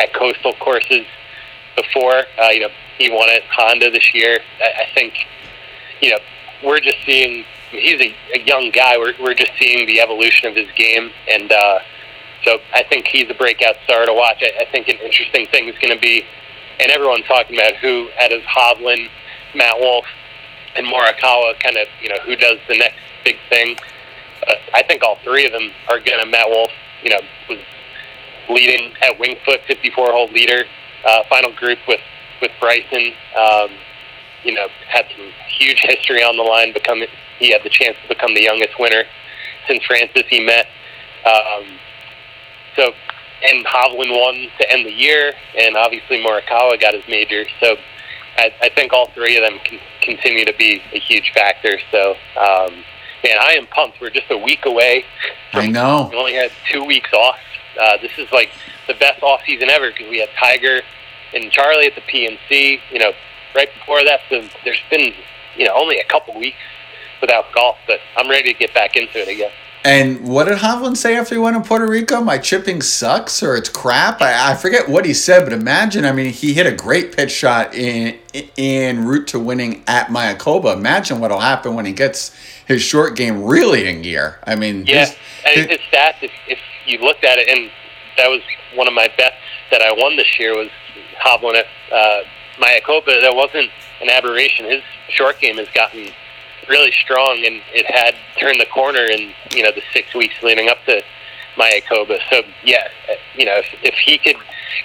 at 0.00 0.12
coastal 0.12 0.52
courses 0.54 1.06
before. 1.76 2.24
Uh, 2.38 2.48
you 2.50 2.60
know, 2.60 2.68
he 2.98 3.10
won 3.10 3.28
at 3.30 3.42
Honda 3.44 3.90
this 3.90 4.14
year. 4.14 4.40
I, 4.60 4.82
I 4.82 4.86
think, 4.94 5.14
you 6.00 6.10
know, 6.10 6.18
we're 6.64 6.80
just 6.80 6.98
seeing. 7.06 7.44
He's 7.70 8.00
a, 8.00 8.14
a 8.34 8.44
young 8.44 8.70
guy. 8.70 8.96
We're 8.98 9.14
we're 9.20 9.34
just 9.34 9.52
seeing 9.58 9.86
the 9.86 10.00
evolution 10.00 10.48
of 10.48 10.56
his 10.56 10.68
game, 10.76 11.10
and 11.28 11.50
uh, 11.50 11.78
so 12.44 12.58
I 12.72 12.84
think 12.84 13.06
he's 13.08 13.28
a 13.30 13.34
breakout 13.34 13.76
star 13.84 14.06
to 14.06 14.12
watch. 14.12 14.42
I, 14.42 14.64
I 14.64 14.70
think 14.70 14.88
an 14.88 14.96
interesting 14.98 15.46
thing 15.46 15.68
is 15.68 15.74
going 15.78 15.94
to 15.94 16.00
be, 16.00 16.24
and 16.80 16.90
everyone's 16.90 17.26
talking 17.26 17.56
about 17.56 17.76
who 17.76 18.08
out 18.20 18.32
of 18.32 18.42
Hovland, 18.42 19.08
Matt 19.54 19.78
Wolff, 19.78 20.06
and 20.76 20.86
Morikawa, 20.86 21.58
kind 21.60 21.76
of 21.76 21.88
you 22.02 22.08
know 22.08 22.18
who 22.24 22.36
does 22.36 22.58
the 22.68 22.76
next 22.76 22.98
big 23.24 23.36
thing. 23.48 23.76
Uh, 24.46 24.54
I 24.74 24.82
think 24.82 25.02
all 25.02 25.16
three 25.24 25.46
of 25.46 25.52
them 25.52 25.70
are 25.88 25.98
going 25.98 26.20
to. 26.20 26.26
Matt 26.26 26.48
Wolff, 26.48 26.70
you 27.02 27.10
know, 27.10 27.20
was 27.48 27.58
leading 28.48 28.92
at 29.02 29.18
Winged 29.18 29.38
Foot, 29.44 29.60
54 29.66 30.12
hole 30.12 30.28
leader, 30.28 30.64
uh, 31.06 31.24
final 31.28 31.52
group 31.52 31.78
with 31.88 32.00
with 32.40 32.50
Bryson. 32.60 33.12
Um, 33.36 33.70
you 34.42 34.52
know, 34.52 34.68
had 34.86 35.06
some 35.16 35.26
huge 35.48 35.80
history 35.80 36.22
on 36.22 36.36
the 36.36 36.42
line. 36.42 36.72
Become 36.72 37.02
he 37.38 37.50
had 37.50 37.62
the 37.62 37.70
chance 37.70 37.96
to 38.02 38.08
become 38.08 38.34
the 38.34 38.42
youngest 38.42 38.78
winner 38.78 39.04
since 39.68 39.84
Francis 39.84 40.22
Ouimet. 40.30 40.66
Um, 41.24 41.78
so, 42.76 42.92
and 43.42 43.64
Hovland 43.66 44.10
won 44.10 44.48
to 44.58 44.70
end 44.70 44.86
the 44.86 44.92
year, 44.92 45.32
and 45.58 45.76
obviously 45.76 46.22
Morikawa 46.22 46.80
got 46.80 46.94
his 46.94 47.04
major. 47.08 47.44
So, 47.60 47.76
I, 48.36 48.52
I 48.62 48.68
think 48.70 48.92
all 48.92 49.08
three 49.10 49.36
of 49.36 49.42
them 49.42 49.58
can 49.64 49.78
continue 50.02 50.44
to 50.44 50.54
be 50.56 50.82
a 50.92 50.98
huge 50.98 51.32
factor. 51.34 51.78
So, 51.90 52.10
um, 52.36 52.84
man, 53.22 53.36
I 53.40 53.54
am 53.56 53.66
pumped. 53.68 54.00
We're 54.00 54.10
just 54.10 54.30
a 54.30 54.38
week 54.38 54.66
away. 54.66 55.04
I 55.52 55.68
know. 55.68 56.08
We 56.10 56.18
only 56.18 56.34
had 56.34 56.50
two 56.70 56.84
weeks 56.84 57.12
off. 57.12 57.38
Uh, 57.80 57.96
this 58.02 58.12
is 58.18 58.30
like 58.32 58.50
the 58.86 58.94
best 58.94 59.22
off 59.22 59.40
season 59.46 59.70
ever 59.70 59.90
because 59.90 60.08
we 60.10 60.18
had 60.18 60.28
Tiger 60.38 60.82
and 61.32 61.50
Charlie 61.50 61.86
at 61.86 61.94
the 61.94 62.02
PNC. 62.02 62.78
You 62.90 62.98
know, 62.98 63.12
right 63.54 63.68
before 63.72 64.04
that, 64.04 64.20
so 64.28 64.42
there's 64.64 64.82
been 64.90 65.12
you 65.56 65.66
know 65.66 65.74
only 65.74 65.98
a 65.98 66.04
couple 66.04 66.38
weeks 66.38 66.58
without 67.24 67.46
golf, 67.54 67.76
but 67.86 68.00
I'm 68.16 68.28
ready 68.28 68.52
to 68.52 68.58
get 68.58 68.74
back 68.74 68.96
into 68.96 69.18
it 69.18 69.28
again. 69.28 69.50
And 69.82 70.26
what 70.26 70.44
did 70.44 70.58
Hovland 70.58 70.96
say 70.96 71.16
after 71.16 71.34
he 71.34 71.38
went 71.38 71.62
to 71.62 71.68
Puerto 71.68 71.86
Rico? 71.86 72.22
My 72.22 72.38
chipping 72.38 72.80
sucks 72.80 73.42
or 73.42 73.54
it's 73.54 73.68
crap. 73.68 74.22
I, 74.22 74.52
I 74.52 74.54
forget 74.54 74.88
what 74.88 75.04
he 75.04 75.12
said, 75.12 75.44
but 75.44 75.52
imagine. 75.52 76.06
I 76.06 76.12
mean, 76.12 76.32
he 76.32 76.54
hit 76.54 76.66
a 76.66 76.72
great 76.72 77.14
pitch 77.14 77.30
shot 77.30 77.74
in 77.74 78.18
in 78.56 79.04
route 79.04 79.26
to 79.28 79.38
winning 79.38 79.82
at 79.86 80.08
Mayakoba. 80.08 80.74
Imagine 80.74 81.20
what'll 81.20 81.40
happen 81.40 81.74
when 81.74 81.84
he 81.84 81.92
gets 81.92 82.34
his 82.66 82.80
short 82.80 83.14
game 83.14 83.44
really 83.44 83.86
in 83.86 84.00
gear. 84.00 84.38
I 84.46 84.54
mean, 84.54 84.86
yeah, 84.86 85.04
his, 85.04 85.16
and 85.44 85.70
his 85.70 85.80
stats. 85.80 86.22
If, 86.22 86.32
if 86.48 86.58
you 86.86 86.98
looked 87.00 87.24
at 87.24 87.38
it, 87.38 87.48
and 87.48 87.70
that 88.16 88.28
was 88.28 88.40
one 88.74 88.88
of 88.88 88.94
my 88.94 89.08
bets 89.18 89.36
that 89.70 89.82
I 89.82 89.92
won 89.92 90.16
this 90.16 90.38
year 90.38 90.56
was 90.56 90.70
Hovland 91.22 91.56
at 91.56 91.66
uh, 91.92 92.22
Mayakoba. 92.58 93.20
That 93.20 93.34
wasn't 93.34 93.70
an 94.00 94.08
aberration. 94.08 94.64
His 94.64 94.82
short 95.10 95.40
game 95.40 95.58
has 95.58 95.68
gotten 95.74 96.08
really 96.68 96.92
strong, 96.92 97.44
and 97.44 97.60
it 97.72 97.86
had 97.86 98.14
turned 98.38 98.60
the 98.60 98.66
corner 98.66 99.04
in 99.04 99.32
you 99.54 99.62
know 99.62 99.70
the 99.72 99.82
six 99.92 100.14
weeks 100.14 100.34
leading 100.42 100.68
up 100.68 100.78
to 100.86 101.02
Mayakoba. 101.56 102.18
So 102.30 102.42
yeah, 102.64 102.88
you 103.34 103.44
know 103.44 103.56
if, 103.56 103.66
if 103.82 103.94
he 104.04 104.18
could, 104.18 104.36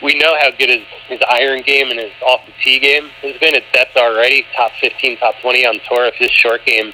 we 0.02 0.16
know 0.16 0.36
how 0.40 0.52
good 0.52 0.70
his 0.70 0.86
his 1.08 1.20
iron 1.30 1.62
game 1.62 1.90
and 1.90 2.00
his 2.00 2.12
off 2.26 2.42
the 2.46 2.54
tee 2.64 2.80
game 2.80 3.10
has 3.22 3.38
been. 3.40 3.56
It's 3.56 3.66
that's 3.74 3.96
already 3.96 4.46
top 4.56 4.72
fifteen, 4.80 5.18
top 5.18 5.36
twenty 5.42 5.66
on 5.66 5.80
tour. 5.88 6.06
If 6.06 6.16
his 6.16 6.32
short 6.32 6.66
game 6.66 6.94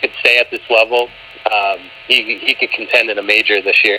could 0.00 0.12
stay 0.20 0.38
at 0.38 0.50
this 0.50 0.62
level, 0.70 1.08
um, 1.52 1.78
he 2.06 2.38
he 2.38 2.54
could 2.54 2.70
contend 2.70 3.10
in 3.10 3.18
a 3.18 3.22
major 3.22 3.60
this 3.62 3.82
year. 3.84 3.98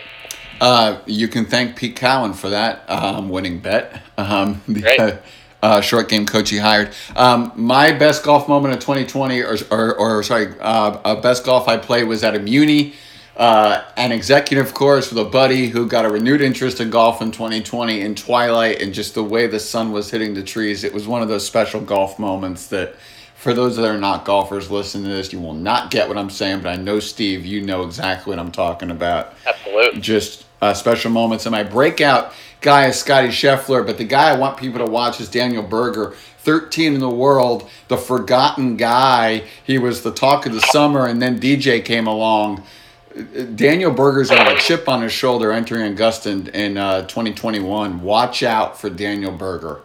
Uh, 0.59 1.01
you 1.05 1.27
can 1.27 1.45
thank 1.45 1.75
Pete 1.75 1.95
Cowan 1.95 2.33
for 2.33 2.49
that 2.49 2.89
um, 2.89 3.29
winning 3.29 3.59
bet. 3.59 4.01
Um, 4.17 4.61
the, 4.67 4.81
right 4.81 5.21
uh, 5.67 5.81
short 5.81 6.07
game 6.07 6.25
coach 6.25 6.49
he 6.49 6.57
hired. 6.57 6.91
Um, 7.17 7.51
my 7.55 7.91
best 7.91 8.23
golf 8.23 8.47
moment 8.47 8.73
of 8.73 8.79
2020, 8.79 9.41
or, 9.41 9.57
or, 9.69 9.95
or 9.95 10.23
sorry, 10.23 10.53
uh, 10.61 11.15
best 11.15 11.43
golf 11.43 11.67
I 11.67 11.75
played 11.75 12.05
was 12.07 12.23
at 12.23 12.35
a 12.35 12.39
Muni, 12.39 12.93
uh, 13.35 13.83
an 13.97 14.13
executive 14.13 14.73
course 14.73 15.11
with 15.11 15.19
a 15.19 15.29
buddy 15.29 15.67
who 15.67 15.85
got 15.85 16.05
a 16.05 16.09
renewed 16.09 16.39
interest 16.39 16.79
in 16.79 16.89
golf 16.89 17.21
in 17.21 17.31
2020 17.31 17.99
in 17.99 18.15
twilight 18.15 18.81
and 18.81 18.93
just 18.93 19.13
the 19.13 19.23
way 19.23 19.45
the 19.45 19.59
sun 19.59 19.91
was 19.91 20.09
hitting 20.09 20.33
the 20.33 20.43
trees. 20.43 20.85
It 20.85 20.93
was 20.93 21.05
one 21.05 21.21
of 21.21 21.27
those 21.27 21.45
special 21.45 21.81
golf 21.81 22.17
moments 22.17 22.67
that. 22.67 22.95
For 23.35 23.53
those 23.53 23.77
that 23.77 23.85
are 23.85 23.99
not 23.99 24.25
golfers 24.25 24.71
listening 24.71 25.03
to 25.03 25.11
this, 25.11 25.31
you 25.31 25.39
will 25.39 25.53
not 25.53 25.91
get 25.91 26.07
what 26.07 26.17
I'm 26.17 26.31
saying, 26.31 26.61
but 26.61 26.69
I 26.69 26.75
know, 26.75 26.99
Steve, 26.99 27.45
you 27.45 27.61
know 27.61 27.83
exactly 27.83 28.31
what 28.31 28.39
I'm 28.39 28.51
talking 28.51 28.89
about. 28.89 29.35
Absolutely. 29.45 30.01
Just 30.01 30.45
uh, 30.59 30.73
special 30.73 31.11
moments. 31.11 31.45
And 31.45 31.51
my 31.51 31.61
breakout 31.61 32.33
guy 32.61 32.87
is 32.87 32.99
Scottie 32.99 33.29
Scheffler, 33.29 33.85
but 33.85 33.97
the 33.97 34.03
guy 34.03 34.29
I 34.31 34.37
want 34.37 34.57
people 34.57 34.79
to 34.79 34.85
watch 34.85 35.19
is 35.19 35.29
Daniel 35.29 35.63
Berger. 35.63 36.15
13 36.39 36.93
in 36.93 36.99
the 36.99 37.09
world, 37.09 37.69
the 37.89 37.97
forgotten 37.97 38.77
guy. 38.77 39.43
He 39.65 39.77
was 39.77 40.03
the 40.03 40.13
talk 40.13 40.45
of 40.45 40.53
the 40.53 40.61
summer, 40.61 41.05
and 41.05 41.21
then 41.21 41.39
DJ 41.39 41.83
came 41.83 42.07
along. 42.07 42.63
Daniel 43.55 43.91
Berger's 43.91 44.29
got 44.29 44.51
a 44.51 44.57
chip 44.57 44.87
on 44.87 45.01
his 45.01 45.11
shoulder 45.11 45.51
entering 45.51 45.91
Augusta 45.91 46.29
in, 46.29 46.47
in 46.49 46.77
uh, 46.77 47.01
2021. 47.07 48.01
Watch 48.01 48.43
out 48.43 48.79
for 48.79 48.89
Daniel 48.89 49.31
Berger. 49.31 49.81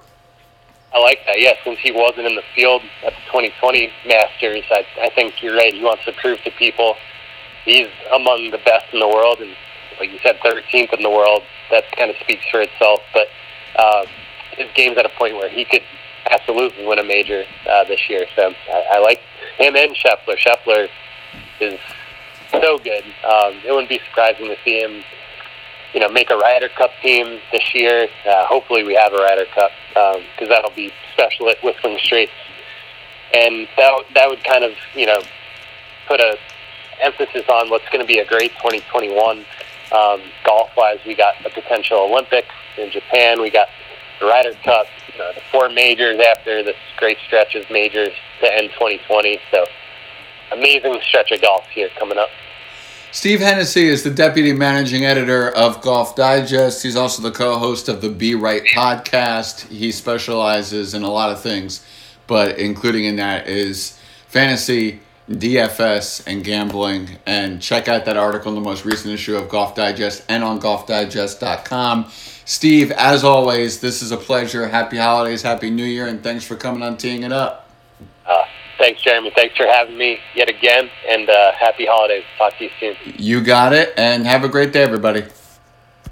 I 0.94 0.98
like 0.98 1.20
that. 1.26 1.40
Yeah, 1.40 1.54
since 1.64 1.78
he 1.80 1.90
wasn't 1.90 2.26
in 2.26 2.36
the 2.36 2.42
field 2.54 2.82
at 3.04 3.12
the 3.14 3.20
2020 3.26 3.90
Masters, 4.06 4.64
I, 4.70 4.84
I 5.00 5.10
think 5.14 5.42
you're 5.42 5.56
right. 5.56 5.72
He 5.72 5.82
wants 5.82 6.04
to 6.04 6.12
prove 6.12 6.42
to 6.44 6.50
people 6.52 6.96
he's 7.64 7.88
among 8.12 8.50
the 8.50 8.58
best 8.58 8.86
in 8.92 9.00
the 9.00 9.08
world, 9.08 9.38
and 9.40 9.54
like 10.02 10.10
you 10.10 10.18
said, 10.20 10.36
13th 10.40 10.92
in 10.94 11.02
the 11.02 11.10
world. 11.10 11.42
That 11.70 11.84
kind 11.96 12.10
of 12.10 12.16
speaks 12.20 12.44
for 12.50 12.60
itself. 12.60 13.00
But 13.14 13.28
uh, 13.76 14.04
his 14.56 14.66
game's 14.74 14.98
at 14.98 15.06
a 15.06 15.10
point 15.10 15.36
where 15.36 15.48
he 15.48 15.64
could 15.64 15.82
absolutely 16.28 16.84
win 16.84 16.98
a 16.98 17.04
major 17.04 17.44
uh, 17.70 17.84
this 17.84 18.10
year. 18.10 18.26
So 18.34 18.52
I, 18.68 18.96
I 18.96 18.98
like 18.98 19.20
him 19.58 19.76
and 19.76 19.94
Scheffler. 19.94 20.36
Scheffler 20.36 20.88
is 21.60 21.78
so 22.50 22.78
good. 22.78 23.04
Um, 23.22 23.62
it 23.64 23.70
wouldn't 23.70 23.88
be 23.88 24.00
surprising 24.08 24.46
to 24.46 24.56
see 24.64 24.80
him, 24.80 25.04
you 25.94 26.00
know, 26.00 26.08
make 26.08 26.30
a 26.30 26.36
Ryder 26.36 26.70
Cup 26.70 26.90
team 27.00 27.38
this 27.52 27.72
year. 27.72 28.08
Uh, 28.26 28.44
hopefully, 28.46 28.82
we 28.82 28.94
have 28.94 29.12
a 29.12 29.18
Ryder 29.18 29.46
Cup 29.54 29.70
because 29.88 30.18
um, 30.42 30.48
that'll 30.48 30.74
be 30.74 30.90
special 31.12 31.48
at 31.48 31.62
Whistling 31.62 31.98
Straits, 32.02 32.32
and 33.34 33.68
that 33.76 34.02
that 34.14 34.28
would 34.28 34.42
kind 34.42 34.64
of 34.64 34.72
you 34.96 35.06
know 35.06 35.22
put 36.08 36.20
a 36.20 36.36
emphasis 37.00 37.42
on 37.48 37.68
what's 37.70 37.88
going 37.90 38.00
to 38.00 38.06
be 38.06 38.18
a 38.18 38.26
great 38.26 38.52
2021 38.52 39.44
um, 39.92 40.20
golf 40.44 40.70
wise, 40.76 40.98
we 41.06 41.14
got 41.14 41.34
the 41.42 41.50
potential 41.50 41.98
Olympics 41.98 42.48
in 42.78 42.90
Japan. 42.90 43.40
We 43.40 43.50
got 43.50 43.68
the 44.20 44.26
Ryder 44.26 44.54
Cup, 44.64 44.86
you 45.12 45.18
know, 45.18 45.32
the 45.34 45.42
four 45.50 45.68
majors 45.68 46.18
after 46.20 46.62
this 46.62 46.76
great 46.96 47.18
stretch 47.26 47.54
of 47.54 47.70
majors 47.70 48.12
to 48.40 48.52
end 48.52 48.70
2020. 48.74 49.38
So, 49.50 49.64
amazing 50.52 50.98
stretch 51.02 51.30
of 51.32 51.40
golf 51.40 51.64
here 51.74 51.88
coming 51.98 52.18
up. 52.18 52.28
Steve 53.10 53.40
Hennessey 53.40 53.88
is 53.88 54.04
the 54.04 54.10
deputy 54.10 54.54
managing 54.54 55.04
editor 55.04 55.50
of 55.50 55.82
Golf 55.82 56.16
Digest. 56.16 56.82
He's 56.82 56.96
also 56.96 57.22
the 57.22 57.30
co 57.30 57.58
host 57.58 57.90
of 57.90 58.00
the 58.00 58.08
Be 58.08 58.34
Right 58.34 58.64
podcast. 58.64 59.68
He 59.68 59.92
specializes 59.92 60.94
in 60.94 61.02
a 61.02 61.10
lot 61.10 61.30
of 61.30 61.42
things, 61.42 61.84
but 62.26 62.58
including 62.58 63.04
in 63.04 63.16
that 63.16 63.48
is 63.48 63.98
fantasy 64.28 65.00
DFS 65.38 66.26
and 66.26 66.44
gambling. 66.44 67.18
And 67.26 67.60
check 67.60 67.88
out 67.88 68.04
that 68.04 68.16
article 68.16 68.50
in 68.50 68.54
the 68.54 68.64
most 68.64 68.84
recent 68.84 69.12
issue 69.12 69.36
of 69.36 69.48
Golf 69.48 69.74
Digest 69.74 70.24
and 70.28 70.42
on 70.42 70.60
golfdigest.com. 70.60 72.10
Steve, 72.44 72.90
as 72.92 73.24
always, 73.24 73.80
this 73.80 74.02
is 74.02 74.10
a 74.10 74.16
pleasure. 74.16 74.68
Happy 74.68 74.96
holidays, 74.96 75.42
happy 75.42 75.70
new 75.70 75.84
year, 75.84 76.06
and 76.08 76.22
thanks 76.22 76.44
for 76.44 76.56
coming 76.56 76.82
on 76.82 76.96
Teeing 76.96 77.22
It 77.22 77.32
Up. 77.32 77.70
Uh, 78.26 78.44
Thanks, 78.82 79.00
Jeremy. 79.02 79.30
Thanks 79.36 79.56
for 79.56 79.64
having 79.64 79.96
me 79.96 80.18
yet 80.34 80.48
again, 80.48 80.90
and 81.08 81.30
uh, 81.30 81.52
happy 81.52 81.86
holidays. 81.86 82.24
Talk 82.36 82.58
to 82.58 82.64
you 82.64 82.70
soon. 82.80 82.96
You 83.16 83.40
got 83.40 83.72
it, 83.72 83.94
and 83.96 84.26
have 84.26 84.42
a 84.42 84.48
great 84.48 84.72
day, 84.72 84.82
everybody. 84.82 85.22